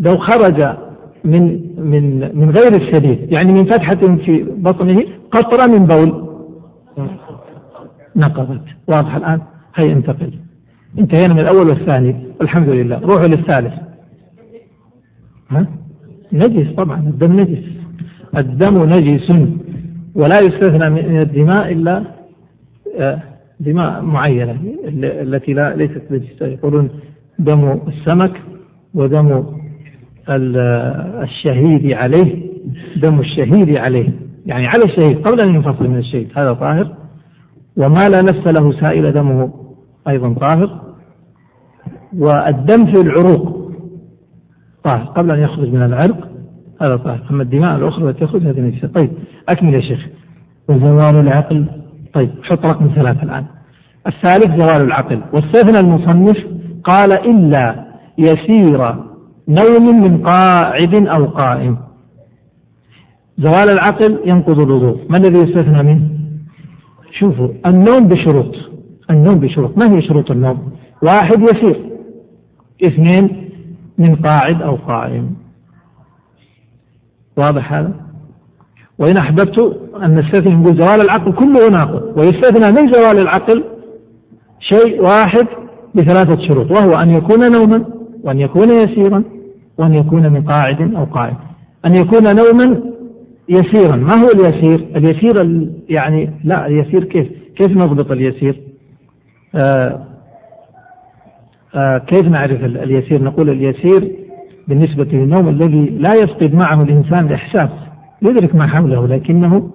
[0.00, 0.85] لو خرج
[1.24, 6.26] من من من غير السبيل يعني من فتحة في بطنه قطرة من بول.
[8.16, 8.60] نقضت.
[8.88, 9.40] واضح الآن؟
[9.74, 10.32] هيا انتقل.
[10.98, 12.16] انتهينا من الأول والثاني.
[12.40, 13.00] والحمد لله.
[13.00, 13.74] روحوا للثالث.
[15.50, 15.66] ها؟
[16.32, 17.64] نجس طبعا الدم نجس.
[18.36, 19.32] الدم نجس.
[20.14, 22.02] ولا يستثنى من الدماء إلا
[22.98, 23.22] آه،
[23.60, 24.56] دماء معينة
[25.02, 26.46] التي لا ليست نجسة.
[26.46, 26.90] يقولون
[27.38, 28.40] دم السمك
[28.94, 29.44] ودم
[30.28, 32.46] الشهيد عليه
[32.96, 34.08] دم الشهيد عليه.
[34.46, 36.94] يعني على الشهيد قبل أن ينفصل من الشهيد هذا طاهر.
[37.76, 39.52] وما لا نفس له سائل دمه
[40.08, 40.80] أيضا طاهر.
[42.18, 43.72] والدم في العروق
[44.84, 46.28] طاهر قبل أن يخرج من العرق
[46.82, 47.20] هذا طاهر.
[47.30, 49.10] أما الدماء الأخرى التي تخرج هذه نجسة طيب
[49.48, 50.06] أكمل يا شيخ.
[50.68, 51.66] وزوال العقل.
[52.12, 53.44] طيب حط رقم ثلاثة الآن.
[54.06, 55.20] الثالث زوال العقل.
[55.32, 56.36] واستثنى المصنف
[56.84, 57.84] قال إلا
[58.18, 58.94] يسير
[59.48, 61.78] نوم من قاعد أو قائم.
[63.38, 65.00] زوال العقل ينقض الوضوء.
[65.10, 66.08] ما الذي يستثنى منه؟
[67.10, 68.54] شوفوا النوم بشروط.
[69.10, 69.78] النوم بشروط.
[69.78, 70.72] ما هي شروط النوم؟
[71.02, 71.80] واحد يسير.
[72.86, 73.50] اثنين
[73.98, 75.36] من قاعد أو قائم.
[77.36, 77.92] واضح هذا؟
[78.98, 82.18] وإن أحببت أن نستثني نقول زوال العقل كله ناقض.
[82.18, 83.64] ويستثنى من زوال العقل
[84.60, 85.46] شيء واحد
[85.94, 87.84] بثلاثة شروط وهو أن يكون نوما
[88.22, 89.35] وأن يكون يسيرا.
[89.78, 91.36] وأن يكون من قاعد أو قائم
[91.86, 92.80] أن يكون نوما
[93.48, 93.96] يسيرا.
[93.96, 98.60] ما هو اليسير؟ اليسير يعني لا اليسير كيف؟ كيف نضبط اليسير؟
[99.54, 100.04] آه
[101.74, 104.12] آه كيف نعرف اليسير؟ نقول اليسير
[104.68, 107.70] بالنسبة للنوم الذي لا يفقد معه الإنسان الإحساس
[108.22, 109.70] يدرك ما حوله لكنه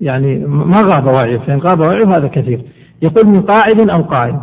[0.00, 1.38] يعني ما غاب وعيه.
[1.38, 2.60] فإن غاب وعيه هذا كثير.
[3.02, 4.40] يقول من قاعد أو قائم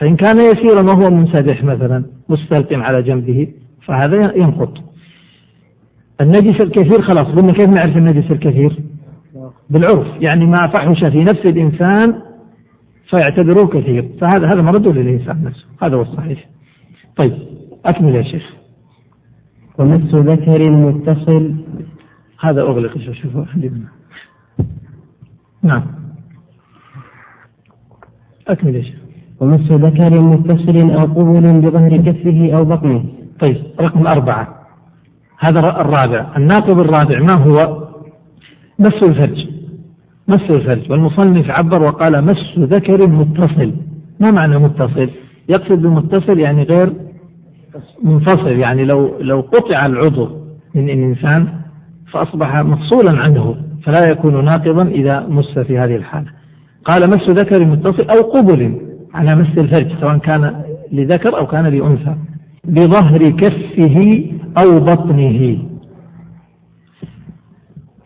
[0.00, 3.48] فإن كان يسيرا وهو منسدح مثلا مستلقٍ على جنبه
[3.86, 4.78] فهذا ينقض
[6.20, 8.76] النجس الكثير خلاص قلنا كيف نعرف النجس الكثير؟
[9.70, 12.22] بالعرف يعني ما فحش في نفس الإنسان
[13.10, 14.08] فيعتبروه كثير.
[14.20, 16.48] فهذا هذا مرد للإنسان نفسه هذا هو الصحيح.
[17.16, 17.38] طيب
[17.84, 18.52] أكمل يا شيخ.
[19.78, 21.54] ومس ذكر متصل.
[22.40, 23.44] هذا أغلق شوفوا
[25.62, 25.82] نعم.
[28.48, 28.99] أكمل يا شيخ.
[29.40, 33.04] ومس ذكر متصل أو قبل بظهر كفه أو بطنه.
[33.40, 34.48] طيب رقم أربعة.
[35.38, 36.26] هذا الرابع.
[36.36, 37.88] الناقض الرابع ما هو؟
[38.78, 39.46] مس الفرج.
[40.28, 40.90] مس الفرج.
[40.90, 43.72] والمصنف عبر وقال مس ذكر متصل.
[44.20, 45.10] ما معنى متصل؟
[45.48, 46.92] يقصد بمتصل يعني غير
[48.02, 50.28] منفصل يعني لو لو قطع العضو
[50.74, 51.48] من الإنسان
[52.12, 56.26] فأصبح مفصولا عنه فلا يكون ناقضا إذا مس في هذه الحالة.
[56.84, 62.16] قال مس ذكر متصل أو قبل على مس الفرج سواء كان لذكر أو كان لأنثى.
[62.64, 64.26] بظهر كفه
[64.62, 65.58] أو بطنه.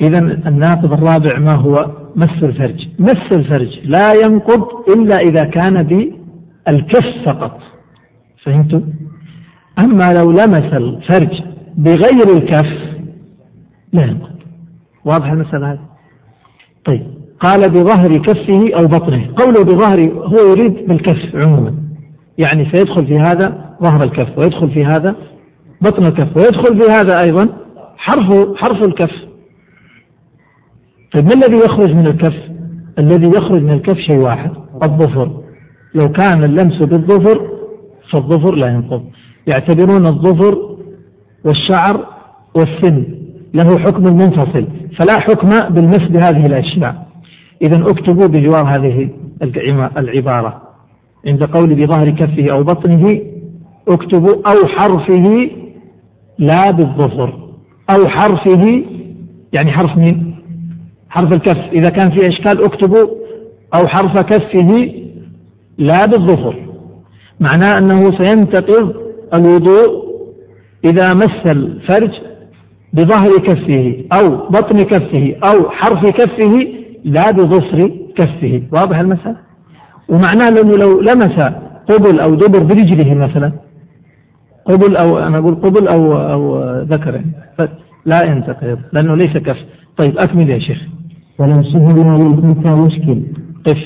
[0.00, 7.06] إذا الناقض الرابع ما هو مس الفرج؟ مس الفرج لا ينقض إلا إذا كان بالكف
[7.26, 7.60] فقط.
[8.42, 8.82] فهمتم؟
[9.84, 11.42] أما لو لمس الفرج
[11.76, 12.96] بغير الكف
[13.92, 14.34] لا ينقض.
[15.04, 15.80] واضح المسألة هذه؟
[16.84, 17.23] طيب.
[17.44, 19.28] قال بظهر كفه أو بطنه.
[19.36, 21.74] قوله بظهر هو يريد بالكف عموما.
[22.44, 25.14] يعني سيدخل في هذا ظهر الكف ويدخل في هذا
[25.80, 27.48] بطن الكف ويدخل في هذا أيضا
[27.96, 29.12] حرف حرف الكف.
[31.12, 32.34] طيب ما الذي يخرج من الكف؟
[32.98, 34.50] الذي يخرج من الكف شيء واحد
[34.82, 35.30] الظفر.
[35.94, 37.48] لو كان اللمس بالظفر
[38.12, 39.02] فالظفر لا ينقض.
[39.46, 40.76] يعتبرون الظفر
[41.44, 42.06] والشعر
[42.54, 43.04] والسن
[43.54, 44.66] له حكم منفصل
[44.98, 47.13] فلا حكم بالمس بهذه الأشياء.
[47.62, 49.08] إذا اكتبوا بجوار هذه
[49.98, 50.62] العبارة.
[51.26, 53.20] عند قول بظهر كفه أو بطنه
[53.88, 55.50] اكتبوا أو حرفه
[56.38, 57.38] لا بالظفر
[57.90, 58.82] أو حرفه
[59.52, 60.36] يعني حرف مين؟
[61.10, 61.72] حرف الكف.
[61.72, 63.06] إذا كان في إشكال اكتبوا
[63.74, 64.92] أو حرف كفه
[65.78, 66.56] لا بالظفر
[67.40, 68.94] معناه أنه سينتقض
[69.34, 70.04] الوضوء
[70.84, 72.10] إذا مس الفرج
[72.92, 78.62] بظهر كفه أو بطن كفه أو حرف كفه لا بظفر كفه.
[78.72, 79.36] واضح المسألة؟
[80.08, 81.40] ومعناه أنه لو لمس
[81.90, 83.52] قبل أو دبر برجله مثلا
[84.64, 87.20] قبل أو أنا أقول قبل أو أو ذكر
[88.06, 89.56] لا ينتقض لأنه ليس كف.
[89.96, 90.78] طيب أكمل يا شيخ.
[91.38, 93.22] ولمسهما من خنثى مشكل.
[93.66, 93.78] قف.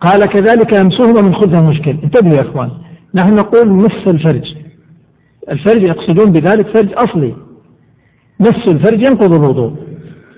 [0.00, 1.96] قال كذلك لمسهما من خنثى مشكل.
[2.04, 2.70] انتبهوا يا إخوان.
[3.14, 4.54] نحن نقول مس الفرج.
[5.50, 7.34] الفرج يقصدون بذلك فرج أصلي.
[8.40, 9.72] مس الفرج ينقض الوضوء.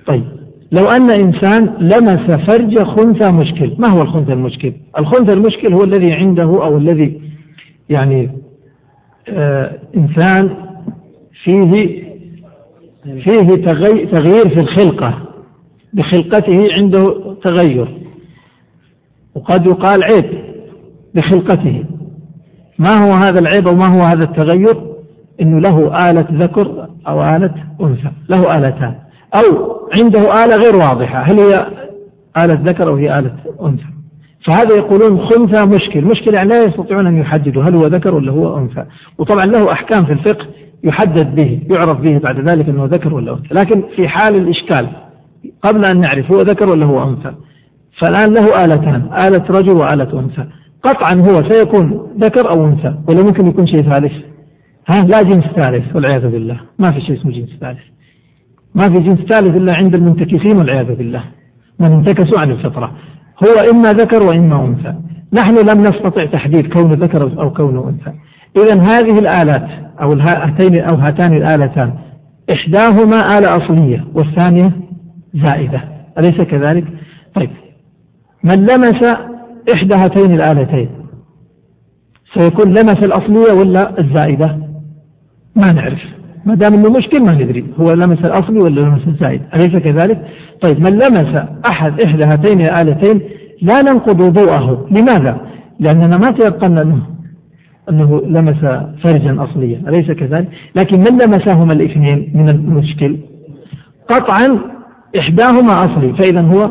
[0.07, 0.36] طيب.
[0.73, 6.13] لو أن إنسان لمس فرج خنثى مشكل ما هو الخنثى المشكل؟ الخنثى المشكل هو الذي
[6.13, 7.21] عنده أو الذي
[7.89, 8.31] يعني
[9.29, 10.51] آه إنسان
[11.45, 11.71] فيه
[13.05, 13.55] فيه
[14.13, 15.19] تغيير في الخلقة
[15.93, 17.89] بخلقته عنده تغير.
[19.35, 20.25] وقد يقال عيب
[21.15, 21.85] بخلقته.
[22.79, 24.77] ما هو هذا العيب أو ما هو هذا التغير؟
[25.41, 28.95] إنه له آلة ذكر أو آلة أنثى له آلتان.
[29.37, 31.23] أو عنده آلة غير واضحة.
[31.23, 31.55] هل هي
[32.45, 33.85] آلة ذكر أو هي آلة أنثى؟
[34.47, 36.05] فهذا يقولون خنثى مشكل.
[36.05, 38.85] مشكل يعني لا يستطيعون أن يحددوا هل هو ذكر ولا هو أنثى.
[39.19, 40.47] وطبعا له أحكام في الفقه
[40.85, 43.55] يحدد به يعرف به بعد ذلك أنه ذكر ولا أنثى.
[43.55, 44.89] لكن في حال الإشكال
[45.63, 47.35] قبل أن نعرف هو ذكر ولا هو أنثى
[48.03, 50.47] فالآن له آلتان آلة رجل وآلة أنثى.
[50.83, 54.13] قطعا هو سيكون ذكر أو أنثى ولا ممكن يكون شيء ثالث؟
[54.89, 56.61] ها لا جنس ثالث والعياذ بالله.
[56.79, 57.79] ما في شيء اسمه جنس ثالث.
[58.77, 61.25] ما في جنس ثالث إلا عند المنتكسين والعياذ بالله.
[61.81, 62.93] من انتكسوا عن الفطرة.
[63.45, 64.95] هو إما ذكر وإما أنثى.
[65.33, 68.19] نحن لم نستطع تحديد كون ذكر أو كون أنثى.
[68.57, 69.69] إذا هذه الآلات
[70.03, 71.93] أو هاتين أو هاتان الآلتان
[72.53, 74.73] إحداهما آلة أصلية والثانية
[75.35, 75.83] زائدة.
[76.19, 76.85] أليس كذلك؟
[77.35, 77.51] طيب.
[78.45, 79.03] من لمس
[79.75, 80.89] إحدى هاتين الآلتين
[82.35, 84.59] سيكون لمس الأصلية ولا الزائدة؟
[85.57, 86.17] ما نعرف.
[86.47, 90.23] ما دام إنه مشكل ما ندري هو لمس الاصلي ولا لمس الزائد أليس كذلك؟
[90.61, 93.21] طيب من لمس أحد إحدى هاتين الآلتين
[93.63, 95.41] لا ننقض وضوءه لماذا؟
[95.81, 97.03] لأننا ما تيقنا انه
[97.91, 98.61] أنه لمس
[99.05, 103.17] فرجا اصليا أليس كذلك؟ لكن من لمسهما الاثنين من المشكل
[104.09, 104.59] قطعا
[105.19, 106.71] إحداهما أصلي فاذا هو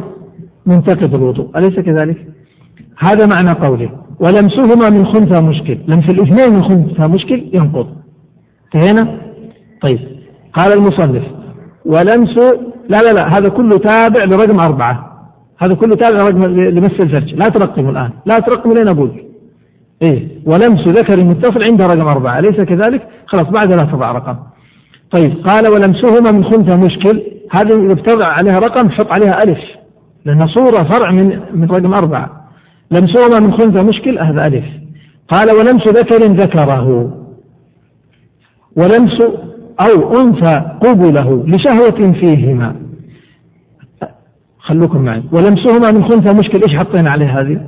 [0.65, 2.17] منتقض الوضوء أليس كذلك؟
[2.99, 7.87] هذا معنى قوله ولمسهما من خنثى مشكل لمس الاثنين من خنثى مشكل ينقض
[8.65, 9.25] انتهينا؟
[9.85, 9.99] طيب.
[10.53, 11.23] قال المصنف
[11.85, 12.37] ولمس
[12.89, 15.11] لا لا لا هذا كله تابع لرقم أربعة.
[15.63, 17.33] هذا كله تابع لرقم لمس الفرج.
[17.33, 18.09] لا ترقموا الآن.
[18.25, 19.11] لا ترقموا لين أقول.
[20.01, 20.27] إيه.
[20.45, 22.39] ولمس ذكر متصل عند رقم أربعة.
[22.39, 24.35] أليس كذلك؟ خلاص بعد لا تضع رقم.
[25.11, 25.47] طيب.
[25.47, 27.23] قال ولمسهما من خنثى مشكل.
[27.51, 29.59] هذه إذا بتضع عليها رقم حط عليها ألف.
[30.25, 32.29] لأن صورة فرع من من رقم أربعة.
[32.91, 34.65] لمسهما من خنثى مشكل هذا ألف.
[35.29, 37.11] قال ولمس ذكر ذكره.
[38.77, 39.21] ولمس
[39.79, 42.75] أو أنثى قبله لشهوة فيهما.
[44.59, 45.23] خلوكم معي.
[45.31, 46.61] ولمسهما من خنثى مشكل.
[46.67, 47.61] إيش حطينا عليه هذه؟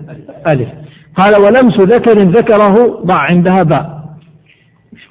[0.48, 0.70] ألف.
[1.16, 4.16] قال ولمس ذكر ذكره ضع عندها باء.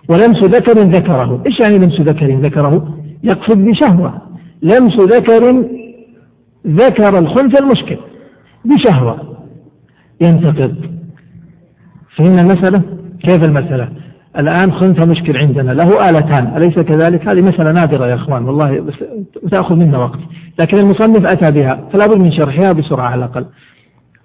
[0.08, 1.42] ولمس ذكر ذكره.
[1.46, 4.22] إيش يعني لمس ذكر ذكره؟ يقصد بشهوة
[4.62, 5.64] لمس ذكر
[6.66, 7.96] ذكر الخنثى المشكل
[8.64, 9.36] بشهوة.
[10.20, 10.74] ينتقض
[12.16, 12.82] فهمنا المسألة؟
[13.20, 13.88] كيف المسألة؟
[14.38, 15.72] الآن خنثى مشكل عندنا.
[15.72, 16.56] له آلتان.
[16.56, 18.44] أليس كذلك؟ هذه مسألة نادرة يا إخوان.
[18.44, 18.94] والله بس
[19.50, 20.18] تأخذ منا وقت.
[20.60, 21.80] لكن المصنف أتى بها.
[21.92, 23.46] فلا بد من شرحها بسرعة على الأقل.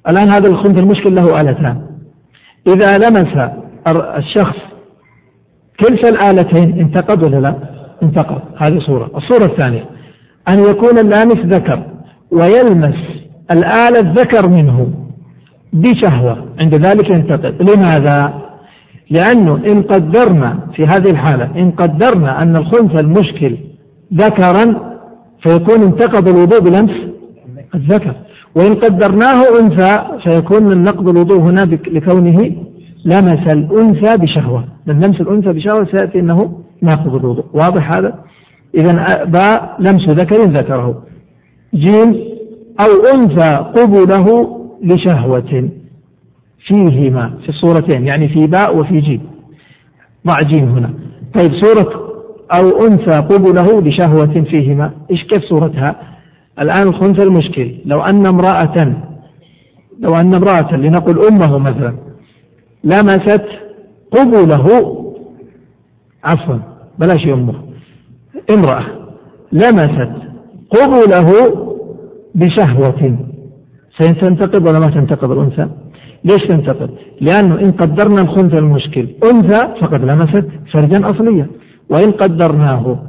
[0.09, 1.81] الآن هذا الخنثى المشكل له آلتان.
[2.67, 3.51] إذا لمس
[4.17, 4.57] الشخص
[5.79, 7.55] كلتا الآلتين انتقد ولا لا؟
[8.03, 8.41] انتقد.
[8.57, 9.11] هذه صورة.
[9.15, 9.85] الصورة الثانية.
[10.49, 11.83] أن يكون اللامس ذكر
[12.31, 12.95] ويلمس
[13.51, 14.93] الآلة الذكر منه
[15.73, 16.45] بشهوة.
[16.59, 17.61] عند ذلك ينتقد.
[17.61, 18.41] لماذا؟
[19.11, 23.57] لأنه إن قدرنا في هذه الحالة إن قدرنا أن الخنثى المشكل
[24.13, 24.91] ذكرا
[25.43, 26.91] فيكون انتقض الوضوء بلمس
[27.75, 28.15] الذكر.
[28.55, 29.93] وإن قدرناه أنثى
[30.23, 32.51] فيكون من نقض الوضوء هنا لكونه
[33.05, 34.63] لمس الأنثى بشهوة.
[34.85, 37.45] لأن لمس الأنثى بشهوة سيأتي أنه ناقض الوضوء.
[37.53, 38.19] واضح هذا؟
[38.75, 41.03] إذا باء لمس ذكر ذكره.
[41.73, 42.15] جيم
[42.79, 45.69] أو أنثى قبله لشهوة.
[46.67, 49.21] فيهما في الصورتين يعني في باء وفي جيم.
[50.27, 50.93] ضع جيم هنا.
[51.39, 52.11] طيب صورة
[52.57, 54.91] أو أنثى قبله بشهوة فيهما.
[55.11, 55.95] إيش كيف صورتها؟
[56.59, 57.75] الآن الخنثى المشكل.
[57.85, 58.95] لو أن امرأة
[59.99, 61.93] لو أن امرأة لنقل أمه مثلا
[62.83, 63.45] لمست
[64.11, 64.67] قبله
[66.23, 66.57] عفوا
[66.99, 67.53] بلاش أمه
[68.57, 68.85] امرأة
[69.51, 70.11] لمست
[70.71, 71.31] قبله
[72.35, 73.17] بشهوة.
[73.97, 75.67] سينتقض ولا ما تنتقض الأنثى؟
[76.23, 76.89] ليش تنتقد؟
[77.21, 81.47] لأنه إن قدرنا الخنثى المشكل أنثى فقد لمست فرجا أصليا
[81.89, 82.99] وإن قدرناه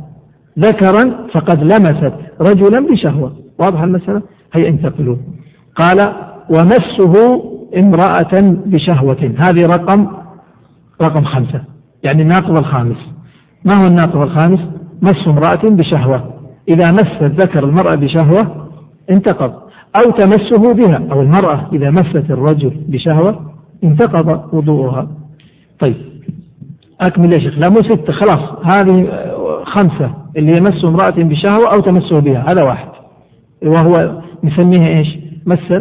[0.58, 3.32] ذكرا فقد لمست رجلا بشهوة.
[3.58, 4.22] واضح المسألة؟
[4.54, 5.16] هيا انتقلوا.
[5.76, 6.12] قال
[6.50, 7.42] ومسه
[7.76, 9.34] امرأة بشهوة.
[9.38, 10.06] هذه رقم
[11.02, 11.60] رقم خمسة.
[12.02, 12.96] يعني الناقض الخامس.
[13.64, 14.60] ما هو الناقض الخامس؟
[15.02, 16.34] مس امرأة بشهوة.
[16.68, 18.68] إذا مس الذكر المرأة بشهوة
[19.10, 19.61] انتقض.
[19.96, 23.52] أو تمسه بها أو المرأة إذا مست الرجل بشهوة
[23.84, 25.08] انتقض وضوءها.
[25.78, 25.96] طيب
[27.00, 27.58] أكمل يا شيخ.
[27.58, 28.64] لا مو ستة خلاص.
[28.64, 29.08] هذه
[29.64, 32.88] خمسة اللي يمس امرأة بشهوة أو تمسه بها هذا واحد.
[33.62, 35.08] وهو نسميه إيش؟
[35.46, 35.72] مس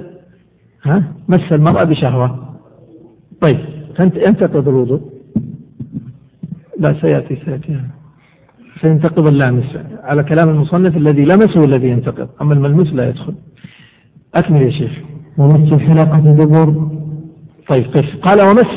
[0.84, 2.39] ها؟ مس المرأة بشهوة.
[3.41, 3.59] طيب
[3.99, 5.01] ينتقض الوضوء.
[6.80, 7.80] لا سيأتي سيأتي.
[8.82, 12.30] سينتقض اللامس على كلام المصنف الذي لمسه الذي ينتقض.
[12.41, 13.34] أما الملموس لا يدخل.
[14.36, 14.92] أكمل يا شيخ.
[15.38, 16.76] ومس حلقة دبر.
[17.68, 18.06] طيب قف.
[18.22, 18.68] قال ومس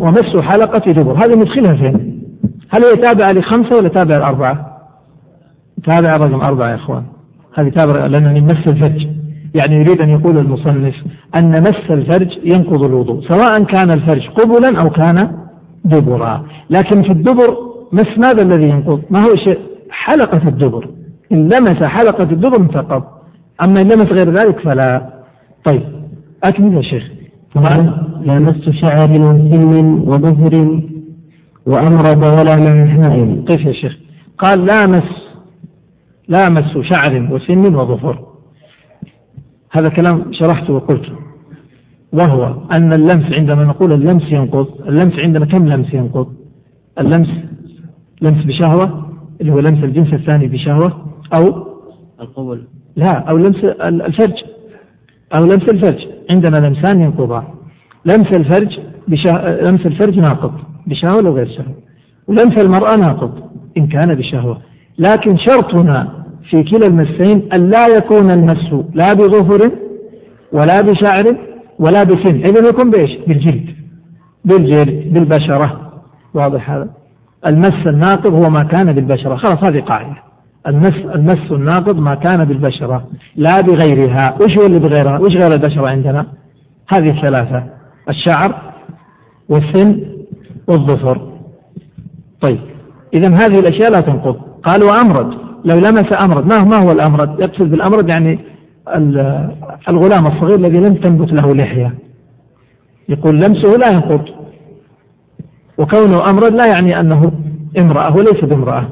[0.00, 1.12] ومس حلقة دبر.
[1.12, 2.22] هذه ندخلها فين؟
[2.70, 4.78] هل هي تابعة لخمسة ولا تابعة لأربعة؟
[5.84, 7.02] تابعة رقم أربعة يا إخوان.
[7.54, 9.06] هذه تابعة لأنني مس الفرج.
[9.54, 10.94] يعني يريد أن يقول المصنف
[11.34, 15.38] أن مس الفرج ينقض الوضوء سواء كان الفرج قبلا أو كان
[15.84, 16.46] دبرا.
[16.70, 17.56] لكن في الدبر
[17.92, 19.58] مس ماذا الذي ينقض؟ ما هو شيء؟
[19.90, 20.88] حلقة الدبر.
[21.32, 23.02] إن لمس حلقة الدبر انتقض
[23.64, 25.22] أما إن لمس غير ذلك فلا.
[25.64, 25.82] طيب
[26.44, 27.10] أكمل يا شيخ.
[28.20, 30.80] لامست شعر وسن وظفر
[31.66, 33.44] وأمرض ولا مع حائل.
[33.48, 33.96] كيف يا شيخ.
[34.38, 35.10] قال لامس
[36.28, 38.24] لامس شعر وسن وظفر
[39.72, 41.12] هذا كلام شرحته وقلته.
[42.12, 46.34] وهو أن اللمس عندما نقول اللمس ينقض اللمس عندنا كم لمس ينقض؟
[46.98, 47.28] اللمس
[48.22, 49.06] لمس بشهوة
[49.40, 51.06] اللي هو لمس الجنس الثاني بشهوة
[51.36, 51.66] أو
[52.20, 52.62] القبل
[52.96, 54.34] لا أو لمس الفرج.
[55.34, 56.06] أو لمس الفرج.
[56.30, 57.44] عندنا لمسان ينقضان.
[58.04, 58.78] لمس الفرج
[59.08, 59.60] بشه...
[59.60, 60.52] لمس الفرج ناقض
[60.86, 61.74] بشهوة أو غير شهوة؟
[62.28, 63.32] ولمس المرأة ناقض
[63.76, 64.60] إن كان بشهوة.
[64.98, 69.70] لكن شرطنا في كلا المسين أن لا يكون المس لا بظفر
[70.52, 71.36] ولا بشعر
[71.78, 72.34] ولا بسن.
[72.34, 73.70] إذا يكون بإيش؟ بالجلد.
[74.44, 75.92] بالجلد بالبشرة.
[76.34, 76.88] واضح هذا؟
[77.46, 79.36] المس الناقض هو ما كان بالبشرة.
[79.36, 80.16] خلاص هذه قاعدة.
[80.66, 83.04] المس المس الناقض ما كان بالبشرة
[83.36, 84.38] لا بغيرها.
[84.40, 86.26] وش هو اللي بغيرها وش غير البشرة عندنا؟
[86.88, 87.64] هذه الثلاثة
[88.08, 88.54] الشعر
[89.48, 90.00] والسن
[90.68, 91.28] والظفر.
[92.40, 92.58] طيب
[93.14, 94.36] إذا هذه الأشياء لا تنقض.
[94.62, 95.30] قال وأمرد
[95.64, 98.38] لو لمس أمرد ما هو ما هو الأمرد يقصد بالأمرد يعني
[99.88, 101.94] الغلام الصغير الذي لم تنبت له لحية.
[103.08, 104.28] يقول لمسه لا ينقض.
[105.78, 107.32] وكونه أمرد لا يعني أنه
[107.80, 108.88] امرأة وليس بامرأة.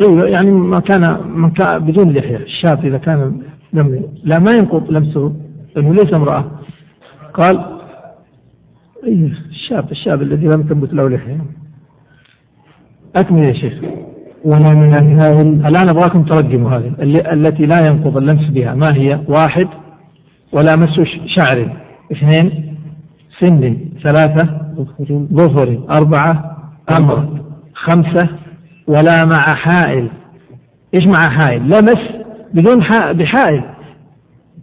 [0.00, 2.36] أيوه يعني ما كان من كان بدون لحية.
[2.36, 3.40] الشاب إذا كان
[3.72, 5.32] لم لا ما ينقض لمسه
[5.76, 6.44] لأنه ليس امرأة.
[7.34, 7.64] قال
[9.04, 11.40] إيه الشاب الشاب الذي لم تنبت له لحية.
[13.16, 13.74] أكمل يا شيخ.
[14.44, 16.94] ولا من هذه الآن أبغاكم ترجموا هذه
[17.32, 18.74] التي لا ينقض اللمس بها.
[18.74, 19.68] ما هي؟ واحد
[20.52, 21.76] ولا مس شعر.
[22.12, 22.76] اثنين
[23.38, 23.76] سن.
[24.02, 24.60] ثلاثة
[25.32, 25.78] ظفر.
[25.90, 26.56] أربعة
[26.98, 27.40] أمر.
[27.74, 28.28] خمسة
[28.88, 30.08] ولا مع حائل.
[30.94, 31.98] إيش مع حائل؟ لمس
[32.54, 32.78] بدون
[33.12, 33.64] بحائل.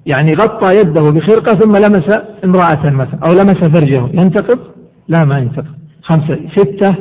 [0.06, 2.10] يعني غطى يده بخرقة ثم لمس
[2.44, 4.10] امرأة مثلا أو لمس فرجه.
[4.14, 4.60] ينتقض؟
[5.08, 5.76] لا ما ينتقض.
[6.04, 6.96] خمسة ستة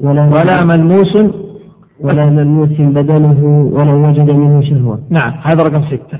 [0.00, 1.16] ولا, ولا ملموس.
[2.00, 5.00] ولا ملموس بدنه ولو وجد منه شهوة.
[5.10, 6.18] نعم هذا رقم ستة.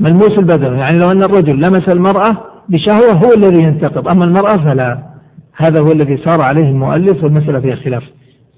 [0.00, 0.78] ملموس البدن.
[0.78, 2.36] يعني لو أن الرجل لمس المرأة
[2.68, 4.08] بشهوة هو الذي ينتقض.
[4.08, 4.98] أما المرأة فلا.
[5.56, 8.02] هذا هو الذي صار عليه المؤلف والمسألة فيها خلاف.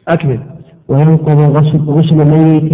[0.08, 0.55] أكمل.
[0.88, 2.72] وينقض غسل غسل ميت؟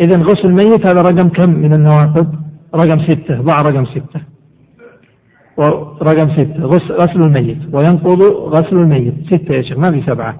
[0.00, 2.34] إذا غسل ميت هذا رقم كم من النواقض؟
[2.74, 4.20] رقم ستة ضع رقم ستة.
[5.56, 6.64] ورقم ستة
[7.00, 7.58] غسل الميت.
[7.72, 9.14] وينقض غسل الميت.
[9.26, 10.36] ستة يا شيخ ما في سبعة.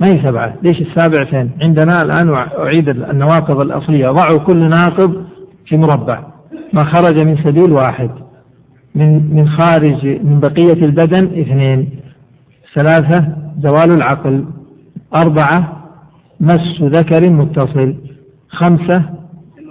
[0.00, 0.54] ما هي سبعة.
[0.62, 4.10] ليش السابع فين عندنا الآن أعيد النواقض الأصلية.
[4.10, 5.24] ضعوا كل ناقض
[5.66, 6.20] في مربع.
[6.72, 8.10] ما خرج من سبيل واحد.
[8.94, 11.90] من من خارج من بقية البدن اثنين.
[12.74, 13.28] ثلاثة
[13.60, 14.44] زوال العقل.
[15.14, 15.81] أربعة
[16.42, 17.94] مس ذكر متصل.
[18.48, 19.02] خمسة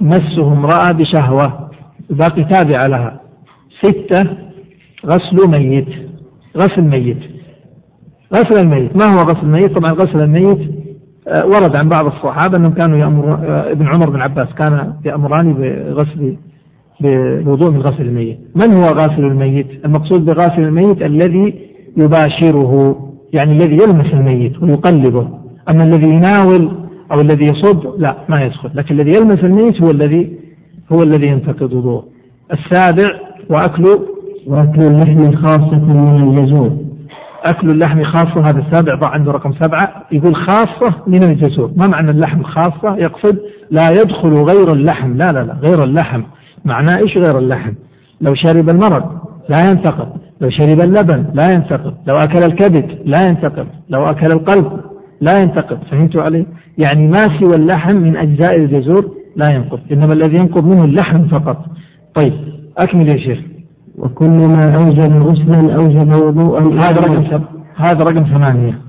[0.01, 1.69] مسه امرأة بشهوة.
[2.09, 3.21] باقي تابع لها.
[3.81, 4.27] ستة
[5.05, 5.89] غسل ميت.
[6.57, 7.17] غسل ميت.
[8.33, 8.95] غسل الميت.
[8.95, 10.81] ما هو غسل الميت؟ طبعا غسل الميت
[11.27, 15.53] آه، ورد عن بعض الصحابة أنهم كانوا يأمر آه، ابن عمر بن عباس كان يأمران
[15.53, 16.37] بغسل
[17.01, 18.39] بالوضوء من غسل الميت.
[18.55, 21.53] من هو غاسل الميت؟ المقصود بغاسل الميت الذي
[21.97, 22.95] يباشره
[23.33, 25.40] يعني الذي يلمس الميت ويقلبه.
[25.69, 26.71] أما الذي يناول
[27.11, 30.31] أو الذي يصب لا ما يدخل لكن الذي يلمس الميت هو الذي
[30.91, 32.03] هو الذي ينتقض وضوءه
[32.53, 33.83] السابع وأكل
[34.47, 36.77] وأكل اللحم خاصة من الجزور
[37.43, 40.03] أكل اللحم خاصة هذا السابع ضع عنده رقم سبعة.
[40.11, 43.37] يقول خاصة من الجزور ما معنى اللحم خاصة؟ يقصد
[43.71, 45.13] لا يدخل غير اللحم.
[45.17, 46.21] لا لا لا غير اللحم.
[46.65, 47.73] معناه إيش غير اللحم؟
[48.21, 49.03] لو شرب المرض
[49.49, 50.07] لا ينتقض
[50.41, 54.81] لو شرب اللبن لا ينتقض لو أكل الكبد لا ينتقض لو أكل القلب
[55.21, 56.45] لا ينتقد فهمتوا علي؟
[56.77, 61.65] يعني ما سوى اللحم من أجزاء الجزور لا ينقض إنما الذي ينقض منه اللحم فقط.
[62.15, 62.33] طيب
[62.77, 63.39] أكمل يا شيخ.
[63.97, 67.41] وكل ما أوجب غسلا أوجب وضوءا هذا رقم سب...
[67.75, 68.79] هذا رقم ثمانية.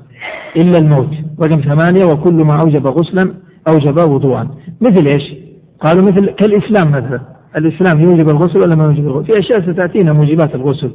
[0.56, 1.10] إلا الموت
[1.42, 3.34] رقم ثمانية وكل ما أوجب غسلا
[3.68, 4.48] أوجب وضوءا.
[4.80, 5.34] مثل إيش؟
[5.80, 7.20] قالوا مثل كالإسلام مثلا.
[7.56, 10.90] الإسلام يوجب الغسل ولا ما يوجب الغسل؟ في أشياء ستأتينا موجبات الغسل.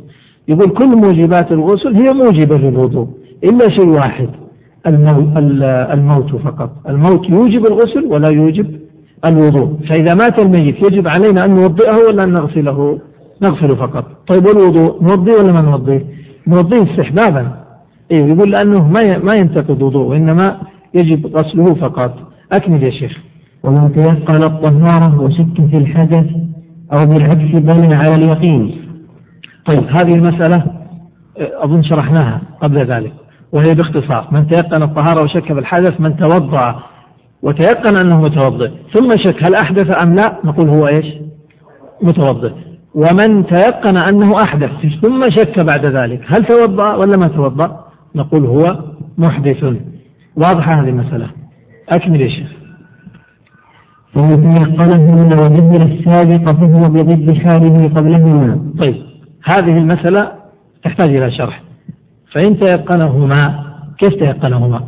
[0.47, 3.07] يقول كل موجبات الغسل هي موجبة للوضوء
[3.43, 4.29] إلا شيء واحد.
[4.87, 6.71] الموت فقط.
[6.89, 8.79] الموت يوجب الغسل ولا يوجب
[9.25, 9.79] الوضوء.
[9.89, 12.99] فإذا مات الميت يجب علينا أن نوضئه ولا أن نغسله؟
[13.43, 14.05] نغسله فقط.
[14.27, 16.05] طيب والوضوء؟ نوضيه ولا ما نوضيه
[16.47, 17.51] نوضيه استحبابا.
[18.11, 20.57] إيه يقول لأنه ما ما ينتقد وضوء وإنما
[20.93, 22.13] يجب غسله فقط.
[22.53, 23.17] أكمل يا شيخ.
[23.63, 26.25] ومن تيقن الطهارة وشك في الحدث
[26.93, 28.81] أو بالعكس بنى على اليقين.
[29.65, 30.63] طيب هذه المسألة
[31.37, 33.13] أظن شرحناها قبل ذلك.
[33.51, 36.79] وهي باختصار من تيقن الطهارة وشك بالحدث من توضأ
[37.41, 41.05] وتيقن أنه متوضئ ثم شك هل أحدث أم لا نقول هو إيش؟
[42.03, 42.51] متوضئ.
[42.95, 44.71] ومن تيقن أنه أحدث
[45.01, 47.85] ثم شك بعد ذلك هل توضأ ولا ما توضأ؟
[48.15, 48.79] نقول هو
[49.17, 49.63] محدث.
[50.35, 51.27] واضحة هذه المسألة.
[51.89, 52.47] أكمل يا شيخ.
[54.13, 58.73] فمن تيقنهما وجدل السابق فهو بضد حاله قبلهما.
[58.79, 58.95] طيب
[59.43, 60.31] هذه المسألة
[60.83, 61.66] تحتاج إلى شرح.
[62.37, 63.63] فإن تيقنهما
[63.97, 64.83] كيف تيقنهما؟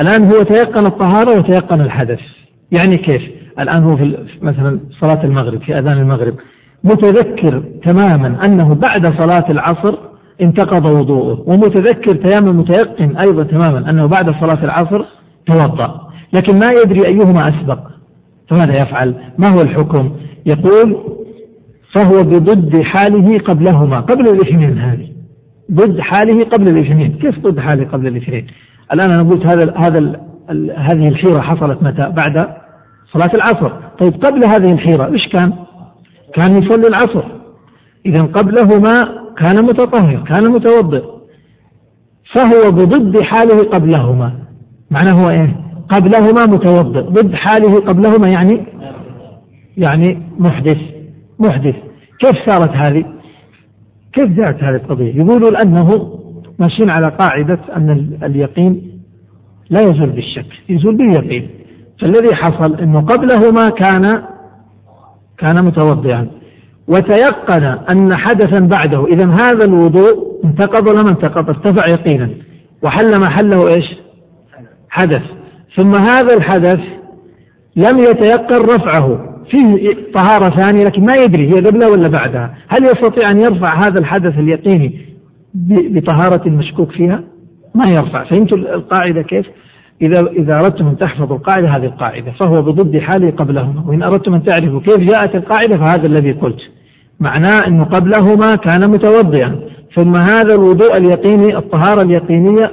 [0.00, 2.20] الآن هو تيقن الطهارة وتيقن الحدث.
[2.72, 3.22] يعني كيف؟
[3.60, 6.34] الآن هو في مثلا صلاة المغرب في أذان المغرب.
[6.84, 9.94] متذكر تماما أنه بعد صلاة العصر
[10.42, 15.04] انتقض وضوءه ومتذكر تماما متيقن أيضا تماما أنه بعد صلاة العصر
[15.46, 16.08] توضأ.
[16.32, 17.78] لكن ما يدري أيهما أسبق.
[18.48, 20.12] فماذا يفعل؟ ما هو الحكم؟
[20.46, 20.96] يقول
[21.94, 25.17] فهو بضد حاله قبلهما قبل الإثنين هذه.
[25.72, 27.12] ضد حاله قبل الاثنين.
[27.12, 28.46] كيف ضد حاله قبل الاثنين؟
[28.92, 30.20] الآن أنا قلت هذا هذا
[30.76, 32.48] هذه الحيرة حصلت متى؟ بعد
[33.12, 33.72] صلاة العصر.
[33.98, 35.52] طيب قبل هذه الحيرة إيش كان؟
[36.34, 37.24] كان يصلي العصر.
[38.06, 39.02] إذا قبلهما
[39.38, 41.04] كان متطهر كان متوضئ.
[42.34, 44.32] فهو بضد حاله قبلهما.
[44.90, 45.56] معناه هو إيه؟
[45.88, 47.00] قبلهما متوضئ.
[47.00, 48.66] ضد حاله قبلهما يعني؟
[49.76, 50.78] يعني محدث.
[51.38, 51.74] محدث.
[52.18, 53.04] كيف صارت هذه؟
[54.12, 56.18] كيف جاءت هذه القضية؟ يقولوا أنه
[56.58, 59.00] ماشيين على قاعدة أن اليقين
[59.70, 61.48] لا يزول بالشك يزول باليقين.
[62.00, 64.22] فالذي حصل أنه قبلهما كان
[65.38, 66.28] كان متوضئا.
[66.88, 72.30] وتيقن أن حدثا بعده إذا هذا الوضوء انتقض ولا ما انتقض؟ ارتفع يقينا.
[72.82, 73.84] وحل محله إيش؟
[74.90, 75.22] حدث.
[75.76, 76.80] ثم هذا الحدث
[77.76, 79.27] لم يتيقن رفعه.
[79.50, 82.54] فيه طهارة ثانية لكن ما يدري هي قبلها ولا بعدها.
[82.68, 85.00] هل يستطيع أن يرفع هذا الحدث اليقيني
[85.68, 87.20] بطهارة المشكوك فيها؟
[87.74, 88.24] ما يرفع.
[88.24, 89.46] فهمتوا القاعدة كيف؟
[90.02, 92.32] إذا إذا أردتم أن تحفظوا القاعدة هذه القاعدة.
[92.32, 93.84] فهو بضد حاله قبلهما.
[93.86, 96.60] وإن أردتم أن تعرفوا كيف جاءت القاعدة فهذا الذي قلت.
[97.20, 99.60] معناه أنه قبلهما كان متوضئا.
[99.94, 102.72] ثم هذا الوضوء اليقيني الطهارة اليقينية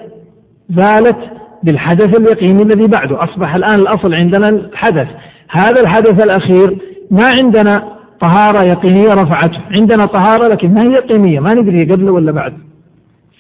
[0.69, 1.17] زالت
[1.63, 3.23] بالحدث اليقيني الذي بعده.
[3.23, 5.07] أصبح الآن الأصل عندنا الحدث.
[5.49, 6.77] هذا الحدث الأخير
[7.11, 7.83] ما عندنا
[8.21, 9.61] طهارة يقينية رفعته.
[9.79, 12.53] عندنا طهارة لكن ما هي يقينية ما ندري قبله ولا بعد.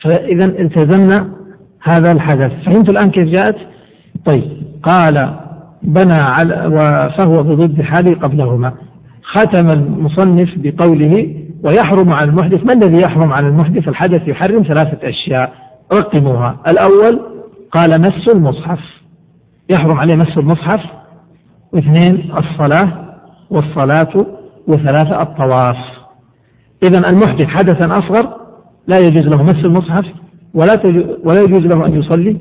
[0.01, 1.29] فإذا التزمنا
[1.83, 2.51] هذا الحدث.
[2.65, 3.55] فهمت الآن كيف جاءت؟
[4.25, 4.43] طيب
[4.83, 5.33] قال
[5.83, 8.73] بنى على فهو بضد حاله قبلهما.
[9.23, 12.65] ختم المصنف بقوله ويحرم على المحدث.
[12.65, 15.53] ما الذي يحرم على المحدث؟ الحدث يحرم ثلاثة أشياء.
[15.93, 16.57] رقموها.
[16.67, 17.21] الأول
[17.71, 18.79] قال مس المصحف.
[19.69, 20.81] يحرم عليه مس المصحف؟
[21.75, 23.15] واثنين الصلاة
[23.49, 24.25] والصلاة
[24.67, 25.77] وثلاثة الطواف.
[26.83, 28.37] إذا المحدث حدثا أصغر
[28.87, 30.05] لا يجوز له مس المصحف
[30.53, 30.73] ولا
[31.23, 32.37] ولا يجوز له أن يصلي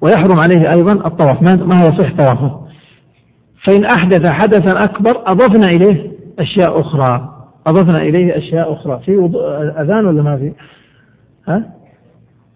[0.00, 1.42] ويحرم عليه أيضا الطواف.
[1.42, 2.60] ما هو صح طوافه؟
[3.64, 7.32] فإن أحدث حدثا أكبر أضفنا إليه أشياء أخرى.
[7.66, 9.00] أضفنا إليه أشياء أخرى.
[9.04, 9.12] في
[9.78, 10.52] أذان ولا ما في؟
[11.48, 11.62] ها؟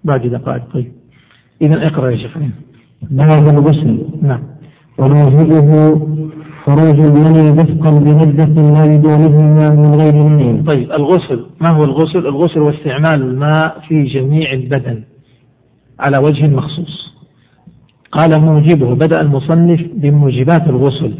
[0.04, 0.62] باقي دقائق.
[0.74, 0.92] طيب.
[1.62, 2.36] إذا اقرأ يا شيخ.
[3.12, 4.59] الغسل نعم.
[4.98, 6.00] ونوجبه
[6.64, 12.60] خروج المني دفقا بلذة لا بدونهما من غير مني طيب الغسل ما هو الغسل؟ الغسل
[12.60, 15.02] هو استعمال الماء في جميع البدن
[16.00, 17.10] على وجه مخصوص.
[18.12, 21.14] قال موجبه بدأ المصنف بموجبات الغسل.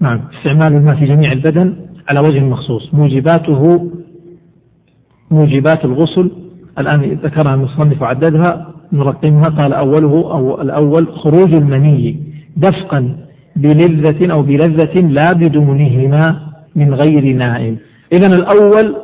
[0.00, 1.74] نعم استعمال الماء في جميع البدن
[2.08, 2.94] على وجه مخصوص.
[2.94, 3.90] موجباته
[5.30, 6.30] موجبات الغسل
[6.78, 12.26] الآن ذكرها المصنف وعددها نرقمها قال أوله أو الأول خروج المني.
[12.56, 13.16] دفقا
[13.56, 16.40] بلذة أو بلذة لا بدونهما
[16.76, 17.76] من غير نائم.
[18.12, 18.96] إذا الأول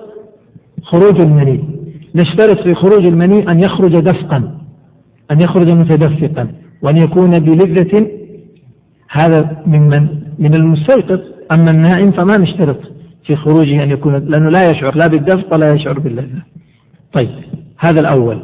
[0.83, 1.65] خروج المني.
[2.15, 4.59] نشترط في خروج المني أن يخرج دفقا
[5.31, 6.49] أن يخرج متدفقا
[6.83, 8.07] وأن يكون بلذة
[9.11, 11.21] هذا ممن من المستيقظ.
[11.55, 12.79] أما النائم فما نشترط
[13.27, 16.43] في خروجه أن يكون لأنه لا يشعر لا بالدفق ولا يشعر باللذة.
[17.13, 17.31] طيب
[17.79, 18.39] هذا الأول.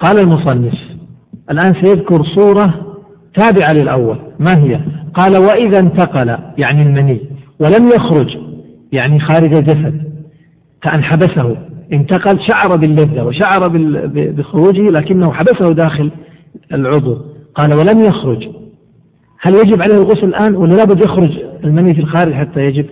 [0.00, 0.74] قال المصنف
[1.50, 2.93] الآن سيذكر صورة
[3.34, 4.18] تابعة للأول.
[4.38, 4.80] ما هي؟
[5.14, 7.20] قال وإذا انتقل يعني المني
[7.60, 8.38] ولم يخرج
[8.92, 10.02] يعني خارج الجسد
[10.82, 11.56] كأن حبسه
[11.92, 13.68] انتقل شعر باللذة وشعر
[14.08, 16.10] بخروجه لكنه حبسه داخل
[16.72, 17.18] العضو.
[17.54, 18.48] قال ولم يخرج.
[19.40, 21.30] هل يجب عليه الغسل الآن؟ ولا لابد يخرج
[21.64, 22.86] المني في الخارج حتى يجب؟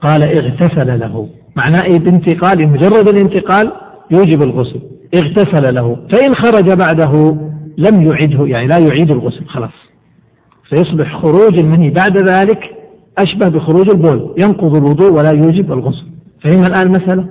[0.00, 1.28] قال اغتسل له.
[1.56, 3.72] معناه إيه؟ بانتقال مجرد الانتقال
[4.10, 4.80] يوجب الغسل.
[5.14, 5.96] اغتسل له.
[6.12, 7.36] فإن خرج بعده
[7.78, 9.81] لم يعده يعني لا يعيد الغسل خلاص.
[10.72, 12.76] فيصبح خروج المني بعد ذلك
[13.18, 14.34] أشبه بخروج البول.
[14.38, 16.06] ينقض الوضوء ولا يوجب الغسل.
[16.44, 17.28] فهم الآن المسألة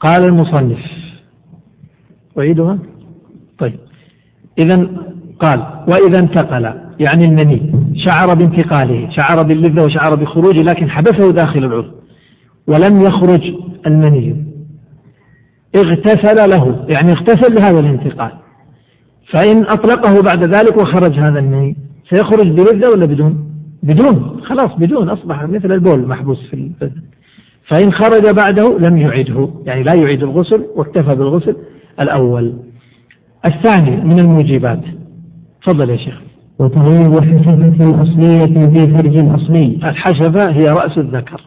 [0.00, 0.78] قال المصنف.
[2.38, 2.78] أعيدها؟
[3.58, 3.78] طيب.
[4.58, 4.88] إذا
[5.40, 6.64] قال وإذا انتقل
[7.00, 11.90] يعني المني شعر بانتقاله شعر باللذة وشعر بخروجه لكن حبسه داخل العضو
[12.66, 13.54] ولم يخرج
[13.86, 14.44] المني.
[15.76, 18.32] اغتسل له يعني اغتسل لهذا الانتقال.
[19.32, 21.76] فإن أطلقه بعد ذلك وخرج هذا المني.
[22.10, 23.48] سيخرج بلذة ولا بدون؟
[23.82, 27.02] بدون خلاص بدون أصبح مثل البول محبوس في البدن
[27.66, 31.56] فإن خرج بعده لم يعده يعني لا يعيد الغسل واكتفى بالغسل
[32.00, 32.52] الأول.
[33.46, 34.80] الثاني من الموجبات.
[35.62, 36.20] تفضل يا شيخ.
[36.58, 39.78] وتغيب حشفة أصلية في فرج أصلي.
[39.84, 41.40] الحشفة هي رأس الذكر.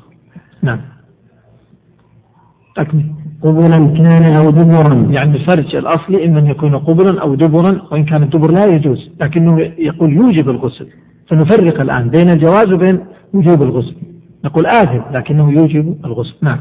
[0.61, 0.79] نعم.
[2.77, 3.05] أكمل.
[3.43, 5.07] قبلا كان أو دبرا.
[5.09, 9.59] يعني الفرج الأصلي إما أن يكون قبلا أو دبرا وإن كان الدبر لا يجوز لكنه
[9.77, 10.87] يقول يوجب الغسل.
[11.27, 12.99] فنفرق الآن بين الجواز وبين
[13.33, 13.95] وجوب الغسل.
[14.45, 16.35] نقول آثم لكنه يوجب الغسل.
[16.41, 16.59] نعم.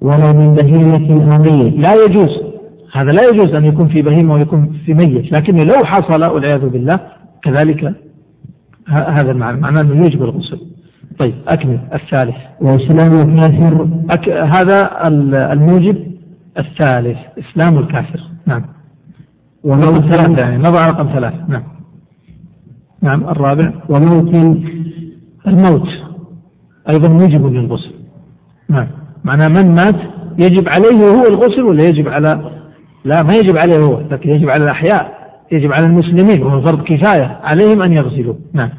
[0.00, 2.42] ولا من بهيمة أرضية لا يجوز.
[2.92, 5.32] هذا لا يجوز أن يكون في بهيمة ويكون في ميت.
[5.32, 7.00] لكن لو حصل والعياذ بالله
[7.42, 7.94] كذلك
[8.88, 10.73] هذا المعنى معناه أنه يوجب الغسل.
[11.18, 11.78] طيب أكمل.
[11.94, 12.36] الثالث.
[12.60, 14.28] وإسلام كافر أك...
[14.28, 15.08] هذا
[15.52, 15.96] الموجب
[16.58, 18.20] الثالث إسلام الكافر.
[18.46, 18.64] نعم.
[19.66, 21.44] رقم ثلاثة يعني نضع رقم ثلاثة.
[21.48, 21.62] نعم.
[23.02, 23.72] نعم الرابع.
[23.88, 24.34] وموت.
[25.46, 25.88] الموت
[26.88, 27.92] أيضا موجب للغسل.
[28.68, 28.86] نعم.
[29.24, 29.96] معناه من مات
[30.38, 32.50] يجب عليه هو الغسل ولا يجب على
[33.04, 37.40] لا ما يجب عليه هو لكن يجب على الأحياء يجب على المسلمين وهو فرض كفاية
[37.42, 38.34] عليهم أن يغسلوا.
[38.52, 38.70] نعم.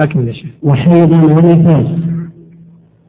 [0.00, 0.50] أكمل يا شيخ.
[0.62, 1.86] وحيض ونفاس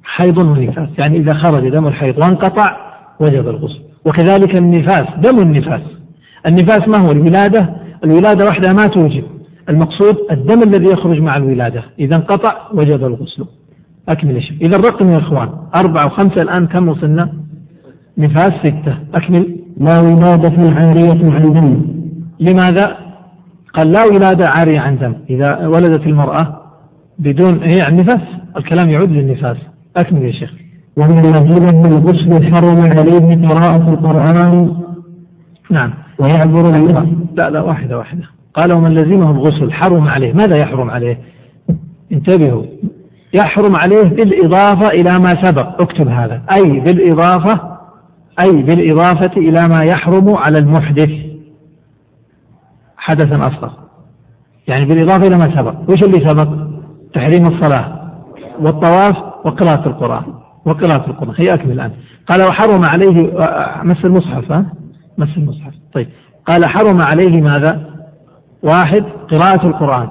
[0.04, 2.78] حيض ونفاس يعني إذا خرج دم الحيض وانقطع
[3.20, 3.80] وجب الغسل.
[4.06, 5.82] وكذلك النفاس دم النفاس.
[6.46, 7.70] النفاس ما هو؟ الولادة.
[8.04, 9.24] الولادة وحدها ما توجب.
[9.70, 11.84] المقصود الدم الذي يخرج مع الولادة.
[12.00, 13.46] إذا انقطع وجب الغسل.
[14.10, 14.62] أكمل يا شيخ.
[14.62, 17.34] إذا الرقم يا إخوان أربعة وخمسة الآن كم وصلنا؟
[18.18, 18.98] نفاس ستة.
[19.14, 19.56] أكمل.
[19.78, 21.82] لا ولادة عارية عن دم.
[22.40, 22.98] لماذا؟
[23.74, 25.14] قال لا ولادة عارية عن دم.
[25.30, 26.59] إذا ولدت المرأة
[27.20, 28.22] بدون هي عن نفاس
[28.58, 29.58] الكلام يعود للنفاس.
[29.98, 30.54] أكمل يا شيخ.
[30.98, 34.76] ومن لزمه الغسل حرم عليه قراءة القرآن.
[35.72, 35.94] نعم.
[36.20, 36.72] ويعبر
[37.36, 38.24] لا لا واحدة واحدة.
[38.54, 40.34] قال ومن لزمه الغسل حرم عليه.
[40.34, 41.18] ماذا يحرم عليه؟
[42.12, 42.64] انتبهوا.
[43.34, 45.82] يحرم عليه بالإضافة إلى ما سبق.
[45.82, 46.42] اكتب هذا.
[46.52, 47.78] أي بالإضافة
[48.44, 51.12] أي بالإضافة إلى ما يحرم على المحدث.
[52.98, 53.72] حدثا أصغر
[54.68, 55.90] يعني بالإضافة إلى ما سبق.
[55.90, 56.69] وش اللي سبق؟
[57.14, 58.12] تحريم الصلاة
[58.60, 60.24] والطواف وقراءة القرآن
[60.66, 61.36] وقراءة القرآن.
[61.38, 61.92] هي أكمل الآن.
[62.28, 63.34] قال وحرم عليه
[63.84, 64.66] مس المصحف ها؟
[65.18, 65.74] مس المصحف.
[65.94, 66.08] طيب.
[66.46, 67.90] قال حرم عليه ماذا؟
[68.64, 70.10] واحد قراءة القرآن.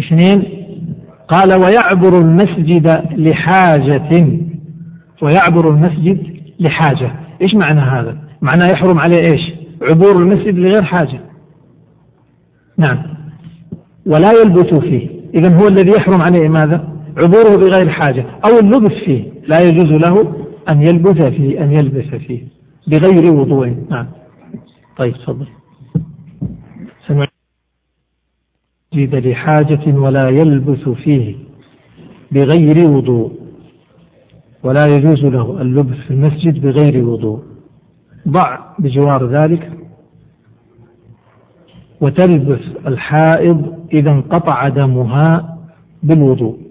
[0.00, 0.66] اثنين
[1.28, 4.38] قال ويعبر المسجد لحاجة
[5.22, 7.12] ويعبر المسجد لحاجة.
[7.42, 9.52] إيش معنى هذا؟ معناه يحرم عليه إيش؟
[9.82, 11.20] عبور المسجد لغير حاجة.
[12.78, 13.02] نعم.
[14.06, 15.08] ولا يلبث فيه.
[15.34, 19.24] إذا هو الذي يحرم عليه ماذا؟ عبوره بغير حاجة أو اللبث فيه.
[19.46, 20.34] لا يجوز له
[20.68, 22.42] أن يلبث فيه أن يلبث فيه
[22.86, 23.76] بغير وضوء.
[23.90, 24.06] نعم.
[24.96, 25.46] طيب تفضل.
[27.06, 27.28] سمعت
[28.94, 31.34] لحاجة ولا يلبث فيه
[32.32, 33.32] بغير وضوء.
[34.62, 37.42] ولا يجوز له اللبث في المسجد بغير وضوء.
[38.28, 39.72] ضع بجوار ذلك
[42.00, 45.58] وتلبث الحائض إذا انقطع دمها
[46.02, 46.66] بالوضوء.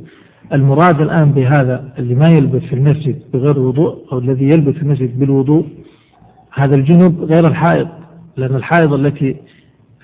[0.53, 5.19] المراد الآن بهذا اللي ما يلبث في المسجد بغير وضوء أو الذي يلبث في المسجد
[5.19, 5.65] بالوضوء
[6.53, 7.87] هذا الجنب غير الحائض
[8.37, 9.35] لأن الحائض التي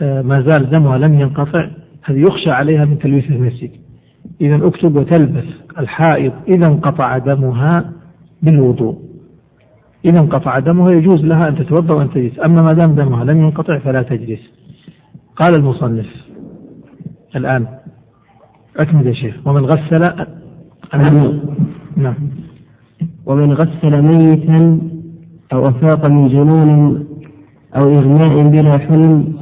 [0.02, 1.70] آه، ما زال دمها لم ينقطع
[2.04, 3.72] هذه يخشى عليها من تلبيس المسجد.
[4.42, 5.46] إذا اكتب وتلبث
[5.80, 7.92] الحائض إذا انقطع دمها
[8.42, 8.98] بالوضوء.
[10.06, 13.78] إذا انقطع دمها يجوز لها أن تتوضأ وأن تجلس أما ما دام دمها لم ينقطع
[13.78, 14.40] فلا تجلس.
[15.36, 16.06] قال المصنف
[17.36, 17.68] الآن.
[18.78, 19.48] أكمل يا شيخ.
[19.48, 20.14] ومن غسل
[21.98, 22.16] نعم.
[23.26, 24.82] ومن غسل ميتا
[25.54, 27.06] أو أفاق من جنون
[27.76, 29.34] أو إغماء بلا حلم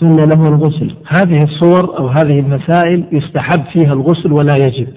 [0.00, 0.94] سن له الغسل.
[1.08, 4.88] هذه الصور أو هذه المسائل يستحب فيها الغسل ولا يجب.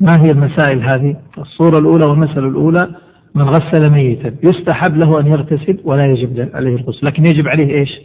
[0.00, 2.88] ما هي المسائل هذه؟ الصورة الأولى والمسألة الأولى
[3.34, 4.34] من غسل ميتا.
[4.42, 7.06] يستحب له أن يغتسل ولا يجب عليه الغسل.
[7.06, 8.00] لكن يجب عليه إيش؟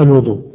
[0.00, 0.51] الوضوء.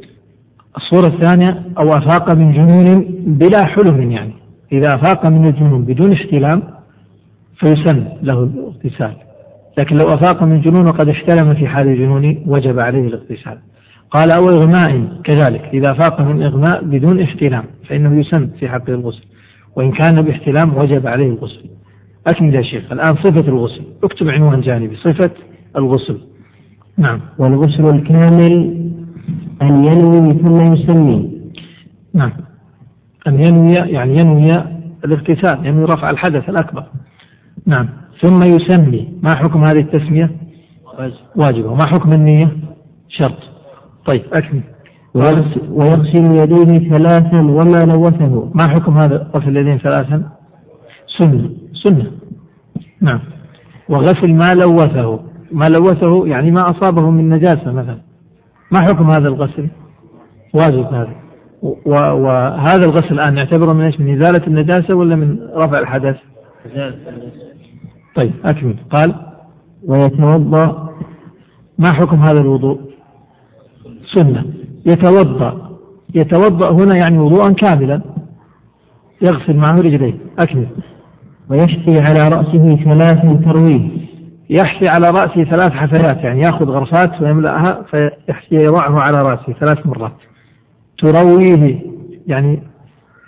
[0.76, 4.32] الصورة الثانية أو أفاق من جنون بلا حلم يعني.
[4.72, 6.62] إذا أفاق من الجنون بدون احتلام
[7.56, 9.12] فيسن له الاغتسال.
[9.78, 13.58] لكن لو أفاق من جنون وقد احتلم في حال الجنون وجب عليه الاغتسال.
[14.10, 19.24] قال أو إغماء كذلك إذا فاق من إغماء بدون احتلام فإنه يسن في حقه الغسل.
[19.76, 21.64] وإن كان باحتلام وجب عليه الغسل.
[22.26, 22.92] أكمل يا شيخ.
[22.92, 23.82] الآن صفة الغسل.
[24.04, 25.30] اكتب عنوان جانبي صفة
[25.76, 26.18] الغسل.
[26.98, 27.20] نعم.
[27.38, 28.88] والغسل الكامل
[29.62, 31.40] أن ينوي ثم يسمي.
[32.14, 32.32] نعم.
[33.26, 34.64] أن ينوي يعني ينوي
[35.04, 36.84] الاغتسال ينوي رفع الحدث الأكبر.
[37.66, 37.88] نعم.
[38.20, 39.08] ثم يسمي.
[39.22, 40.30] ما حكم هذه التسمية؟
[41.36, 42.48] واجبة وما حكم النية؟
[43.08, 43.38] شرط.
[44.06, 44.60] طيب أكمل.
[45.70, 48.50] ويغسل يديه ثلاثا وما لوثه.
[48.54, 50.22] ما حكم هذا غسل اليدين ثلاثا؟
[51.18, 51.50] سنة.
[51.84, 52.10] سنة.
[53.00, 53.20] نعم.
[53.88, 55.20] وغسل ما لوثه.
[55.52, 57.98] ما لوثه يعني ما أصابه من نجاسة مثلا.
[58.70, 59.68] ما حكم هذا الغسل؟
[60.54, 61.14] واجب هذا.
[61.86, 66.16] وهذا الغسل الآن نعتبره من إيش؟ من إزالة النجاسة ولا من رفع الحدث؟
[68.14, 68.76] طيب أكمل.
[68.90, 69.14] قال
[69.86, 70.88] ويتوضأ
[71.78, 72.80] ما حكم هذا الوضوء؟
[74.14, 74.44] سنة.
[74.86, 75.78] يتوضأ.
[76.14, 78.00] يتوضأ هنا يعني وضوءا كاملا.
[79.22, 80.14] يغسل معه رجليه.
[80.38, 80.66] أكمل.
[81.50, 84.07] ويحثي على رأسه ثلاث ترويه
[84.50, 90.16] يحثي على رأسه ثلاث حثيات يعني يأخذ غرفات ويملأها فيحثي يضعه على رأسه ثلاث مرات.
[90.98, 91.80] ترويه
[92.26, 92.62] يعني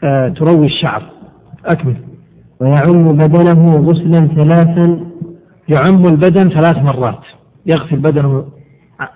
[0.04, 1.02] آه تروي الشعر.
[1.64, 1.96] أكمل.
[2.60, 5.00] ويعم بدنه غسلا ثلاثا
[5.68, 7.20] يعم البدن ثلاث مرات.
[7.66, 8.44] يغسل بدنه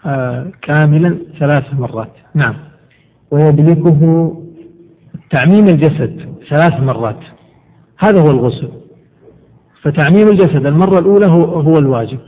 [0.06, 2.12] آه كاملا ثلاث مرات.
[2.34, 2.54] نعم.
[3.30, 4.32] ويدلكه
[5.30, 7.20] تعميم الجسد ثلاث مرات.
[7.98, 8.83] هذا هو الغسل.
[9.84, 12.18] فتعميم الجسد المرة الأولى هو, هو الواجب.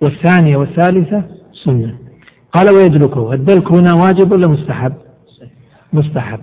[0.00, 1.24] والثانية والثالثة
[1.64, 1.94] سنة.
[2.52, 4.92] قال ويدلكه الدلك هنا واجب ولا مستحب؟
[5.92, 6.40] مستحب.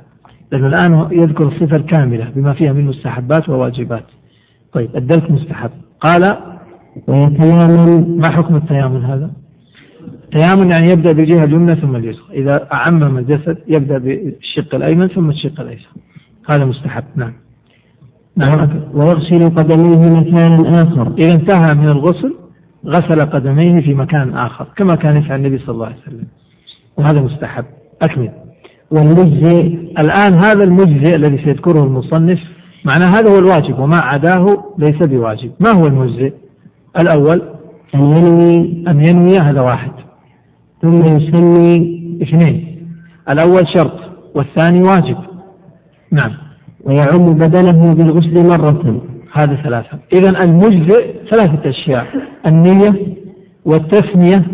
[0.51, 4.05] لأنه الآن يذكر الصفة الكاملة بما فيها من مستحبات وواجبات.
[4.73, 5.69] طيب الدلك مستحب.
[5.99, 6.37] قال
[7.07, 8.17] ويتيامن.
[8.17, 9.31] ما حكم التيامن هذا؟
[10.23, 12.25] التيامن يعني يبدأ بالجهة اليمنى ثم اليسرى.
[12.33, 15.89] إذا أعمم الجسد يبدأ بالشق الأيمن ثم الشق الأيسر.
[16.49, 17.03] هذا مستحب.
[17.15, 17.33] نعم.
[18.35, 18.69] نعم.
[18.93, 21.13] ويغسل قدميه مكانا آخر.
[21.17, 22.35] إذا انتهى من الغسل
[22.85, 26.27] غسل قدميه في مكان آخر كما كان يفعل النبي صلى الله عليه وسلم.
[26.97, 27.65] وهذا مستحب.
[28.01, 28.31] أكمل.
[28.91, 32.39] والمجزئ الآن هذا المجزئ الذي سيذكره المصنف
[32.85, 35.51] معنى هذا هو الواجب وما عداه ليس بواجب.
[35.59, 36.33] ما هو المجزئ؟
[36.97, 37.41] الأول
[37.95, 39.91] أن ينوي أن ينوي هذا واحد.
[40.81, 42.85] ثم يسمي اثنين.
[43.29, 43.99] الأول شرط
[44.35, 45.17] والثاني واجب.
[46.11, 46.48] نعم.
[46.83, 49.01] ويعم بدنه بالغسل مرة.
[49.33, 49.99] هذا ثلاثة.
[50.13, 52.05] إذا المجزئ ثلاثة أشياء.
[52.45, 53.17] النية
[53.65, 54.45] والتثنية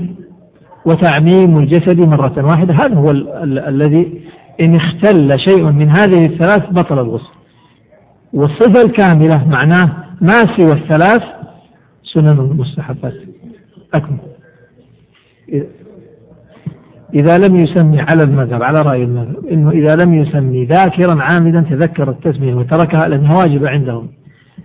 [0.85, 2.73] وتعميم الجسد مرة واحدة.
[2.73, 4.21] هذا هو ال ال الذي
[4.65, 7.33] إن اختل شيء من هذه الثلاث بطل الغسل.
[8.33, 9.89] والصفة الكاملة معناه
[10.21, 11.23] ما سوى الثلاث
[12.13, 13.13] سنن المستحبات.
[13.95, 14.17] أكمل.
[17.15, 22.09] إذا لم يسمي على المذهب على رأي المذهب إنه إذا لم يسمي ذاكرا عامدا تذكر
[22.09, 24.07] التسمية وتركها لأنها واجبة عندهم.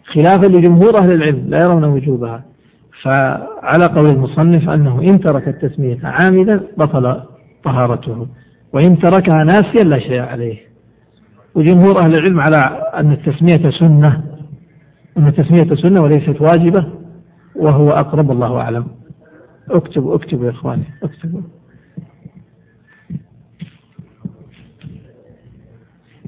[0.06, 2.44] خلافا لجمهور أهل العلم لا يرون وجوبها.
[3.02, 7.20] فعلى قول المصنف أنه إن ترك التسمية عامدا بطل
[7.64, 8.26] طهارته
[8.72, 10.56] وإن تركها ناسيا لا شيء عليه.
[11.54, 14.22] وجمهور أهل العلم على أن التسمية سنة
[15.18, 16.86] أن التسمية سنة وليست واجبة
[17.56, 18.86] وهو أقرب الله أعلم.
[19.70, 21.40] اكتبوا اكتبوا يا إخواني اكتبوا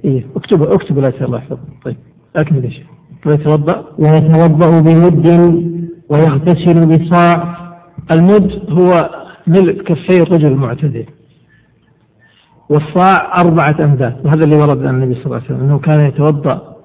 [0.04, 1.96] إيه اكتبوا اكتبوا لا الله يحفظكم طيب
[2.36, 2.86] أكمل يا شيخ.
[3.26, 5.26] ويتوضأ ويتوضأ بمد
[6.08, 7.56] ويغتسل بصاع.
[8.14, 9.10] المد هو
[9.46, 11.04] ملء كفي الرجل المعتدل.
[12.68, 16.76] والصاع أربعة أمداد وهذا اللي ورد عن النبي صلى الله عليه وسلم أنه كان يتوضأ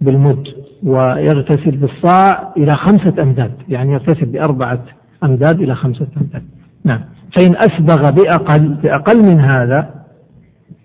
[0.00, 0.48] بالمد
[0.82, 4.82] ويغتسل بالصاع إلى خمسة أمداد يعني يغتسل بأربعة
[5.24, 6.42] أمداد إلى خمسة أمداد
[6.84, 7.00] نعم.
[7.36, 9.90] فإن أسبغ بأقل بأقل من هذا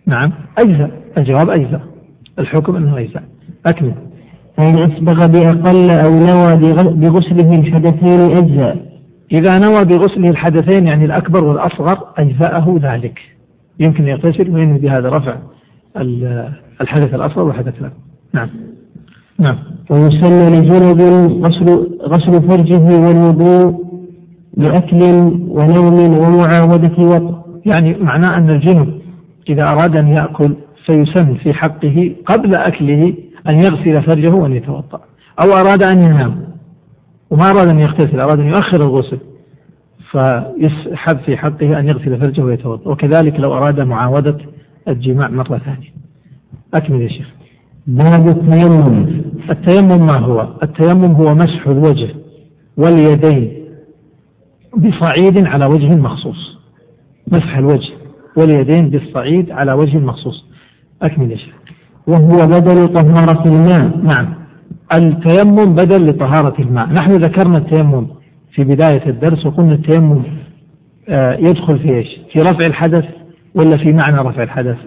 [0.05, 1.81] نعم أجزاء الجواب أجزاء
[2.39, 3.23] الحكم أنه أجزاء
[3.65, 3.93] أكمل.
[4.57, 8.77] فإن أسبغ بأقل أو نوى بغسله الحدثين أجزاء.
[9.31, 13.19] إذا نوى بغسله الحدثين يعني الأكبر والأصغر أجزاءه ذلك.
[13.79, 15.35] يمكن يغتسل وينوي بهذا رفع
[16.81, 17.99] الحدث الأصغر والحدث الأكبر.
[18.33, 18.49] نعم.
[19.39, 19.57] نعم.
[19.89, 21.01] ويسمى لجنب
[21.45, 23.85] غسل غسل فرجه والوضوء
[24.57, 25.03] لأكل
[25.47, 27.41] ونوم ومعاودة وطء.
[27.65, 29.01] يعني معناه أن الجنب
[29.49, 30.55] إذا أراد أن يأكل
[30.91, 33.13] فيسن في حقه قبل أكله
[33.47, 35.01] أن يغسل فرجه وأن يتوضأ.
[35.43, 36.43] أو أراد أن ينام.
[37.30, 39.18] وما أراد أن يغتسل أراد أن يؤخر الغسل.
[40.11, 42.91] فيسحب في حقه أن يغسل فرجه ويتوضأ.
[42.91, 44.38] وكذلك لو أراد معاودة
[44.88, 45.91] الجماع مرة ثانية.
[46.73, 47.27] أكمل يا شيخ.
[47.88, 49.22] باب التيمم.
[49.49, 52.09] التيمم ما هو؟ التيمم هو مسح الوجه
[52.77, 53.61] واليدين
[54.77, 56.57] بصعيد على وجه مخصوص.
[57.31, 57.93] مسح الوجه
[58.38, 60.50] واليدين بالصعيد على وجه مخصوص.
[61.01, 61.53] أكمل يا شيخ.
[62.07, 63.97] وهو بدل طهارة الماء.
[64.03, 64.33] نعم.
[64.93, 66.87] التيمم بدل لطهارة الماء.
[66.87, 68.07] نحن ذكرنا التيمم
[68.51, 70.23] في بداية الدرس وقلنا التيمم
[71.09, 73.05] آه، يدخل في إيش؟ في رفع الحدث
[73.55, 74.77] ولا في معنى رفع الحدث؟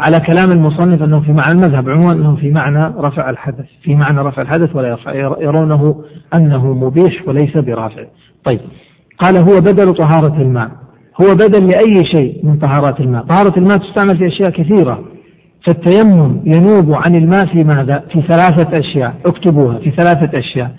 [0.00, 3.64] على كلام المصنف أنه في معنى المذهب عموما أنه في معنى رفع الحدث.
[3.82, 6.04] في معنى رفع الحدث ولا يرفع يرونه
[6.34, 8.04] أنه مبيح وليس برافع.
[8.44, 8.60] طيب.
[9.18, 10.70] قال هو بدل طهارة الماء.
[11.20, 13.22] هو بدل لأي شيء من طهارات الماء.
[13.24, 15.04] طهارة الماء تستعمل في أشياء كثيرة.
[15.66, 20.76] فالتيمم ينوب عن الماء في ماذا في ثلاثة أشياء اكتبوها في ثلاثة أشياء.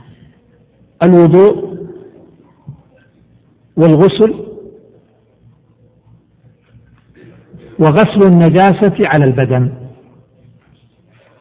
[1.03, 1.77] الوضوء
[3.77, 4.33] والغسل
[7.79, 9.71] وغسل النجاسة على البدن.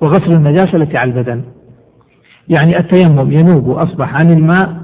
[0.00, 1.42] وغسل النجاسة التي على البدن.
[2.48, 4.76] يعني التيمم ينوب أصبح عن الماء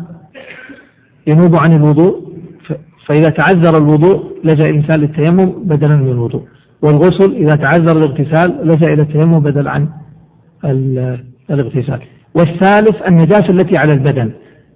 [1.27, 2.35] ينوب عن الوضوء.
[3.07, 6.43] فإذا تعذر الوضوء لجأ الإنسان للتيمم بدلا من الوضوء.
[6.85, 9.89] والغسل إذا تعذر الاغتسال لجأ إلى التيمم بدل عن
[11.51, 12.01] الاغتسال.
[12.35, 14.31] والثالث النجاسة التي على البدن.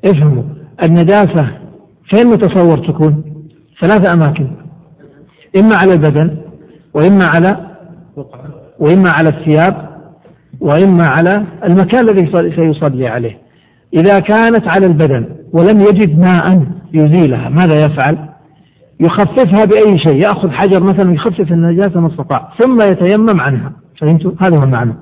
[0.04, 0.42] افهموا
[0.82, 1.48] النجاسة
[2.04, 3.24] فين متصور تكون؟
[3.80, 4.50] ثلاث أماكن.
[5.56, 6.36] إما على البدن
[6.94, 7.68] وإما على
[8.78, 9.88] وإما على الثياب
[10.60, 12.26] وإما على المكان الذي
[12.56, 13.38] سيصلي عليه.
[13.94, 18.18] إذا كانت على البدن ولم يجد ماء يزيلها ماذا يفعل؟
[19.00, 23.72] يخففها بأي شيء يأخذ حجر مثلا يخفف النجاسة ما استطاع ثم يتيمم عنها.
[24.00, 24.94] فهمتوا؟ هذا هو المعنى.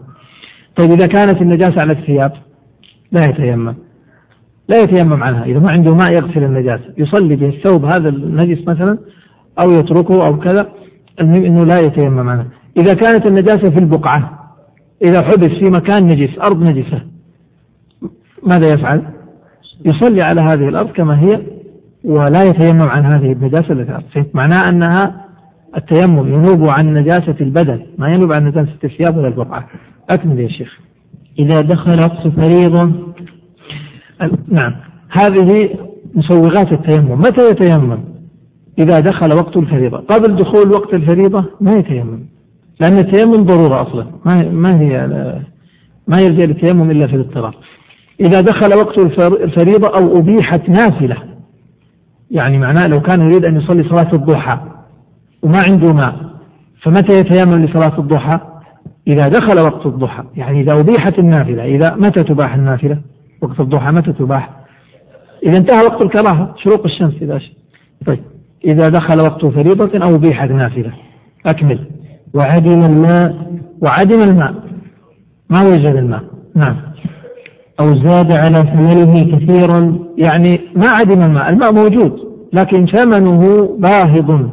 [0.76, 2.32] طيب إذا كانت النجاسة على الثياب
[3.12, 3.74] لا يتيمم.
[4.68, 5.44] لا يتيمم عنها.
[5.44, 6.84] إذا ما عنده ماء يغسل النجاسة.
[6.98, 8.98] يصلي به الثوب هذا النجس مثلا
[9.58, 10.68] أو يتركه أو كذا
[11.20, 12.46] المهم أنه لا يتيمم عنها.
[12.76, 14.46] إذا كانت النجاسة في البقعة
[15.04, 17.00] إذا حبس في مكان نجس أرض نجسة
[18.42, 19.02] ماذا يفعل؟
[19.84, 21.42] يصلي على هذه الأرض كما هي
[22.06, 25.24] ولا يتيمم عن هذه النجاسة التي فهمت معناه أنها
[25.76, 29.68] التيمم ينوب عن نجاسة البدن ما ينوب عن نجاسة الثياب ولا البقعة.
[30.10, 30.78] أكمل يا شيخ.
[31.38, 32.90] إذا دخل وقت فريضة
[34.48, 34.74] نعم.
[35.10, 35.70] هذه
[36.14, 37.18] مسوغات التيمم.
[37.18, 37.98] متى يتيمم؟
[38.78, 39.98] إذا دخل وقت الفريضة.
[39.98, 42.18] قبل دخول وقت الفريضة ما يتيمم
[42.80, 44.06] لأن التيمم ضرورة أصلا.
[44.24, 45.06] ما ما هي
[46.08, 47.56] ما يرجع للتيمم إلا في الاضطرار
[48.20, 48.98] إذا دخل وقت
[49.42, 51.16] الفريضة أو أبيحت نافلة
[52.30, 54.58] يعني معناه لو كان يريد أن يصلي صلاة الضحى
[55.42, 56.14] وما عنده ماء
[56.82, 58.40] فمتى يتيمم لصلاة الضحى؟
[59.06, 60.24] إذا دخل وقت الضحى.
[60.36, 63.00] يعني إذا أبيحت النافلة إذا متى تباح النافلة؟
[63.42, 64.50] وقت الضحى متى تباح؟
[65.42, 67.40] إذا انتهى وقت الكراهة شروق الشمس إذا.
[68.06, 68.22] طيب
[68.64, 70.92] إذا دخل وقت فريضة أو أبيحت نافلة.
[71.46, 71.78] أكمل.
[72.34, 74.54] وعدم الماء وعدم الماء.
[75.50, 76.24] ما وجد الماء؟
[76.54, 76.76] نعم.
[77.80, 84.50] أو زاد على ثمنه كثيرا يعني ما عدم الماء الماء موجود لكن ثمنه باهظ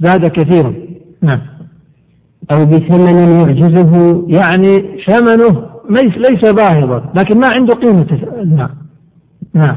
[0.00, 0.74] زاد كثيرا.
[1.22, 1.40] نعم.
[2.52, 8.06] أو بثمن يعجزه يعني ثمنه ليس باهظا لكن ما عنده قيمة
[8.40, 8.70] الماء.
[9.54, 9.76] نعم.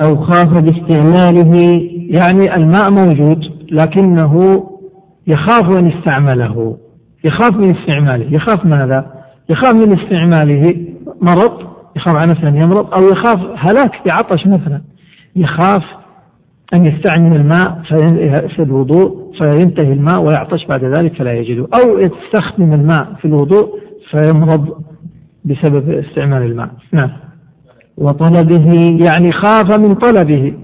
[0.00, 1.80] أو خاف باستعماله
[2.10, 4.64] يعني الماء موجود لكنه
[5.26, 6.76] يخاف أن يستعمله
[7.24, 8.34] يخاف من استعماله.
[8.34, 9.06] يخاف ماذا
[9.48, 10.76] يخاف من استعماله
[11.20, 14.82] مرض؟ يخاف على نفسه أن يمرض أو يخاف هلاك بعطش مثلا.
[15.36, 15.84] يخاف
[16.74, 17.82] أن يستعمل الماء
[18.48, 21.68] في الوضوء فينتهي الماء ويعطش بعد ذلك فلا يجده.
[21.74, 23.78] أو يستخدم الماء في الوضوء
[24.10, 24.84] فيمرض
[25.44, 26.70] بسبب استعمال الماء.
[26.92, 27.10] نعم.
[27.96, 30.54] وطلبه يعني خاف من طلبه.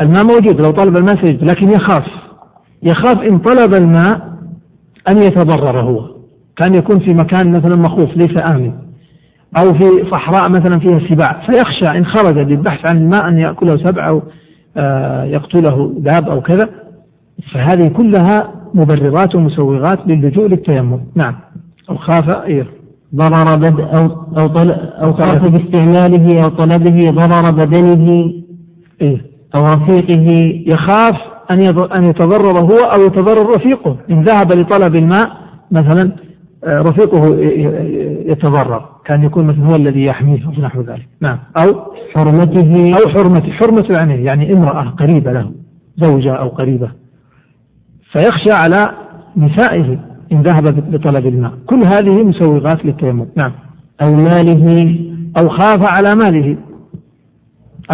[0.00, 2.06] الماء موجود لو طلب الماء سيجد لكن يخاف.
[2.82, 4.36] يخاف إن طلب الماء
[5.08, 6.16] أن يتضرر هو.
[6.56, 8.72] كان يكون في مكان مثلا مخوف ليس آمن.
[9.58, 14.08] أو في صحراء مثلا فيها سباع فيخشى إن خرج للبحث عن الماء أن يأكله سبع
[14.08, 14.22] أو
[14.76, 16.68] آه، يقتله داب أو كذا.
[17.52, 21.00] فهذه كلها مبررات ومسوغات للجوء للتيمم.
[21.14, 21.34] نعم.
[21.90, 22.66] أو خاف إيه.
[23.14, 24.04] ضرر بد أو
[24.38, 28.32] أو, طل أو خاف باستعماله أو طلبه ضرر بدنه.
[29.02, 29.22] إيه؟
[29.54, 30.30] أو رفيقه.
[30.66, 31.16] يخاف
[31.50, 31.60] أن
[31.96, 33.96] أن يتضرر هو أو يتضرر رفيقه.
[34.10, 35.30] إن ذهب لطلب الماء
[35.70, 36.25] مثلا
[36.64, 37.36] رفيقه
[38.30, 38.88] يتضرر.
[39.04, 41.08] كان يكون مثلا هو الذي يحميه أو نحو ذلك.
[41.20, 41.38] نعم.
[41.56, 42.92] أو حرمته.
[42.94, 43.52] أو حرمته.
[43.52, 45.52] حرمة يعني يعني امرأة قريبة له
[45.96, 46.90] زوجة أو قريبة.
[48.12, 48.90] فيخشى على
[49.36, 49.98] نسائه
[50.32, 51.52] إن ذهب لطلب الماء.
[51.66, 53.26] كل هذه مسوغات للتيمم.
[53.36, 53.52] نعم.
[54.02, 54.98] أو ماله.
[55.40, 56.56] أو خاف على ماله.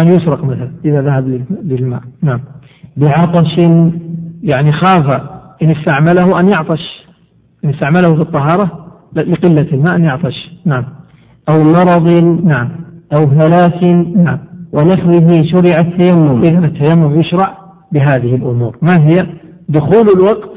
[0.01, 2.01] أن يسرق مثلا إذا ذهب للماء.
[2.21, 2.39] نعم.
[2.97, 3.57] بعطش.
[4.43, 5.21] يعني خاف
[5.63, 7.02] إن استعمله أن يعطش.
[7.65, 10.51] إن استعمله في الطهارة لقلة الماء أن يعطش.
[10.65, 10.85] نعم.
[11.49, 12.07] أو مرض
[12.43, 12.69] نعم.
[13.13, 13.83] أو هلاك
[14.15, 14.39] نعم.
[14.73, 16.43] ونحوه شرع التيمم.
[16.43, 17.57] إذا التيمم يشرع
[17.91, 18.77] بهذه الأمور.
[18.81, 19.27] ما هي؟
[19.69, 20.49] دخول الوقت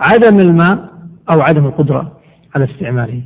[0.00, 0.78] عدم الماء
[1.30, 2.12] أو عدم القدرة
[2.54, 3.22] على استعماله.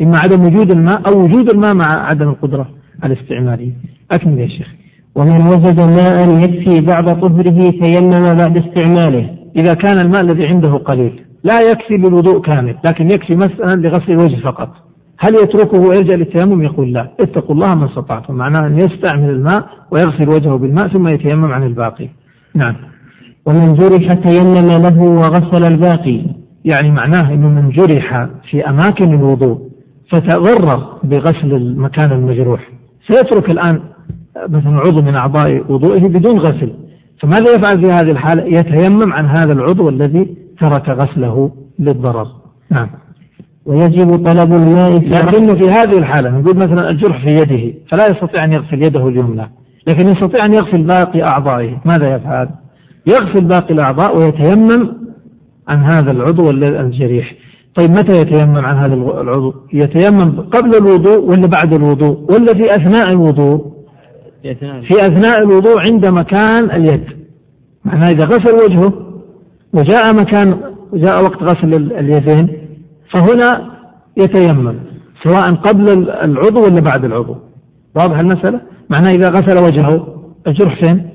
[0.00, 2.68] إما عدم وجود الماء أو وجود الماء مع عدم القدرة
[3.02, 3.72] على استعماله.
[4.12, 4.68] أكمل يا شيخ.
[5.14, 9.36] ومن وجد ماء يكفي بعد طهره تيمم بعد استعماله.
[9.56, 11.22] إذا كان الماء الذي عنده قليل.
[11.44, 14.68] لا يكفي للوضوء كامل لكن يكفي مثلا لغسل الوجه فقط.
[15.18, 17.08] هل يتركه ويرجع للتيمم؟ يقول لا.
[17.20, 22.08] اتقوا الله ما استطعتم معناه أن يستعمل الماء ويغسل وجهه بالماء ثم يتيمم عن الباقي.
[22.54, 22.74] نعم.
[23.46, 26.20] ومن جرح تيمم له وغسل الباقي.
[26.64, 29.58] يعني معناه أنه من جرح في أماكن الوضوء
[30.10, 32.70] فتضرر بغسل المكان المجروح.
[33.06, 33.80] سيترك الآن
[34.48, 36.72] مثلا عضو من أعضاء وضوئه بدون غسل.
[37.20, 42.26] فماذا يفعل في هذه الحالة؟ يتيمم عن هذا العضو الذي ترك غسله للضرر.
[42.70, 42.88] نعم.
[43.66, 48.44] ويجب طلب الماء في لكنه في هذه الحالة نقول مثلا الجرح في يده فلا يستطيع
[48.44, 49.50] أن يغسل يده اليمنى.
[49.88, 51.80] لكن يستطيع أن يغسل باقي أعضائه.
[51.84, 52.48] ماذا يفعل؟
[53.06, 54.92] يغسل باقي الأعضاء ويتيمم
[55.68, 57.34] عن هذا العضو الجريح.
[57.74, 63.12] طيب متى يتيمم عن هذا العضو؟ يتيمم قبل الوضوء ولا بعد الوضوء؟ ولا في أثناء
[63.12, 63.72] الوضوء؟
[64.82, 67.04] في أثناء الوضوء عند مكان اليد.
[67.84, 69.11] معناه إذا غسل وجهه
[69.74, 70.60] وجاء مكان
[70.92, 72.48] وجاء وقت غسل اليدين
[73.10, 73.70] فهنا
[74.16, 74.74] يتيمم
[75.22, 77.36] سواء قبل العضو ولا بعد العضو.
[77.96, 80.06] واضح المسألة؟ معناه إذا غسل وجهه
[80.46, 81.08] الجرح فين؟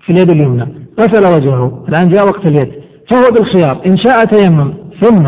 [0.00, 0.66] في اليد اليمنى.
[1.00, 2.72] غسل وجهه الآن جاء وقت اليد.
[3.10, 5.26] فهو بالخيار إن شاء تيمم ثم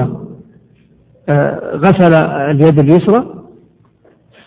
[1.28, 2.14] آه، غسل
[2.50, 3.24] اليد اليسرى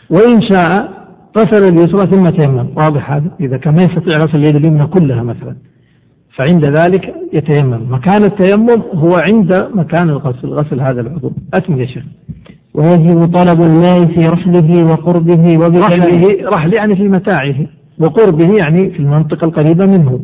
[0.10, 0.94] وإن شاء
[1.38, 2.78] غسل اليسرى ثم تيمم.
[2.78, 5.56] واضح هذا؟ إذا كان ما يستطيع غسل اليد اليمنى كلها مثلا.
[6.38, 7.93] فعند ذلك يتيمم.
[7.93, 11.31] مكان التيمم هو عند مكان الغسل غسل هذا العضو.
[11.53, 12.03] أكمل يا شيخ.
[12.73, 17.55] ويجب طلب الماء في رحله وقربه وبرحله رحل يعني في متاعه.
[17.99, 20.19] وقربه يعني في المنطقة القريبة منه.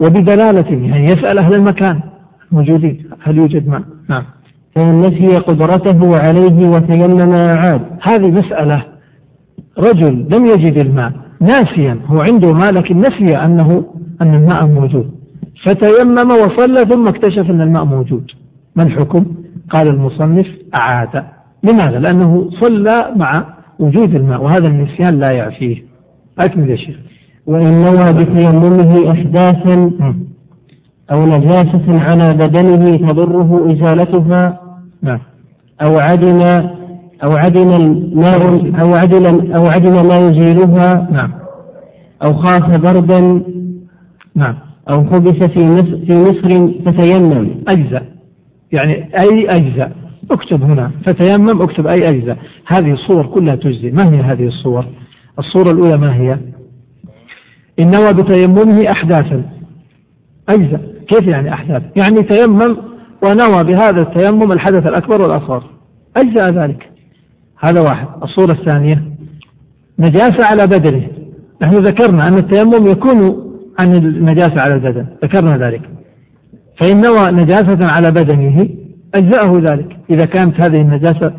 [0.00, 2.00] وبدلالته يعني يسأل أهل المكان
[2.52, 4.24] موجودين هل يوجد ماء؟ نعم.
[4.74, 8.82] فإن نسي قدرته عليه وتيمم أعاد هذه مسألة.
[9.78, 11.12] رجل لم يجد الماء.
[11.40, 11.98] ناسيا.
[12.06, 13.84] هو عنده ماء لكن نسي أنه
[14.22, 15.10] أن الماء موجود.
[15.66, 18.30] فتيمم وصلى ثم اكتشف أن الماء موجود.
[18.76, 19.26] ما الحكم؟
[19.70, 21.24] قال المصنف أعاد.
[21.62, 23.46] لماذا؟ لأنه صلى مع
[23.78, 25.82] وجود الماء وهذا النسيان لا يعفيه.
[26.38, 26.96] أكمل يا شيخ.
[27.46, 29.90] وإن نوى بتيممه إحداثا
[31.12, 34.60] أو نجاسة على بدنه تضره إزالتها
[35.02, 35.20] نعم.
[35.82, 36.40] أو عدم
[37.24, 37.68] أو عدم
[38.14, 41.30] ماء أو عدم أو عدم ما يزيلها نعم.
[42.22, 43.42] أو خاف بردا
[44.38, 44.54] نعم.
[44.90, 47.48] أو حبس في مصر في مصر فتيمم.
[47.68, 48.04] أجزاء.
[48.72, 49.92] يعني أي أجزاء.
[50.30, 50.90] اكتب هنا.
[51.06, 52.38] فتيمم اكتب أي أجزاء.
[52.66, 53.90] هذه الصور كلها تجزي.
[53.90, 54.84] ما هي هذه الصور؟
[55.38, 56.38] الصورة الأولى ما هي؟
[57.80, 59.42] إن نوى بتيممه أحداثا.
[60.48, 60.80] أجزاء.
[61.08, 62.76] كيف يعني أحداث؟ يعني تيمم
[63.22, 65.64] ونوى بهذا التيمم الحدث الأكبر والأصغر.
[66.16, 66.90] أجزاء ذلك.
[67.60, 68.06] هذا واحد.
[68.22, 69.04] الصورة الثانية.
[69.98, 71.08] نجاسة على بدنه.
[71.62, 73.47] نحن ذكرنا أن التيمم يكون
[73.78, 75.82] عن النجاسة على البدن ذكرنا ذلك.
[76.80, 78.68] فإن نوى نجاسة على بدنه
[79.14, 79.96] أجزأه ذلك.
[80.10, 81.32] إذا كانت هذه النجاسة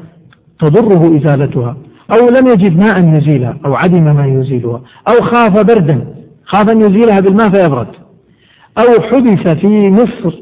[0.60, 1.78] تضره إزالتها
[2.12, 6.06] أو لم يجد ماء يزيلها أو عدم ما يزيلها أو خاف بردا
[6.44, 7.88] خاف أن يزيلها بالماء فيبرد.
[8.78, 10.36] أو حبس في مصر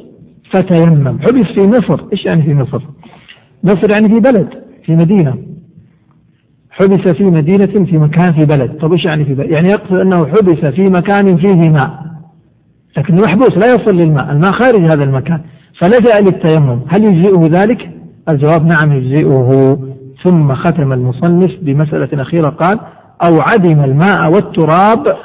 [0.51, 1.19] فتيمم.
[1.19, 2.81] حبس في مصر إيش يعني في مصر
[3.63, 4.49] مصر يعني في بلد
[4.85, 5.37] في مدينة.
[6.79, 8.77] حبس في مدينة في مكان في بلد.
[8.81, 12.03] طب إيش يعني في بلد؟ يعني يقصد أنه حبس في مكان فيه ماء.
[12.97, 14.31] لكنه محبوس لا يصل للماء.
[14.31, 15.41] الماء خارج هذا المكان.
[15.79, 16.79] فلجأ للتيمم.
[16.87, 17.89] هل يجزئه ذلك؟
[18.29, 19.79] الجواب نعم يجزئه.
[20.23, 22.79] ثم ختم المصنف بمسألة أخيرة قال
[23.27, 25.17] أو عدم الماء والتراب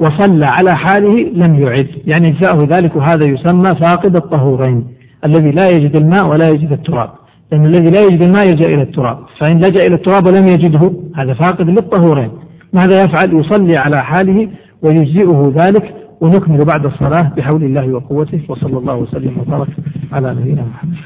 [0.00, 1.88] وصلى على حاله لم يعد.
[2.06, 4.86] يعني اجزاه ذلك وهذا يسمى فاقد الطهورين
[5.24, 7.10] الذي لا يجد الماء ولا يجد التراب.
[7.52, 11.34] لأن الذي لا يجد الماء يلجأ إلى التراب فإن لجأ إلى التراب ولم يجده هذا
[11.34, 12.30] فاقد للطهورين.
[12.72, 14.48] ماذا يفعل؟ يصلي على حاله
[14.82, 19.68] ويجزئه ذلك ونكمل بعد الصلاة بحول الله وقوته وصلى الله وسلم وبارك
[20.12, 20.96] على نبينا محمد.